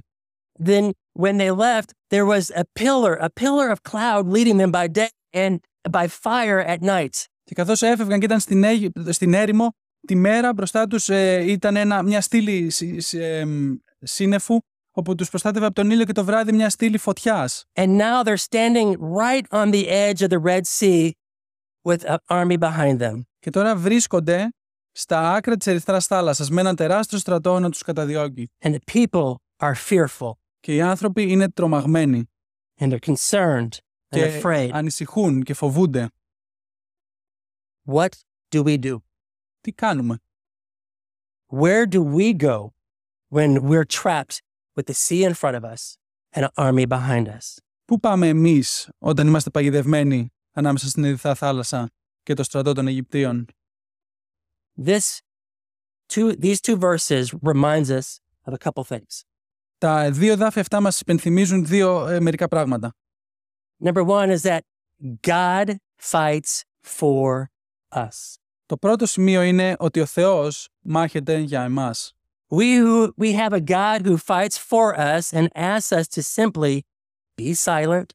Then, 0.65 0.89
when 1.19 1.37
they 1.37 1.51
left, 1.51 1.89
there 2.13 2.25
was 2.25 2.49
a 2.55 2.63
pillar, 2.79 3.13
a 3.21 3.29
pillar 3.41 3.67
of 3.73 3.79
cloud 3.91 4.27
leading 4.35 4.57
them 4.57 4.71
by 4.71 4.87
day 4.87 5.07
and 5.35 5.55
by 5.91 6.07
fire 6.07 6.59
at 6.67 6.81
night. 6.81 7.25
Και 7.43 7.55
καθώς 7.55 7.81
έφευγαν 7.81 8.19
και 8.19 8.25
ήταν 8.25 8.39
στην, 8.39 8.63
Αίγυ- 8.63 8.91
στην 9.09 9.33
έρημο, 9.33 9.73
τη 10.07 10.15
μέρα 10.15 10.53
μπροστά 10.53 10.87
τους 10.87 11.09
ε, 11.09 11.43
ήταν 11.51 11.75
ένα, 11.75 12.01
μια 12.03 12.21
στήλη 12.21 12.69
σι- 12.69 13.01
σι- 13.01 13.19
εμ, 13.21 13.75
σύννεφου 13.99 14.59
όπου 14.91 15.15
τους 15.15 15.29
προστάτευε 15.29 15.65
από 15.65 15.75
τον 15.75 15.91
ήλιο 15.91 16.05
και 16.05 16.11
το 16.11 16.23
βράδυ 16.25 16.51
μια 16.53 16.69
στήλη 16.69 16.97
φωτιάς. 16.97 17.63
And 17.73 17.97
now 17.97 18.23
they're 18.23 18.45
standing 18.49 18.91
right 19.17 19.45
on 19.49 19.71
the 19.71 19.87
edge 19.87 20.21
of 20.21 20.27
the 20.29 20.41
Red 20.43 20.61
Sea 20.79 21.11
with 21.87 22.03
an 22.05 22.17
army 22.27 22.57
behind 22.57 22.99
them. 22.99 23.21
Και 23.39 23.49
τώρα 23.49 23.75
βρίσκονται 23.75 24.49
στα 24.91 25.33
άκρα 25.33 25.55
της 25.57 25.67
ερυθράς 25.67 26.05
θάλασσας 26.05 26.49
με 26.49 26.61
έναν 26.61 26.75
τεράστιο 26.75 27.17
στρατό 27.17 27.59
να 27.59 27.69
τους 27.69 27.81
καταδιώκει. 27.81 28.49
And 28.63 28.71
the 28.73 28.93
people 28.93 29.33
are 29.61 29.73
fearful 29.89 30.31
Και 30.59 30.75
οι 30.75 30.81
άνθρωποι 30.81 31.31
είναι 31.31 31.49
τρομαγμένοι 31.51 32.29
and 32.79 32.91
they're 32.91 33.13
concerned 33.13 33.67
and 33.67 33.69
και 34.09 34.41
afraid. 34.43 34.69
ανησυχούν 34.71 35.43
και 35.43 35.53
φοβούνται. 35.53 36.09
What 37.85 38.09
do 38.55 38.63
we 38.63 38.77
do? 38.77 38.97
Τι 39.63 39.71
κάνουμε; 39.71 40.19
Where 41.47 41.85
do 41.85 42.01
we 42.01 42.33
go 42.33 42.73
when 43.29 43.61
we're 43.61 43.85
trapped 43.85 44.41
with 44.75 44.85
the 44.87 44.93
sea 44.93 45.23
in 45.23 45.33
front 45.33 45.55
of 45.55 45.63
us 45.63 45.97
and 46.35 46.45
an 46.45 46.51
army 46.55 46.85
behind 46.85 47.27
us? 47.27 47.57
Πού 47.85 47.99
πάμε 47.99 48.27
εμείς 48.27 48.89
όταν 48.97 49.27
είμαστε 49.27 49.49
παγιδευμένοι 49.49 50.33
ανάμεσα 50.51 50.89
στην 50.89 51.03
ερυθρά 51.03 51.35
θάλασσα 51.35 51.89
και 52.23 52.33
το 52.33 52.43
στρατό 52.43 52.73
των 52.73 52.87
Αιγυπτίων; 52.87 53.45
This 54.85 55.19
two 56.13 56.35
these 56.35 56.59
two 56.61 56.77
verses 56.77 57.33
reminds 57.41 57.89
us 57.89 58.19
of 58.43 58.53
a 58.53 58.57
couple 58.57 58.83
things. 58.83 59.21
Τα 59.77 60.11
δύο 60.11 60.37
δάφια 60.37 60.61
αυτά 60.61 60.81
μας 60.81 60.99
υπενθυμίζουν 60.99 61.65
δύο 61.65 62.07
ε, 62.07 62.19
μερικά 62.19 62.47
πράγματα. 62.47 62.93
Number 63.83 64.03
one 64.03 64.29
is 64.29 64.41
that 64.43 64.61
God 65.21 65.77
fights 65.97 66.63
for 66.81 67.49
us. 67.91 68.42
Το 68.73 68.79
πρώτο 68.79 69.05
σημείο 69.05 69.41
είναι 69.41 69.75
ότι 69.79 69.99
ο 69.99 70.05
Θεός 70.05 70.69
μάχεται 70.81 71.37
για 71.37 71.63
εμάς. 71.63 72.13
We 72.47 72.79
who 72.83 73.11
we 73.17 73.33
have 73.33 73.53
a 73.53 73.59
God 73.59 74.05
who 74.05 74.17
fights 74.17 74.57
for 74.69 74.97
us 74.97 75.33
and 75.33 75.47
asks 75.55 75.91
us 75.91 76.07
to 76.07 76.21
simply 76.21 76.79
be 77.41 77.53
silent 77.53 78.05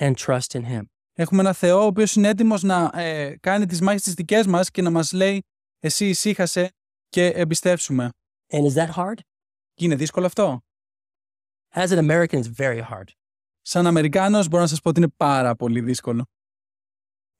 and 0.00 0.14
trust 0.16 0.54
in 0.54 0.64
him. 0.64 0.82
Έχουμε 1.12 1.40
ένα 1.40 1.52
Θεό 1.52 1.82
ο 1.82 1.86
οποίος 1.86 2.14
είναι 2.14 2.28
έτοιμος 2.28 2.62
να 2.62 2.90
ε, 2.94 3.36
κάνει 3.40 3.66
τις 3.66 3.80
μάχες 3.80 4.02
τις 4.02 4.14
δικές 4.14 4.46
μας 4.46 4.70
και 4.70 4.82
να 4.82 4.90
μας 4.90 5.12
λέει 5.12 5.44
«Εσύ 5.78 6.08
ησύχασε 6.08 6.70
και 7.08 7.26
εμπιστεύσουμε». 7.26 8.10
And 8.52 8.72
is 8.72 8.74
that 8.74 8.90
hard? 8.96 9.18
Και 9.74 9.84
είναι 9.84 9.94
δύσκολο 9.94 10.26
αυτό. 10.26 10.60
As 11.74 11.90
an 11.90 11.98
American, 11.98 12.42
it's 12.42 12.50
very 12.56 12.82
hard. 12.90 13.08
Σαν 13.60 13.86
Αμερικάνος 13.86 14.48
μπορώ 14.48 14.62
να 14.62 14.68
σας 14.68 14.80
πω 14.80 14.88
ότι 14.88 15.00
είναι 15.00 15.12
πάρα 15.16 15.56
πολύ 15.56 15.80
δύσκολο. 15.80 16.24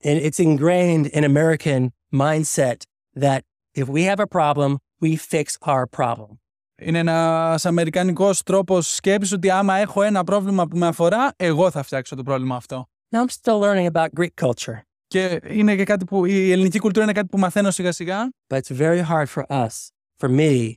And 0.02 0.30
it's 0.30 0.38
ingrained 0.38 1.06
in 1.06 1.24
American 1.24 1.88
mindset 2.12 2.82
that 3.20 3.40
if 3.74 3.88
we 3.88 4.02
have 4.04 4.20
a 4.20 4.26
problem, 4.26 4.78
we 5.00 5.16
fix 5.16 5.56
our 5.60 5.86
problem. 5.86 6.38
Είναι 6.82 6.98
ένας 6.98 7.64
αμερικανικός 7.64 8.42
τρόπος 8.42 8.94
σκέψης 8.94 9.32
ότι 9.32 9.50
άμα 9.50 9.76
έχω 9.76 10.02
ένα 10.02 10.24
πρόβλημα 10.24 10.66
που 10.66 10.78
με 10.78 10.86
αφορά, 10.86 11.32
εγώ 11.36 11.70
θα 11.70 11.82
φτιάξω 11.82 12.16
το 12.16 12.22
πρόβλημα 12.22 12.56
αυτό. 12.56 12.88
Now 13.10 13.24
I'm 13.24 13.28
still 13.28 13.60
learning 13.60 13.86
about 13.92 14.08
Greek 14.20 14.46
culture, 14.46 14.80
Και 15.06 15.40
είναι 15.46 15.76
και 15.76 15.84
κάτι 15.84 16.04
που 16.04 16.24
η 16.24 16.52
ελληνική 16.52 16.78
κουλτούρα 16.78 17.04
είναι 17.04 17.12
κάτι 17.12 17.28
που 17.28 17.38
μαθαίνω 17.38 17.70
σιγά 17.70 17.92
σιγά 17.92 18.28
but 18.46 18.58
it's 18.58 18.76
very 18.76 19.02
hard 19.02 19.28
for 19.28 19.44
us, 19.48 19.90
for 20.18 20.28
me, 20.28 20.74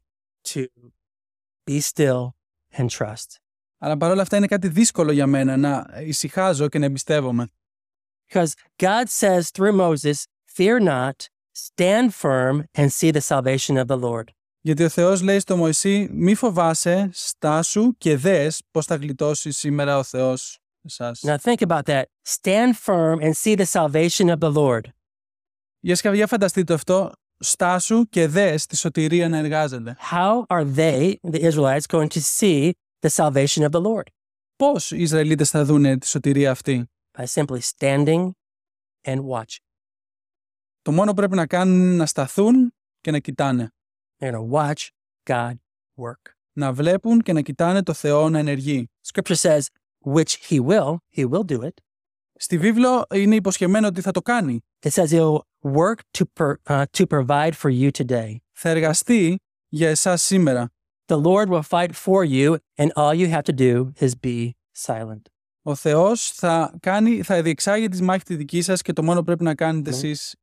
to 0.53 0.65
be 1.71 1.79
still 1.79 2.33
and 2.77 2.89
trust. 2.89 3.37
Αλλά 3.77 3.97
παρόλα 3.97 4.21
αυτά 4.21 4.37
είναι 4.37 4.47
κάτι 4.47 4.67
δύσκολο 4.67 5.11
για 5.11 5.27
μένα 5.27 5.57
να 5.57 5.85
ησυχάζω 6.05 6.67
και 6.67 6.79
να 6.79 6.85
εμπιστεύομαι. 6.85 7.47
Because 8.27 8.51
God 8.77 9.07
says 9.19 9.41
through 9.51 9.73
Moses, 9.79 10.25
Fear 10.52 10.80
not, 10.80 11.28
stand 11.52 12.14
firm, 12.14 12.66
and 12.74 12.92
see 12.92 13.10
the 13.10 13.20
salvation 13.20 13.76
of 13.76 13.86
the 13.86 13.96
Lord. 13.96 14.32
Γιατί 14.60 14.84
ο 14.84 14.88
Θεός 14.88 15.22
λέει 15.22 15.38
στο 15.38 15.56
Μωυσή 15.56 16.08
«Μη 16.12 16.34
φοβάσαι, 16.34 17.10
στάσου 17.12 17.96
και 17.98 18.16
δες 18.16 18.62
πώς 18.70 18.86
θα 18.86 18.94
γλιτώσει 18.94 19.50
σήμερα 19.50 19.98
ο 19.98 20.02
Θεός 20.02 20.58
εσάς». 20.82 21.22
Now 21.26 21.36
think 21.36 21.62
about 21.62 21.84
that. 21.84 22.04
Stand 22.22 22.76
firm 22.76 23.20
and 23.20 23.36
see 23.36 23.54
the 23.54 23.66
salvation 23.66 24.28
of 24.28 24.40
the 24.40 24.52
Lord. 24.52 24.80
Για 25.80 25.96
σκαβιά 25.96 26.26
φανταστείτε 26.26 26.74
αυτό, 26.74 27.12
στάσου 27.38 28.08
και 28.08 28.26
δες 28.26 28.66
τη 28.66 28.76
σωτηρία 28.76 29.28
να 29.28 29.38
εργάζεται. 29.38 29.96
How 30.10 30.42
are 30.46 30.64
they, 30.76 31.14
the 31.30 31.50
Israelites, 31.50 31.86
going 31.86 32.08
to 32.08 32.20
see 32.20 32.72
the 33.00 33.10
salvation 33.10 33.62
of 33.62 33.70
the 33.70 33.82
Lord? 33.82 34.06
Πώς 34.56 34.90
οι 34.90 35.02
Ισραηλίτες 35.02 35.50
θα 35.50 35.64
δούνε 35.64 35.98
τη 35.98 36.06
σωτηρία 36.06 36.50
αυτή. 36.50 36.86
By 37.18 37.24
simply 37.24 37.60
standing 37.60 38.30
and 39.06 39.20
watching. 39.24 39.61
Το 40.83 40.91
μόνο 40.91 41.09
που 41.09 41.15
πρέπει 41.15 41.35
να 41.35 41.47
κάνουν 41.47 41.81
είναι 41.81 41.95
να 41.95 42.05
σταθούν 42.05 42.73
και 43.01 43.11
να 43.11 43.19
κοιτάνε. 43.19 43.71
They're 44.19 44.31
going 44.31 44.49
to 44.49 44.51
watch 44.51 44.87
God 45.29 45.53
work. 46.01 46.31
Να 46.53 46.73
βλέπουν 46.73 47.21
και 47.21 47.33
να 47.33 47.41
κοιτάνε 47.41 47.83
το 47.83 47.93
Θεό 47.93 48.29
να 48.29 48.39
ενεργεί. 48.39 48.89
Scripture 49.13 49.35
says, 49.35 49.61
which 50.05 50.35
he 50.49 50.59
will, 50.59 50.97
he 51.15 51.25
will 51.25 51.43
do 51.43 51.61
it. 51.61 51.73
Στη 52.35 52.57
βίβλο 52.57 53.05
είναι 53.13 53.35
υποσχεμένο 53.35 53.87
ότι 53.87 54.01
θα 54.01 54.11
το 54.11 54.21
κάνει. 54.21 54.61
It 54.85 54.89
says 54.89 55.07
he'll 55.09 55.37
work 55.61 55.95
to, 56.17 56.23
per, 56.39 56.53
uh, 56.69 56.83
to 56.97 57.05
provide 57.05 57.51
for 57.61 57.69
you 57.69 57.89
today. 58.03 58.35
Θα 58.51 58.69
εργαστεί 58.69 59.35
για 59.67 59.89
εσάς 59.89 60.21
σήμερα. 60.21 60.69
The 61.05 61.21
Lord 61.21 61.49
will 61.49 61.61
fight 61.69 61.91
for 62.05 62.23
you, 62.25 62.55
and 62.77 62.87
all 62.95 63.13
you 63.13 63.27
have 63.29 63.43
to 63.43 63.53
do 63.57 63.91
is 63.99 64.11
be 64.25 64.49
silent. 64.87 65.21
Ο 65.61 65.75
Θεός 65.75 66.31
θα, 66.31 66.75
κάνει, 66.79 67.21
θα 67.23 67.41
διεξάγει 67.41 67.87
τη 67.87 68.03
μάχη 68.03 68.23
τη 68.23 68.35
δική 68.35 68.61
σας 68.61 68.81
και 68.81 68.93
το 68.93 69.03
μόνο 69.03 69.19
που 69.19 69.25
πρέπει 69.25 69.43
να 69.43 69.55
κάνετε 69.55 69.89
Ναι. 69.89 69.95
εσείς 69.95 70.35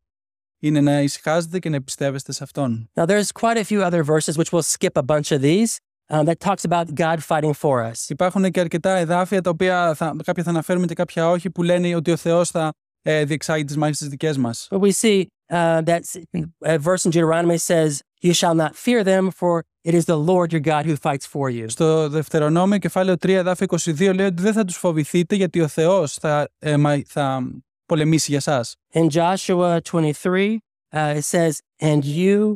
είναι 0.60 0.80
να 0.80 1.00
ησυχάζετε 1.00 1.58
και 1.58 1.68
να 1.68 1.82
πιστεύεστε 1.82 2.32
σε 2.32 2.42
Αυτόν. 2.44 2.90
Now, 2.94 3.04
there's 3.06 3.28
quite 3.40 3.56
a 3.56 3.64
few 3.64 3.80
other 3.82 4.02
verses, 4.04 4.36
which 4.36 4.52
we'll 4.52 4.62
skip 4.76 4.96
a 4.96 5.02
bunch 5.02 5.30
of 5.32 5.40
these, 5.42 5.76
um, 6.12 6.24
that 6.24 6.38
talks 6.48 6.64
about 6.70 6.86
God 6.94 7.18
fighting 7.28 7.52
for 7.62 7.90
us. 7.92 8.08
Υπάρχουν 8.08 8.50
και 8.50 8.60
αρκετά 8.60 8.96
εδάφια 8.96 9.40
τα 9.40 9.50
οποία 9.50 9.94
θα, 9.94 10.16
κάποια 10.24 10.42
θα 10.42 10.50
αναφέρουμε 10.50 10.86
και 10.86 10.94
κάποια 10.94 11.28
όχι 11.30 11.50
που 11.50 11.62
λένε 11.62 11.94
ότι 11.94 12.10
ο 12.10 12.16
Θεός 12.16 12.50
θα 12.50 12.72
ε, 13.02 13.24
διεξάγει 13.24 13.64
τις 13.64 13.76
μάχες 13.76 13.98
τις 13.98 14.08
δικές 14.08 14.36
μας. 14.36 14.68
But 14.70 14.78
we 14.80 14.90
see 14.90 15.24
uh, 15.52 15.82
that 15.84 16.00
s- 16.00 16.42
a 16.66 16.78
verse 16.78 17.04
in 17.04 17.10
Deuteronomy 17.10 17.58
says, 17.58 17.90
You 18.22 18.32
shall 18.40 18.54
not 18.64 18.72
fear 18.84 19.00
them, 19.12 19.24
for 19.40 19.54
it 19.88 19.94
is 19.98 20.04
the 20.04 20.18
Lord 20.30 20.48
your 20.54 20.64
God 20.72 20.84
who 20.88 20.96
fights 21.08 21.26
for 21.34 21.50
you. 21.50 21.64
Στο 21.68 22.08
Δευτερονόμιο 22.08 22.78
κεφάλαιο 22.78 23.14
3 23.14 23.28
εδάφιο 23.28 23.66
22 23.84 24.14
λέει 24.14 24.26
ότι 24.26 24.42
δεν 24.42 24.52
θα 24.52 24.64
τους 24.64 24.76
φοβηθείτε 24.76 25.34
γιατί 25.34 25.60
ο 25.60 25.68
Θεός 25.68 26.14
θα, 26.14 26.48
ε, 26.58 26.76
μα- 26.76 27.02
θα 27.06 27.42
πολεμήσει 27.90 28.30
για 28.30 28.40
σας. 28.40 28.74
In 28.94 29.08
Joshua 29.08 29.80
23, 29.82 30.58
uh, 30.94 31.18
it 31.18 31.24
says, 31.24 31.52
And 31.80 32.04
you, 32.04 32.54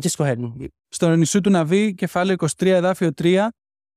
just 0.00 0.16
go 0.16 0.24
ahead 0.24 0.38
and 0.38 0.66
Στον 0.88 1.18
νησού 1.18 1.40
του 1.40 1.50
Ναβί, 1.50 1.94
κεφάλαιο 1.94 2.36
23, 2.58 2.66
εδάφιο 2.66 3.10
3, 3.22 3.46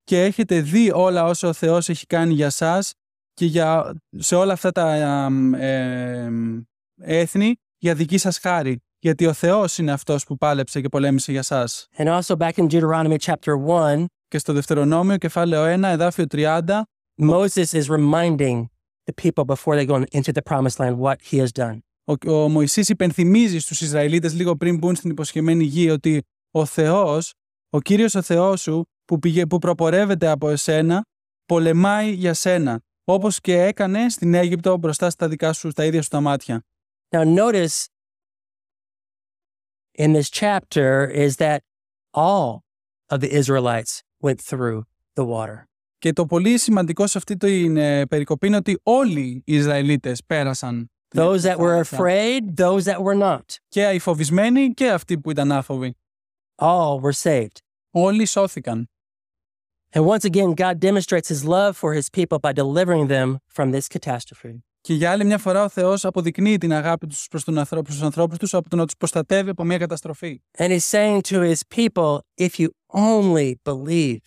και 0.04 0.24
έχετε 0.24 0.62
δει 0.62 0.92
όλα 0.94 1.24
όσα 1.24 1.48
ο 1.48 1.54
Θεός 1.54 1.90
έχει 1.90 2.06
κάνει 2.06 2.34
για 2.34 2.50
σας 2.50 2.92
και 3.34 3.46
για, 3.46 3.94
σε 4.18 4.36
όλα 4.36 4.54
αυτά 4.54 4.72
τα 4.72 4.84
αμ, 4.84 5.54
ε, 5.54 6.30
έθνη 7.02 7.56
για 7.78 7.96
δική 7.96 8.18
σας 8.18 8.38
χάρη. 8.38 8.80
Γιατί 9.00 9.26
ο 9.26 9.34
Θεός 9.34 9.78
είναι 9.78 9.92
αυτός 9.92 10.26
που 10.26 10.38
πάλεψε 10.38 10.82
και 10.82 10.90
πολέμησε 10.90 11.32
για 11.32 11.42
σας. 11.42 11.88
And 11.98 12.08
also 12.08 12.38
back 12.38 12.52
in 12.58 12.68
Deuteronomy 12.68 13.18
chapter 13.18 13.54
1, 13.68 14.06
Και 14.28 14.38
στο 14.38 14.54
Δευτερονόμιο, 14.54 15.18
κεφάλαιο 15.18 15.64
1, 15.64 15.84
εδάφιο 15.84 16.26
30, 16.32 16.82
Moses 17.22 17.74
is 17.74 17.88
reminding 17.88 18.66
the 19.06 19.14
people 19.14 19.46
before 19.46 19.76
they 19.76 19.86
go 19.86 20.06
into 20.12 20.32
the 20.32 20.42
promised 20.42 20.80
land 20.80 20.98
what 20.98 21.18
he 21.22 21.38
has 21.38 21.52
done. 21.52 21.84
ο, 22.06 22.32
ο 22.32 22.50
Μωυσής 22.50 22.90
υπενθυμίζει 22.90 23.60
στους 23.60 23.82
Ισραηλίτες 23.82 24.34
λίγο 24.34 24.56
πριν 24.56 24.78
μπουν 24.78 24.96
στην 24.96 25.10
υποσχεμένη 25.10 25.64
γη 25.64 25.90
ότι 25.90 26.24
ο 26.52 26.66
Θεός, 26.66 27.34
ο 27.70 27.80
Κύριος 27.80 28.16
ο 28.16 28.22
Θεός 28.22 28.62
σου 28.62 28.86
που, 29.06 29.20
πηγε, 29.20 29.46
που 29.46 29.58
προπορεύεται 29.58 30.28
από 30.28 30.50
εσένα, 30.50 31.04
πολεμάει 31.46 32.12
για 32.12 32.34
σένα, 32.34 32.82
όπως 33.04 33.40
και 33.40 33.62
έκανε 33.62 34.10
στην 34.10 34.34
Αίγυπτο 34.34 34.78
μπροστά 34.78 35.10
στα 35.10 35.28
δικά 35.28 35.54
σου, 35.54 35.70
στα 35.70 35.86
ίδια 35.86 36.02
σου 36.02 36.10
τα 36.10 36.22
μάτια. 36.22 36.64
Now, 37.16 37.24
notice 37.24 37.88
in 40.04 40.14
this 40.14 40.30
chapter 40.30 41.08
is 41.26 41.36
that 41.38 41.60
all 42.14 42.64
of 43.14 43.20
the 43.20 43.32
Israelites 43.40 44.02
went 44.20 44.40
through 44.42 44.80
the 45.16 45.24
water. 45.24 45.68
Και 46.04 46.14
το 46.14 46.26
πολύ 46.26 46.58
σημαντικό 46.58 47.08
σε 47.08 47.18
αυτή 47.18 47.38
την 47.38 47.78
ε, 47.78 48.06
περικοπή 48.06 48.48
είναι 48.48 48.56
ότι 48.56 48.80
όλοι 48.84 49.42
οι 49.46 49.56
Ισραηλίτες 49.56 50.24
πέρασαν. 50.26 50.92
την 51.08 51.22
Those 51.22 51.40
that 51.42 51.56
were 51.58 51.84
θάλασσα. 51.84 51.98
afraid, 51.98 52.56
those 52.64 52.84
that 52.84 52.98
were 53.04 53.20
not, 53.22 53.44
Και 53.68 53.90
οι 53.90 54.00
φοβισμένοι 54.00 54.74
και 54.74 54.90
αυτοί 54.90 55.20
που 55.20 55.32
ήταν 55.32 55.52
άφοβοι. 55.52 55.96
all 56.62 57.00
were 57.02 57.32
saved. 57.32 57.58
Όλοι 57.92 58.26
σώθηκαν. 58.26 58.90
And 59.96 60.06
once 60.06 60.26
again, 60.26 60.54
God 60.54 60.80
demonstrates 60.80 61.28
his 61.30 61.46
love 61.46 61.78
for 61.78 61.94
his 61.94 62.10
people 62.18 62.40
by 62.40 62.52
delivering 62.54 63.08
them 63.08 63.38
from 63.54 63.72
this 63.72 63.88
catastrophe. 63.88 64.64
Και 64.82 64.94
για 64.94 65.12
άλλη 65.12 65.26
μια 65.26 65.38
φορά 65.38 65.64
ο 65.64 65.70
Θεός 65.70 66.06
αποδεικνύει 66.06 66.58
την 66.58 66.74
αγάπη 66.74 67.08
τους 67.08 67.28
προς, 67.30 67.44
τον 67.44 67.58
ανθρώπου, 67.58 67.84
προς 67.84 67.96
τους 67.96 68.04
ανθρώπους 68.06 68.38
τους 68.38 68.54
από 68.54 68.70
το 68.70 68.76
να 68.76 68.86
τους 68.86 68.98
προστατεύει 68.98 69.50
από 69.50 69.64
μια 69.64 69.78
καταστροφή. 69.78 70.42
And 70.58 70.68
he's 70.68 70.86
saying 70.92 71.22
to 71.22 71.42
his 71.52 71.60
people, 71.76 72.20
if 72.40 72.60
you 72.60 72.68
only 72.94 73.54
believe, 73.70 74.18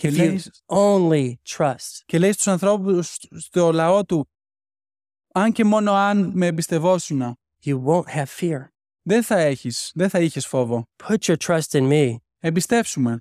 Και 0.00 0.08
if 0.08 0.12
you 0.12 0.16
λέει, 0.16 0.42
only 0.66 1.32
trust, 1.48 2.02
και 2.06 2.18
λέει 2.18 2.32
στους 2.32 2.46
ανθρώπους, 2.46 3.18
στο 3.38 3.72
λαό 3.72 4.04
του, 4.04 4.30
αν 5.32 5.52
και 5.52 5.64
μόνο 5.64 5.92
αν 5.92 6.30
με 6.34 6.46
εμπιστευόσουνα, 6.46 7.36
you 7.64 7.82
won't 7.84 8.06
have 8.14 8.26
fear. 8.40 8.68
δεν 9.02 9.22
θα 9.22 9.38
έχεις, 9.38 9.90
δεν 9.94 10.08
θα 10.08 10.20
είχες 10.20 10.46
φόβο. 10.46 10.84
Put 11.08 11.18
your 11.26 11.36
trust 11.36 11.70
in 11.70 11.88
me. 11.90 12.16
Εμπιστεύσουμε. 12.38 13.18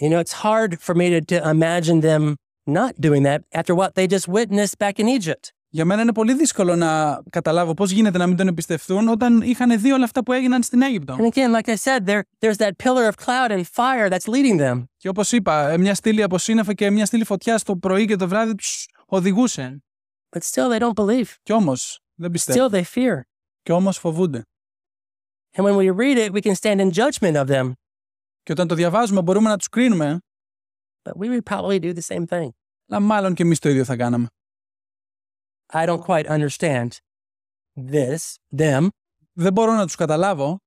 You 0.00 0.08
know, 0.08 0.20
it's 0.24 0.32
hard 0.42 0.80
for 0.80 0.94
me 0.94 1.08
to, 1.10 1.20
to 1.20 1.48
imagine 1.50 2.00
them 2.00 2.34
not 2.66 2.92
doing 3.00 3.22
that 3.22 3.40
after 3.52 3.74
what 3.74 3.94
they 3.94 4.06
just 4.08 4.26
witnessed 4.28 4.78
back 4.78 4.98
in 4.98 5.08
Egypt. 5.08 5.52
Για 5.74 5.84
μένα 5.84 6.02
είναι 6.02 6.12
πολύ 6.12 6.34
δύσκολο 6.34 6.76
να 6.76 7.22
καταλάβω 7.30 7.74
πώς 7.74 7.90
γίνεται 7.90 8.18
να 8.18 8.26
μην 8.26 8.36
τον 8.36 8.48
εμπιστευτούν 8.48 9.08
όταν 9.08 9.40
είχαν 9.40 9.80
δει 9.80 9.92
όλα 9.92 10.04
αυτά 10.04 10.22
που 10.22 10.32
έγιναν 10.32 10.62
στην 10.62 10.82
Αίγυπτο. 10.82 11.16
And 11.20 11.32
again, 11.32 11.52
like 11.52 11.68
I 11.68 11.76
said, 11.76 12.06
there, 12.06 12.22
there's 12.38 12.56
that 12.56 12.70
pillar 12.84 13.08
of 13.08 13.16
cloud 13.16 13.50
and 13.50 13.66
fire 13.66 14.08
that's 14.10 14.26
leading 14.26 14.58
them. 14.58 14.84
Και 14.96 15.08
όπως 15.08 15.32
είπα, 15.32 15.68
ε, 15.68 15.78
μια 15.78 15.94
στήλη 15.94 16.22
από 16.22 16.38
σύννεφα 16.38 16.74
και 16.74 16.90
μια 16.90 17.06
στήλη 17.06 17.24
φωτιάς 17.24 17.62
το 17.62 17.76
πρωί 17.76 18.04
και 18.04 18.16
το 18.16 18.28
βράδυ 18.28 18.54
τους 18.54 18.88
οδηγούσε. 19.06 19.82
But 20.28 20.40
still, 20.42 20.68
they 20.70 20.80
don't 20.80 21.04
believe. 21.04 21.34
Κι 21.42 21.52
όμως 21.52 22.00
δεν 22.14 22.30
πιστεύουν. 22.30 22.70
Still, 22.70 22.74
they 22.74 22.82
fear. 22.94 23.20
Κι 23.62 23.72
όμως 23.72 23.98
φοβούνται. 23.98 24.42
And 25.56 25.64
when 25.64 25.76
we 25.76 25.90
read 25.90 26.18
it, 26.18 26.32
we 26.32 26.40
can 26.40 26.54
stand 26.54 26.80
in 26.80 26.90
judgment 26.90 27.36
of 27.36 27.46
them, 27.46 27.72
Και 28.42 28.52
όταν 28.52 28.68
το 28.68 28.74
διαβάζουμε 28.74 29.22
μπορούμε 29.22 29.48
να 29.48 29.56
τους 29.56 29.68
κρίνουμε, 29.68 30.18
but 31.02 31.12
we 31.12 31.28
would 31.28 31.54
probably 31.54 31.78
do 31.80 31.92
the 31.94 32.14
same 32.14 32.24
thing. 32.28 32.48
αλλά 32.88 33.00
μάλλον 33.00 33.34
και 33.34 33.42
εμείς 33.42 33.58
το 33.58 33.68
ίδιο 33.68 33.84
θα 33.84 33.96
κάναμε. 33.96 34.26
I 35.72 35.86
don't 35.86 36.02
quite 36.02 36.26
understand 36.26 36.88
this, 37.76 38.36
them, 38.56 38.88
Δεν 39.32 39.52
μπορώ 39.52 39.72
να 39.72 39.84
τους 39.86 39.94
καταλάβω, 39.94 40.58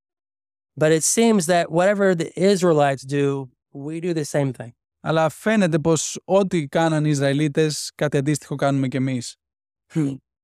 but 0.80 0.92
it 0.92 1.02
seems 1.02 1.46
that 1.46 1.64
whatever 1.70 2.14
the 2.14 2.30
Israelites 2.36 3.04
do, 3.04 3.48
we 3.72 4.00
do 4.00 4.14
the 4.14 4.24
same 4.24 4.52
thing. 4.52 4.72
αλλά 5.00 5.28
φαίνεται 5.28 5.78
πως 5.78 6.18
ό,τι 6.24 6.68
κάναν 6.68 7.04
οι 7.04 7.10
Ισραηλίτες, 7.10 7.92
κάτι 7.94 8.16
αντίστοιχο 8.16 8.54
κάνουμε 8.54 8.88
κι 8.88 8.96
εμείς. 8.96 9.36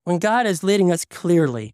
When 0.02 0.18
God 0.18 0.46
is 0.46 0.62
leading 0.62 0.90
us 0.90 1.02
clearly 1.22 1.68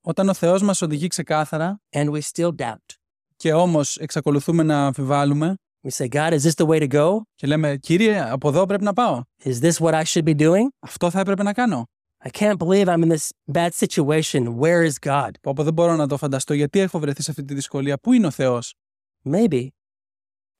Όταν 0.00 0.28
ο 0.28 0.34
Θεός 0.34 0.62
μας 0.62 0.82
οδηγεί 0.82 1.06
ξεκάθαρα 1.06 1.80
and 1.94 2.10
we 2.10 2.20
still 2.20 2.50
doubt, 2.56 2.94
και 3.36 3.52
όμως 3.52 3.96
εξακολουθούμε 3.96 4.62
να 4.62 4.86
αμφιβάλλουμε 4.86 5.54
we 5.86 5.90
say, 5.90 6.08
God, 6.08 6.32
is 6.32 6.42
this 6.42 6.54
the 6.54 6.66
way 6.66 6.80
to 6.80 6.88
go? 6.88 7.20
και 7.34 7.46
λέμε 7.46 7.76
«Κύριε, 7.76 8.30
από 8.30 8.48
εδώ 8.48 8.66
πρέπει 8.66 8.84
να 8.84 8.92
πάω. 8.92 9.22
Is 9.44 9.60
this 9.60 9.72
what 9.72 9.94
I 9.94 10.02
should 10.04 10.24
be 10.24 10.36
doing? 10.36 10.66
Αυτό 10.78 11.10
θα 11.10 11.20
έπρεπε 11.20 11.42
να 11.42 11.52
κάνω». 11.52 11.84
I 12.25 12.29
can't 12.29 12.59
believe 12.59 12.87
I'm 12.87 13.03
in 13.03 13.09
this 13.09 13.31
bad 13.47 13.73
situation. 13.73 14.57
Where 14.57 14.83
is 14.83 14.99
God? 14.99 15.31
Πω, 15.41 15.53
πω, 15.53 15.63
δεν 15.63 15.73
μπορώ 15.73 15.95
να 15.95 16.07
το 16.07 16.17
φανταστώ 16.17 16.53
γιατί 16.53 16.79
έχω 16.79 16.99
βρεθεί 16.99 17.21
σε 17.21 17.31
αυτή 17.31 17.43
τη 17.43 17.53
δυσκολία. 17.53 17.97
Πού 17.97 18.13
είναι 18.13 18.27
ο 18.27 18.31
Θεός. 18.31 18.75
Maybe, 19.23 19.67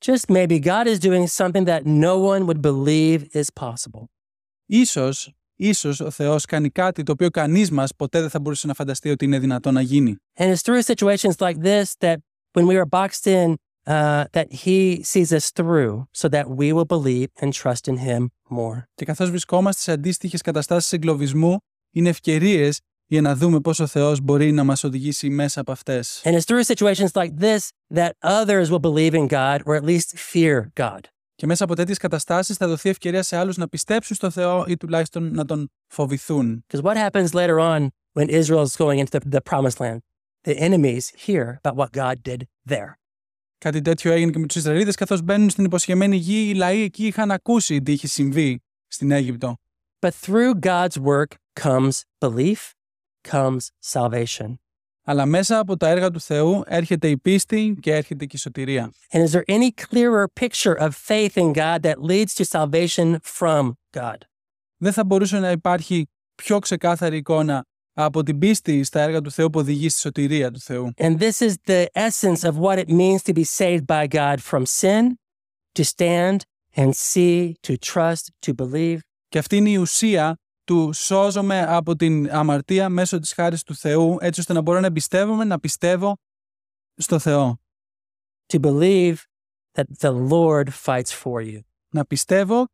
just 0.05 0.29
maybe, 0.29 0.59
God 0.59 0.87
is 0.87 0.99
doing 0.99 1.27
something 1.27 1.65
that 1.65 1.85
no 1.85 2.17
one 2.17 2.45
would 2.47 2.61
believe 2.61 3.27
is 3.33 3.45
possible. 3.59 4.03
Ίσως, 4.65 5.33
ίσως 5.55 5.99
ο 5.99 6.09
Θεός 6.09 6.45
κάνει 6.45 6.69
κάτι 6.69 7.03
το 7.03 7.11
οποίο 7.11 7.29
κανείς 7.29 7.71
μας 7.71 7.95
ποτέ 7.95 8.19
δεν 8.19 8.29
θα 8.29 8.39
μπορούσε 8.39 8.67
να 8.67 8.73
φανταστεί 8.73 9.09
ότι 9.09 9.25
είναι 9.25 9.39
δυνατό 9.39 9.71
να 9.71 9.81
γίνει. 9.81 10.15
And 10.39 10.53
it's 10.53 10.61
through 10.61 10.81
situations 10.81 11.35
like 11.39 11.57
this 11.61 11.95
that 11.99 12.17
when 12.53 12.65
we 12.65 12.75
are 12.75 12.85
boxed 12.85 13.27
in, 13.27 13.55
uh, 13.87 14.25
that 14.31 14.47
He 14.51 15.01
sees 15.03 15.31
us 15.31 15.51
through 15.51 16.05
so 16.11 16.27
that 16.29 16.49
we 16.49 16.71
will 16.73 16.85
believe 16.85 17.29
and 17.41 17.53
trust 17.53 17.87
in 17.87 17.97
Him 17.97 18.31
more. 18.49 18.87
Και 18.95 19.05
καθώς 19.05 19.29
βρισκόμαστε 19.29 19.81
σε 19.81 19.91
αντίστοιχες 19.91 20.41
καταστάσεις 20.41 20.93
εγκλωβισμού, 20.93 21.57
είναι 21.91 22.09
ευκαιρίες 22.09 22.79
για 23.05 23.21
να 23.21 23.35
δούμε 23.35 23.59
πώς 23.59 23.79
ο 23.79 23.87
Θεός 23.87 24.21
μπορεί 24.21 24.51
να 24.51 24.63
μας 24.63 24.83
οδηγήσει 24.83 25.29
μέσα 25.29 25.61
από 25.61 25.71
αυτές. 25.71 26.21
And 26.25 26.35
it's 26.35 26.45
through 26.45 26.63
situations 26.63 27.11
like 27.13 27.37
this 27.39 27.69
that 27.93 28.11
others 28.23 28.69
will 28.69 28.79
believe 28.79 29.13
in 29.13 29.27
God 29.27 29.61
or 29.65 29.75
at 29.75 29.83
least 29.83 30.17
fear 30.17 30.71
God. 30.79 30.99
Και 31.35 31.47
μέσα 31.47 31.63
από 31.63 31.75
τέτοιες 31.75 31.97
καταστάσεις 31.97 32.57
θα 32.57 32.67
δοθεί 32.67 32.89
ευκαιρία 32.89 33.23
σε 33.23 33.37
άλλους 33.37 33.57
να 33.57 33.67
πιστέψουν 33.67 34.15
στο 34.15 34.29
Θεό 34.29 34.65
ή 34.67 34.77
τουλάχιστον 34.77 35.33
να 35.33 35.45
τον 35.45 35.71
φοβηθούν. 35.87 36.65
Because 36.67 36.81
what 36.81 36.95
happens 36.95 37.33
later 37.33 37.59
on 37.59 37.87
when 38.13 38.29
Israel 38.29 38.61
is 38.61 38.75
going 38.75 38.99
into 38.99 39.19
the, 39.19 39.29
the 39.29 39.41
promised 39.41 39.79
land? 39.79 39.99
The 40.43 40.57
enemies 40.67 41.03
hear 41.25 41.59
about 41.63 41.75
what 41.75 41.91
God 41.91 42.15
did 42.23 42.41
there. 42.65 42.91
Κάτι 43.58 43.80
τέτοιο 43.80 44.12
έγινε 44.12 44.30
και 44.30 44.38
με 44.38 44.46
τους 44.46 44.56
Ισραηλίτες 44.56 44.94
καθώς 44.94 45.22
μπαίνουν 45.22 45.50
στην 45.50 45.64
υποσχεμένη 45.64 46.16
γη. 46.16 46.48
Οι 46.48 46.54
λαοί 46.54 46.82
εκεί 46.82 47.06
είχαν 47.06 47.30
ακούσει 47.30 47.82
τι 47.82 47.92
είχε 47.92 48.06
συμβεί 48.06 48.62
στην 48.86 49.10
Αίγυπτο. 49.10 49.56
But 50.00 50.10
through 50.10 50.54
God's 50.60 50.98
work 50.98 51.36
comes 51.60 52.04
belief, 52.20 52.72
comes 53.30 53.68
salvation. 53.92 54.54
Αλλά 55.08 55.26
μέσα 55.26 55.58
από 55.58 55.76
τα 55.76 55.88
έργα 55.88 56.10
του 56.10 56.20
Θεού 56.20 56.62
έρχεται 56.66 57.08
η 57.08 57.18
πίστη 57.18 57.76
και 57.80 57.92
έρχεται 57.92 58.26
και 58.26 58.36
η 58.36 58.38
σωτηρία. 58.38 58.92
And 59.12 59.22
is 59.22 59.30
there 59.30 59.44
any 59.46 59.70
clearer 59.90 60.26
picture 60.40 60.74
of 60.78 60.90
faith 60.94 61.36
in 61.36 61.52
God 61.52 61.82
that 61.82 62.02
leads 62.02 62.34
to 62.34 62.44
salvation 62.44 63.16
from 63.22 63.72
God? 63.90 64.18
Δεν 64.76 64.92
θα 64.92 65.04
μπορούσε 65.04 65.38
να 65.38 65.50
υπάρχει 65.50 66.08
πιο 66.34 66.58
ξεκάθαρη 66.58 67.16
εικόνα 67.16 67.64
από 67.98 68.22
την 68.22 68.38
πίστη 68.38 68.84
στα 68.84 69.00
έργα 69.00 69.20
του 69.20 69.30
Θεού 69.30 69.50
που 69.50 69.58
οδηγεί 69.58 69.88
στη 69.88 70.00
σωτηρία 70.00 70.50
του 70.50 70.60
Θεού. 70.60 70.90
And 70.96 71.18
this 71.18 71.40
is 71.40 71.54
the 71.66 71.86
essence 71.92 72.42
of 72.44 72.56
what 72.58 72.78
it 72.78 72.88
means 72.88 73.22
to 73.22 73.32
be 73.32 73.44
saved 73.44 73.86
by 73.86 74.06
God 74.06 74.36
from 74.40 74.62
sin, 74.66 75.14
to 75.78 75.84
stand 75.84 76.36
and 76.76 76.90
see, 76.94 77.54
to 77.66 77.76
trust, 77.76 78.30
to 78.46 78.52
believe, 78.54 78.98
Και 79.28 79.38
αυτή 79.38 79.56
είναι 79.56 79.70
η 79.70 79.76
ουσία 79.76 80.36
του 80.64 80.92
σώζομαι 80.92 81.62
από 81.68 81.96
την 81.96 82.30
αμαρτία 82.30 82.88
μέσω 82.88 83.18
της 83.18 83.32
χάρης 83.32 83.62
του 83.62 83.74
Θεού, 83.74 84.16
έτσι 84.20 84.40
ώστε 84.40 84.52
να 84.52 84.60
μπορώ 84.60 84.80
να 84.80 84.86
εμπιστεύομαι, 84.86 85.44
να 85.44 85.60
πιστεύω 85.60 86.16
στο 86.96 87.18
Θεό. 87.18 87.58
to 88.52 88.58
believe 88.60 89.16
that 89.74 89.86
the 90.00 90.12
Lord 90.12 90.68
fights 90.84 91.12
for 91.22 91.40
you, 91.42 91.60
Να 91.94 92.04
πιστεύω 92.04 92.66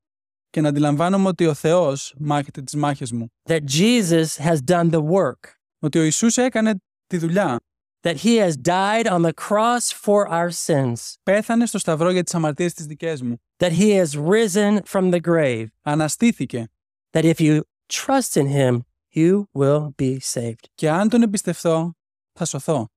και 0.53 0.61
να 0.61 0.69
αντιλαμβάνομαι 0.69 1.29
ότι 1.29 1.47
ο 1.47 1.55
Θεός 1.55 2.15
μάχεται 2.19 2.63
τις 2.63 2.75
μάχες 2.75 3.13
μου. 3.13 3.33
that 3.49 3.61
Jesus 3.69 4.27
has 4.39 4.57
done 4.67 4.91
the 4.91 5.03
work, 5.03 5.41
Ότι 5.79 5.99
ο 5.99 6.03
Ιησούς 6.03 6.37
έκανε 6.37 6.75
τη 7.07 7.17
δουλειά. 7.17 7.61
that 8.01 8.17
he 8.17 8.37
has 8.37 8.53
died 8.57 9.07
on 9.07 9.23
the 9.23 9.33
cross 9.49 9.91
for 10.05 10.29
our 10.29 10.51
sins, 10.67 10.95
Πέθανε 11.23 11.67
στο 11.67 11.79
σταυρό 11.79 12.11
για 12.11 12.23
τις 12.23 12.35
αμαρτίες 12.35 12.73
τις 12.75 12.87
δικές 12.87 13.23
μου. 13.23 13.37
that 13.57 13.73
he 13.73 14.03
has 14.05 14.17
risen 14.17 14.79
from 14.91 15.13
the 15.13 15.21
grave, 15.21 15.67
Αναστήθηκε. 15.83 16.69
that 17.11 17.25
if 17.25 17.35
you 17.41 17.61
trust 17.93 18.37
in 18.37 18.47
him, 18.47 18.79
you 19.15 19.43
will 19.59 19.89
be 20.03 20.19
saved. 20.33 20.65
Και 20.75 20.91
αν 20.91 21.09
τον 21.09 21.23
εμπιστευτώ, 21.23 21.93
θα 22.33 22.45
σωθώ. 22.45 22.89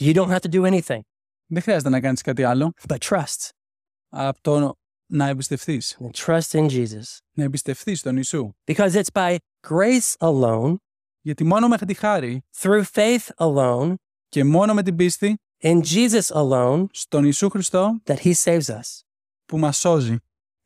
You 0.00 0.14
don't 0.14 0.28
have 0.30 0.40
to 0.40 0.48
do 0.50 0.62
anything 0.72 1.00
Δεν 1.46 1.62
χρειάζεται 1.62 1.88
να 1.88 2.00
κάνεις 2.00 2.20
κάτι 2.22 2.42
άλλο 2.42 2.72
but 2.88 2.96
trust 2.98 3.48
από 4.08 4.40
το 4.40 4.74
να 5.12 5.28
εμπιστευτείς. 5.28 5.98
and 6.00 6.10
trust 6.24 6.50
in 6.58 6.68
Jesus. 6.68 7.18
Να 7.32 7.44
εμπιστευτείς 7.44 8.02
τον 8.02 8.14
Ιησού. 8.16 8.50
Because 8.64 8.92
it's 8.92 9.12
by 9.12 9.36
grace 9.68 10.14
alone, 10.18 10.74
Γιατί 11.20 11.44
μόνο 11.44 11.68
μέχρι 11.68 11.86
τη 11.86 11.94
χάρη 11.94 12.42
through 12.60 12.82
faith 12.94 13.26
alone, 13.36 13.94
και 14.28 14.44
μόνο 14.44 14.74
με 14.74 14.82
την 14.82 14.96
πίστη 14.96 15.36
in 15.62 15.80
Jesus 15.82 16.26
alone, 16.34 16.84
στον 16.92 17.24
Ιησού 17.24 17.48
Χριστό 17.50 18.00
that 18.04 18.16
he 18.16 18.32
saves 18.44 18.66
us. 18.66 19.00
που 19.46 19.58
μας 19.58 19.78
σώζει. 19.78 20.16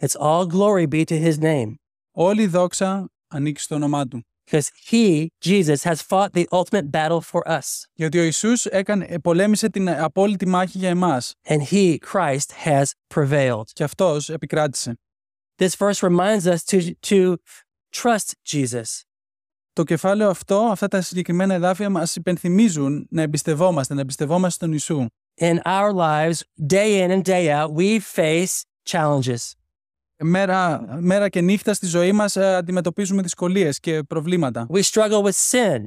It's 0.03 0.16
all 0.20 0.47
glory 0.47 0.86
be 0.86 1.05
to 1.05 1.24
his 1.24 1.38
name. 1.38 1.74
Όλη 2.11 2.42
η 2.42 2.47
δόξα 2.47 3.11
ανήκει 3.28 3.61
στο 3.61 3.74
όνομά 3.74 4.09
Του. 4.09 4.22
Because 4.47 4.70
he, 4.90 5.28
Jesus, 5.40 5.82
has 5.82 6.01
fought 6.03 6.32
the 6.32 6.49
ultimate 6.53 6.90
battle 6.90 7.20
for 7.20 7.42
us. 7.49 7.84
Γιατί 7.94 8.18
ο 8.18 8.22
Ιησούς 8.22 8.64
έκανε, 8.64 9.07
ε, 9.09 9.18
πολέμησε 9.18 9.68
την 9.68 9.90
απόλυτη 9.90 10.47
μάχη 10.47 10.78
για 10.78 10.88
εμάς 10.88 11.34
And 11.49 11.61
he, 11.70 11.99
Christ, 12.12 12.53
has 12.64 12.84
prevailed. 13.14 13.64
και 13.72 13.84
Αυτός 13.84 14.28
επικράτησε. 14.28 14.99
This 15.59 15.74
verse 15.74 16.03
reminds 16.03 16.47
us 16.47 16.62
to, 16.64 16.94
to 17.09 17.36
trust 18.03 18.34
Jesus. 18.51 19.03
Το 19.72 19.84
κεφάλαιο 19.84 20.28
αυτό, 20.28 20.59
αυτά 20.59 20.88
τα 20.88 21.01
συγκεκριμένα 21.01 21.55
εδάφια 21.55 21.90
μας 21.90 22.16
υπενθυμίζουν 22.16 23.07
να 23.11 23.22
εμπιστευόμαστε, 23.22 23.94
να 23.94 24.01
εμπιστευόμαστε 24.01 24.55
στον 24.55 24.70
Ιησού. 24.72 25.07
In 25.40 25.59
our 25.64 25.92
lives, 25.92 26.42
day 26.66 27.01
in 27.03 27.11
and 27.11 27.22
day 27.24 27.51
out, 27.51 27.70
we 27.74 28.01
face 28.01 28.64
challenges. 28.84 29.55
Μέρα, 30.23 30.85
μέρα 31.01 31.29
και 31.29 31.41
νύχτα 31.41 31.75
στη 31.75 31.87
ζωή 31.87 32.12
μας 32.12 32.37
ε, 32.37 32.55
αντιμετωπίζουμε 32.55 33.23
δυσκολίες 33.23 33.81
και 33.81 34.03
προβλήματα. 34.03 34.67
We 34.71 34.83
struggle 34.83 35.23
with 35.23 35.35
sin. 35.51 35.85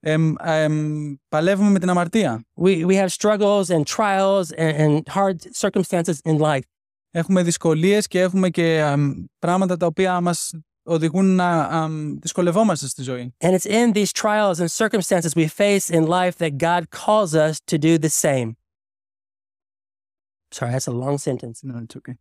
Εμ, 0.00 0.34
εμ, 0.40 1.14
παλεύουμε 1.28 1.70
με 1.70 1.78
την 1.78 1.90
αμαρτία. 1.90 2.44
We, 2.60 2.86
we 2.86 2.94
have 2.94 3.08
struggles 3.08 3.64
and 3.70 3.82
trials 3.96 4.50
and, 4.56 4.76
and 4.76 5.08
hard 5.08 5.36
circumstances 5.52 6.14
in 6.24 6.38
life. 6.38 6.62
Έχουμε 7.10 7.42
δυσκολίες 7.42 8.06
και 8.06 8.20
έχουμε 8.20 8.50
και 8.50 8.78
εμ, 8.78 9.24
πράγματα 9.38 9.76
τα 9.76 9.86
οποία 9.86 10.20
μας 10.20 10.54
οδηγούν 10.82 11.34
να 11.34 11.82
εμ, 11.82 12.18
δυσκολευόμαστε 12.18 12.86
στη 12.86 13.02
ζωή. 13.02 13.34
And 13.38 13.54
it's 13.54 13.66
in 13.66 13.92
these 13.92 14.12
trials 14.12 14.60
and 14.60 14.70
circumstances 14.70 15.34
we 15.34 15.46
face 15.46 15.90
in 15.90 16.06
life 16.06 16.36
that 16.36 16.56
God 16.58 16.90
calls 16.90 17.34
us 17.34 17.56
to 17.70 17.78
do 17.78 17.98
the 17.98 18.10
same. 18.10 18.56
Sorry, 20.54 20.70
that's 20.70 20.86
a 20.86 20.92
long 21.04 21.18
sentence. 21.18 21.64
No, 21.64 21.74
it's 21.84 21.96
okay. 21.96 22.16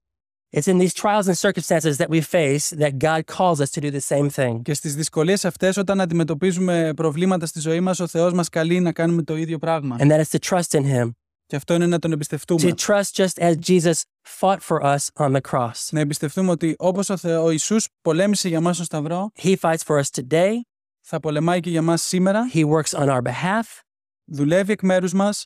It's 0.56 0.68
in 0.68 0.78
these 0.78 0.94
trials 0.94 1.26
and 1.30 1.36
circumstances 1.48 1.94
that 1.98 2.10
we 2.16 2.22
face 2.22 2.66
that 2.84 2.94
God 3.10 3.22
calls 3.38 3.60
us 3.64 3.70
to 3.76 3.80
do 3.82 3.90
the 4.00 4.06
same 4.14 4.30
thing. 4.30 4.62
Και 4.62 4.74
στις 4.74 4.96
δυσκολίες 4.96 5.46
αυτές 5.46 5.78
όταν 5.78 6.02
αντιμετωπίζουμε 6.02 6.94
προβλήματα 6.96 7.46
στη 7.46 7.60
ζωή 7.60 7.80
μας, 7.80 8.00
ο 8.00 8.08
Θεός 8.08 8.34
μας 8.34 8.50
καλεί 8.50 8.80
να 8.80 8.92
κάνουμε 8.92 9.24
το 9.24 9.36
ίδιο 9.38 9.58
πράγμα. 9.58 9.96
And 10.00 10.12
that 10.12 10.20
is 10.20 10.40
to 10.40 10.50
trust 10.50 10.80
in 10.80 10.84
Him, 10.86 11.12
Και 11.46 11.56
αυτό 11.56 11.74
είναι 11.74 11.86
να 11.88 12.00
τον 12.00 12.12
εμπιστευτούμε. 12.12 12.72
to 12.72 12.86
trust 12.88 13.16
just 13.16 13.40
as 13.42 13.54
Jesus 13.68 13.94
fought 14.40 14.60
for 14.62 14.82
us 14.84 14.98
on 15.26 15.32
the 15.36 15.42
cross. 15.52 15.88
Να 15.92 16.00
εμπιστευτούμε 16.00 16.52
ότι 16.52 16.76
όπως 16.78 17.10
ο, 17.10 17.18
Θεό, 17.18 17.44
ο 17.44 17.50
Ιησούς 17.52 17.88
πολέμησε 18.02 18.48
για 18.48 18.62
μας 18.62 18.76
στο 18.76 18.84
Σταυρό, 18.86 19.32
He 19.44 19.56
fights 19.62 19.84
for 19.88 19.98
us 20.02 20.22
today, 20.24 20.54
θα 21.02 21.20
πολεμάει 21.20 21.60
και 21.60 21.70
για 21.70 21.82
μας 21.82 22.02
σήμερα, 22.02 22.50
He 22.54 22.64
works 22.66 23.00
on 23.00 23.08
our 23.10 23.22
behalf. 23.22 23.82
δουλεύει 24.26 24.72
εκ 24.72 24.82
μέρους 24.82 25.14
μας. 25.14 25.46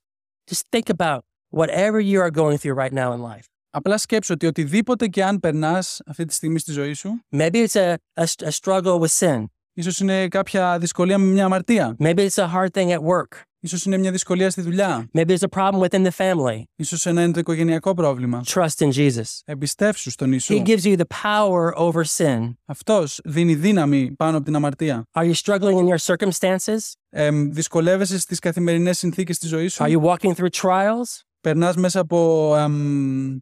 Just 0.51 0.61
think 0.77 0.95
about 0.97 1.19
whatever 1.55 1.99
you 1.99 2.19
are 2.21 2.31
going 2.31 2.57
through 2.57 2.75
right 2.83 2.93
now 2.93 3.11
in 3.13 3.21
life. 3.21 3.45
Απλά 3.69 3.97
σκέψου 3.97 4.33
ότι 4.33 4.45
οτιδήποτε 4.45 5.07
και 5.07 5.23
αν 5.23 5.39
περνάς 5.39 5.99
αυτή 6.05 6.25
τη 6.25 6.33
στιγμή 6.33 6.59
στη 6.59 6.71
ζωή 6.71 6.93
σου, 6.93 7.19
Maybe 7.35 7.65
it's 7.67 7.71
a, 7.75 7.95
a, 8.13 8.25
a 8.47 8.49
struggle 8.61 8.99
with 8.99 9.11
sin. 9.19 9.45
ίσως 9.73 9.99
είναι 9.99 10.27
κάποια 10.27 10.77
δυσκολία 10.79 11.17
με 11.17 11.25
μια 11.25 11.45
αμαρτία, 11.45 11.95
Maybe 11.99 12.27
it's 12.27 12.43
a 12.43 12.47
hard 12.53 12.67
thing 12.73 12.87
at 12.89 12.99
work. 12.99 13.41
ίσως 13.59 13.85
είναι 13.85 13.97
μια 13.97 14.11
δυσκολία 14.11 14.49
στη 14.49 14.61
δουλειά, 14.61 15.09
Maybe 15.17 15.25
there's 15.27 15.47
a 15.51 15.59
problem 15.59 15.79
within 15.87 16.05
the 16.07 16.11
family. 16.17 16.63
ίσως 16.75 17.05
ένα 17.05 17.23
είναι 17.23 17.31
το 17.31 17.39
οικογενειακό 17.39 17.93
πρόβλημα. 17.93 18.41
Trust 18.45 18.77
in 18.77 18.91
Jesus. 18.91 19.39
Εμπιστεύσου 19.45 20.09
στον 20.11 20.29
He 20.29 20.31
Ιησού. 20.31 20.61
gives 20.65 20.83
you 20.83 20.95
the 20.97 21.07
power 21.23 21.73
over 21.75 22.01
sin. 22.17 22.53
Αυτός 22.65 23.19
δίνει 23.23 23.55
δύναμη 23.55 24.11
πάνω 24.17 24.35
από 24.35 24.45
την 24.45 24.55
αμαρτία. 24.55 25.03
Are 25.11 25.31
you 25.31 25.33
struggling 25.33 25.77
in 25.77 25.87
your 25.87 26.15
circumstances? 26.15 26.77
Εμ, 27.09 27.51
δυσκολεύεσαι 27.51 28.19
στις 28.19 28.39
καθημερινές 28.39 28.97
συνθήκες 28.97 29.37
της 29.37 29.49
ζωής 29.49 29.73
σου; 29.73 29.83
Are 29.83 29.87
you 29.89 30.01
walking 30.01 30.33
through 30.35 30.49
trials? 30.61 31.21
Περνάς 31.41 31.75
μέσα 31.75 31.99
από 31.99 32.53
εμ, 32.57 33.37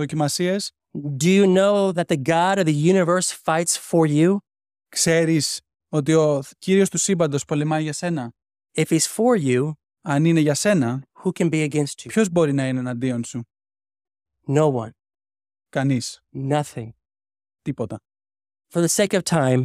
δοκιμασίες. 0.00 0.70
Do 1.18 1.28
you 1.28 1.46
know 1.46 1.92
that 1.92 2.08
the 2.08 2.22
God 2.22 2.58
of 2.58 2.64
the 2.64 2.92
universe 2.92 3.30
fights 3.44 3.76
for 3.90 4.06
you? 4.06 4.36
Ξέρεις 4.88 5.60
ότι 5.88 6.14
ο 6.14 6.42
Κύριος 6.58 6.90
του 6.90 6.98
σύμπαντος 6.98 7.44
πολεμάει 7.44 7.82
για 7.82 7.92
σένα; 7.92 8.32
If 8.76 8.86
he's 8.86 9.06
for 9.16 9.40
you, 9.46 9.72
Αν 10.08 10.24
είναι 10.24 10.40
για 10.40 10.54
σένα, 10.54 11.02
who 11.22 11.30
can 11.38 11.50
be 11.50 11.70
against 11.70 12.00
you? 12.02 12.06
ποιος 12.06 12.28
μπορεί 12.30 12.52
να 12.52 12.68
είναι 12.68 12.78
εναντίον 12.78 13.24
σου; 13.24 13.48
No 14.46 14.72
one. 14.72 14.90
Κανείς. 15.68 16.20
Nothing. 16.34 16.88
Τίποτα. 17.62 18.00
For 18.72 18.80
the 18.80 18.88
sake 18.88 19.14
of 19.14 19.22
time, 19.22 19.64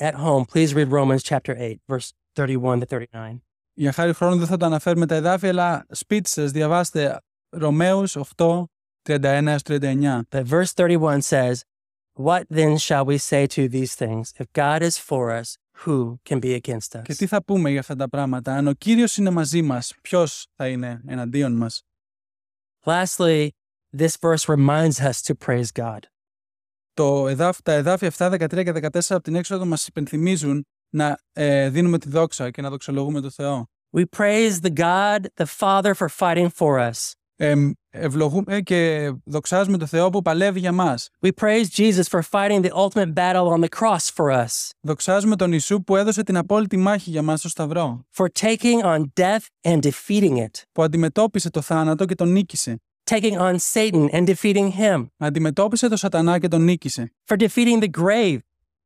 at 0.00 0.14
home, 0.14 0.44
please 0.44 0.74
read 0.74 0.90
Romans 0.90 1.22
chapter 1.22 1.56
8, 1.56 1.80
verse 1.86 2.12
31 2.32 2.80
to 2.80 2.86
39. 2.86 3.40
Για 3.74 3.92
χάρη 3.92 4.12
χρόνου 4.12 4.38
δεν 4.38 4.46
θα 4.46 4.56
το 4.56 4.66
αναφέρουμε 4.66 5.06
τα 5.06 5.14
εδάφια, 5.14 5.48
αλλά 5.48 5.86
σπίτι 5.90 6.28
σας 6.28 6.50
διαβάστε 6.50 7.20
Ρωμαίους 7.48 8.16
8, 8.36 8.64
31 9.02 9.46
έως 9.46 9.62
39. 9.62 10.20
But 10.30 10.44
verse 10.44 10.72
31 10.72 11.20
says, 11.20 11.54
What 12.14 12.42
then 12.48 12.76
shall 12.76 13.04
we 13.04 13.18
say 13.18 13.46
to 13.46 13.68
these 13.68 13.94
things? 13.94 14.32
If 14.40 14.46
God 14.52 14.82
is 14.82 14.96
for 14.98 15.30
us, 15.40 15.56
who 15.84 16.18
can 16.28 16.40
be 16.40 16.54
against 16.60 17.02
Και 17.02 17.12
us? 17.12 17.16
τι 17.16 17.26
θα 17.26 17.44
πούμε 17.44 17.70
για 17.70 17.80
αυτά 17.80 17.96
τα 17.96 18.08
πράγματα; 18.08 18.56
Αν 18.56 18.66
ο 18.66 18.72
Κύριος 18.72 19.16
είναι 19.16 19.30
μαζί 19.30 19.62
μας, 19.62 19.94
ποιος 20.02 20.46
θα 20.56 20.68
είναι 20.68 21.02
εναντίον 21.06 21.52
μας; 21.56 21.82
Lastly, 22.84 23.48
this 23.96 24.16
verse 24.20 24.48
reminds 24.48 25.00
us 25.00 25.22
to 25.22 25.34
praise 25.46 25.70
God. 25.74 25.98
Το 26.94 27.28
εδάφ, 27.28 27.62
τα 27.62 27.72
εδάφια 27.72 28.08
7, 28.08 28.30
13 28.30 28.62
και 28.64 28.72
14 28.72 29.14
από 29.14 29.22
την 29.22 29.34
έξοδο 29.34 29.64
μας 29.64 29.86
υπενθυμίζουν 29.86 30.66
να 30.90 31.18
ε, 31.32 31.68
δίνουμε 31.68 31.98
τη 31.98 32.08
δόξα 32.08 32.50
και 32.50 32.62
να 32.62 32.70
δοξολογούμε 32.70 33.20
τον 33.20 33.30
Θεό. 33.30 33.66
We 33.96 34.04
praise 34.16 34.60
the 34.60 34.70
God, 34.70 35.20
the 35.36 35.46
Father, 35.46 35.94
for 35.94 36.08
fighting 36.08 36.50
for 36.50 36.78
us. 36.90 37.12
Ε, 37.40 37.54
ευλογούμε 37.90 38.60
και 38.60 39.10
δοξάζουμε 39.24 39.78
τον 39.78 39.86
Θεό 39.88 40.10
που 40.10 40.22
παλεύει 40.22 40.58
για 40.58 40.72
μας. 40.72 41.08
We 41.26 41.30
praise 41.40 41.64
Jesus 41.76 42.02
for 42.10 42.20
fighting 42.30 42.62
the 42.62 42.70
ultimate 42.72 43.14
battle 43.14 43.48
on 43.48 43.60
the 43.60 43.68
cross 43.78 44.10
for 44.16 44.30
us, 44.44 44.70
Δοξάζουμε 44.80 45.36
τον 45.36 45.50
Ιησού 45.52 45.82
που 45.84 45.96
έδωσε 45.96 46.22
την 46.22 46.36
απόλυτη 46.36 46.76
μάχη 46.76 47.10
για 47.10 47.22
μας 47.22 47.38
στο 47.38 47.48
Σταυρό. 47.48 48.06
for 48.16 48.26
taking 48.40 48.82
on 48.82 49.04
death 49.20 49.44
and 49.68 49.78
defeating 49.80 50.36
it, 50.36 50.62
Που 50.72 50.82
αντιμετώπισε 50.82 51.50
το 51.50 51.60
θάνατο 51.60 52.04
και 52.04 52.14
τον 52.14 52.28
νίκησε. 52.32 52.80
taking 53.10 53.38
on 53.38 53.56
Satan 53.72 54.08
and 54.12 54.26
defeating 54.26 54.70
him, 54.78 55.06
Αντιμετώπισε 55.16 55.88
τον 55.88 55.96
σατανά 55.96 56.38
και 56.38 56.48
τον 56.48 56.62
νίκησε. 56.62 57.12
for 57.24 57.36
defeating 57.36 57.82
the 57.82 57.90
grave, 58.00 58.38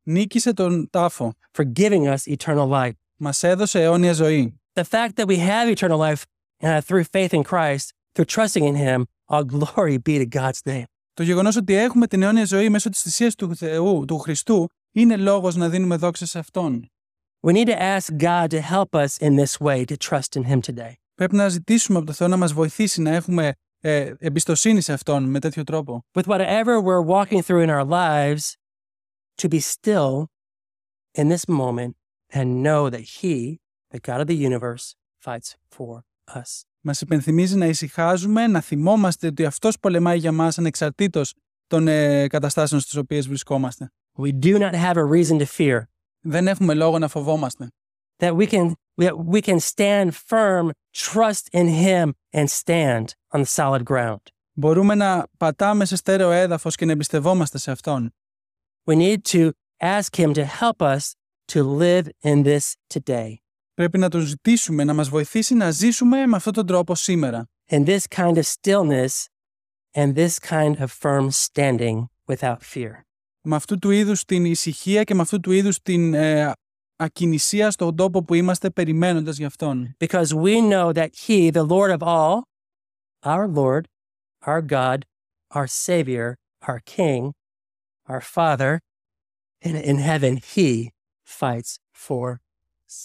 Νίκησε 0.03 0.53
τον 0.53 0.91
τάφο. 0.91 1.33
for 1.59 1.65
giving 1.81 2.07
us 2.09 2.37
eternal 2.37 2.69
life. 2.69 2.93
Μας 3.17 3.43
έδωσε 3.43 3.83
αιώνια 3.83 4.13
ζωή. 4.13 4.61
The 4.81 4.85
fact 4.85 5.11
that 5.17 5.27
we 5.27 5.37
have 5.39 5.77
eternal 5.77 5.99
life 5.99 6.23
uh, 6.63 6.81
through 6.81 7.05
faith 7.05 7.33
in 7.35 7.43
Christ, 7.43 7.87
through 8.14 8.26
trusting 8.36 8.66
in 8.66 8.76
Him, 8.76 9.06
all 9.28 9.44
glory 9.44 9.98
be 9.98 10.18
to 10.18 10.26
God's 10.26 10.62
name. 10.66 10.86
Το 11.14 11.24
γεγονός 11.24 11.56
ότι 11.56 11.74
έχουμε 11.74 12.08
την 12.08 12.24
αιώνια 12.24 12.46
ζωή 12.46 12.70
μέσω 12.70 12.90
της 12.90 13.02
θυσίας 13.02 13.36
του 13.36 13.56
Θεού, 13.56 14.06
του 14.06 14.18
Χριστού, 14.18 14.68
είναι 14.92 15.18
λόγος 15.18 15.56
να 15.56 15.70
δίνουμε 15.70 15.96
δόξα 15.96 16.26
σε 16.26 16.40
Αυτόν. 16.40 16.90
We 17.48 17.54
need 17.54 17.68
to 17.68 17.82
ask 17.82 18.18
God 18.18 18.50
to 18.50 18.62
help 18.62 18.96
us 18.96 19.18
in 19.22 19.36
this 19.36 19.60
way 19.60 19.86
to 19.86 19.98
trust 20.10 20.36
in 20.36 20.44
Him 20.44 20.62
today. 20.62 20.94
Πρέπει 21.16 21.36
να 21.36 21.50
ζητήσουμε 21.50 21.98
από 21.98 22.06
τον 22.06 22.16
Θεό 22.16 22.28
να 22.28 22.38
μας 22.38 22.54
βοηθήσει 22.54 23.02
να 23.02 23.10
έχουμε 23.10 23.54
ε, 23.80 24.14
εμπιστοσύνη 24.18 24.82
σε 24.82 24.94
Αυτόν 24.94 25.24
με 25.24 25.40
τέτοιο 25.40 25.64
τρόπο. 25.64 26.06
With 26.14 26.26
whatever 26.26 26.82
we're 26.82 27.02
walking 27.02 27.42
through 27.42 27.62
in 27.62 27.70
our 27.70 27.86
lives, 27.86 28.56
to 29.42 29.48
be 29.48 29.60
still 29.60 30.26
in 31.14 31.28
this 31.30 31.48
moment 31.48 31.96
and 32.38 32.64
know 32.64 32.90
that 32.90 33.06
He, 33.18 33.60
the 33.92 34.00
God 34.00 34.20
of 34.22 34.28
the 34.28 34.36
universe, 34.36 34.96
fights 35.20 35.56
for 35.76 36.04
us. 36.40 36.66
Μας 36.85 37.01
υπενθυμίζει 37.01 37.57
να 37.57 37.67
ησυχάζουμε, 37.67 38.47
να 38.47 38.61
θυμόμαστε 38.61 39.27
ότι 39.27 39.45
Αυτός 39.45 39.79
πολεμάει 39.79 40.19
για 40.19 40.33
μας 40.33 40.59
ανεξαρτήτως 40.59 41.35
των 41.67 41.89
ε, 41.89 42.27
καταστάσεων 42.27 42.81
στις 42.81 42.97
οποίες 42.97 43.29
βρισκόμαστε. 43.29 43.91
We 44.19 44.33
do 44.45 44.59
not 44.59 44.75
have 44.75 44.97
a 44.97 45.05
reason 45.13 45.39
to 45.39 45.47
fear, 45.57 45.83
Δεν 46.21 46.47
έχουμε 46.47 46.75
λόγο 46.75 46.99
να 46.99 47.09
φοβόμαστε. 47.09 47.69
that 48.19 48.37
we 48.37 48.47
can, 48.47 48.75
that 48.99 49.15
we 49.35 49.41
can 49.43 49.59
stand 49.61 50.15
firm, 50.15 50.73
trust 50.95 51.49
in 51.53 51.67
Him, 51.69 52.15
and 52.33 52.51
stand 52.51 53.15
on 53.35 53.41
the 53.41 53.47
solid 53.47 53.85
ground. 53.85 54.21
Μπορούμε 54.53 54.95
να 54.95 55.27
πατάμε 55.37 55.85
σε 55.85 55.97
στέρεο 55.97 56.31
έδαφος 56.31 56.75
και 56.77 56.85
να 56.85 56.93
εμπιστευόμαστε 56.93 57.59
σε 57.59 57.71
Αυτόν. 57.71 58.15
We 58.85 58.95
need 58.97 59.19
to 59.29 59.51
ask 59.83 60.17
Him 60.17 60.33
to 60.35 60.45
help 60.45 60.81
us 60.81 61.15
to 61.53 61.63
live 61.63 62.07
in 62.23 62.43
this 62.43 62.77
today, 62.95 63.42
Πρέπει 63.83 63.99
να 63.99 64.09
Τον 64.09 64.21
ζητήσουμε 64.21 64.85
να 64.85 64.95
μας 64.95 65.09
βοηθήσει 65.09 65.55
να 65.55 65.71
ζήσουμε 65.71 66.27
με 66.27 66.37
αυτόν 66.37 66.53
τον 66.53 66.67
τρόπο 66.67 66.95
σήμερα. 66.95 67.47
in 67.71 67.85
this 67.85 68.01
kind 68.17 68.37
of 68.37 68.43
stillness 68.45 69.27
and 69.95 70.15
this 70.15 70.39
kind 70.39 70.77
of 70.81 70.91
firm 71.03 71.31
standing 71.31 72.07
without 72.29 72.57
fear. 72.75 72.91
Με 73.43 73.57
αυτού 73.57 73.79
του 73.79 73.91
είδους 73.91 74.25
την 74.25 74.45
ησυχία 74.45 75.05
και 75.05 75.15
με 75.15 75.21
αυτού 75.21 75.41
του 75.41 75.51
είδους 75.51 75.81
την 75.83 76.15
ε, 76.15 76.53
ακινησία 76.97 77.71
στον 77.71 77.97
τόπο 77.97 78.23
που 78.25 78.35
είμαστε 78.35 78.71
περιμένοντας 78.71 79.37
γι' 79.37 79.45
Αυτόν. 79.45 79.97
because 80.05 80.27
we 80.35 80.61
know 80.61 80.93
that 80.93 81.09
He, 81.27 81.51
the 81.51 81.65
Lord 81.67 81.91
of 81.91 82.03
all, 82.03 82.43
our 83.25 83.49
Lord, 83.49 83.85
our 84.47 84.63
God, 84.63 84.99
our 85.55 85.67
Savior, 85.67 86.35
our 86.69 86.81
King, 86.97 87.33
our 88.09 88.21
Father, 88.21 88.79
in, 89.61 89.75
in 89.77 89.97
heaven, 89.99 90.37
He 90.55 90.91
fights 91.25 91.79
for 92.07 92.33
us. 92.33 92.39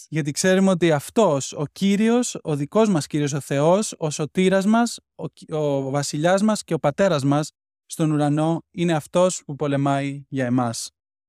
Γιατί 0.10 0.32
ξέρουμε 0.32 0.70
ότι 0.70 0.92
αυτός, 0.92 1.54
ο 1.54 1.66
Κύριος, 1.72 2.38
ο 2.44 2.56
δικός 2.56 2.90
μας 2.90 3.08
Κύριος 3.08 3.34
ο 3.34 3.40
Θεός, 3.40 3.96
ο 3.98 4.10
σωτήρας 4.10 4.66
μας, 4.66 5.00
ο, 5.16 5.28
Κι- 5.28 5.52
ο 5.54 5.90
βασιλιάς 5.90 6.42
μας 6.42 6.64
και 6.64 6.74
ο 6.74 6.80
πατέρας 6.80 7.24
μας 7.24 7.52
στον 7.86 8.12
ουρανό 8.12 8.64
είναι 8.72 8.94
αυτός 8.94 9.44
που 9.46 9.56
πολεμάει 9.56 10.26
για 10.30 10.46
εμάς. 10.46 10.92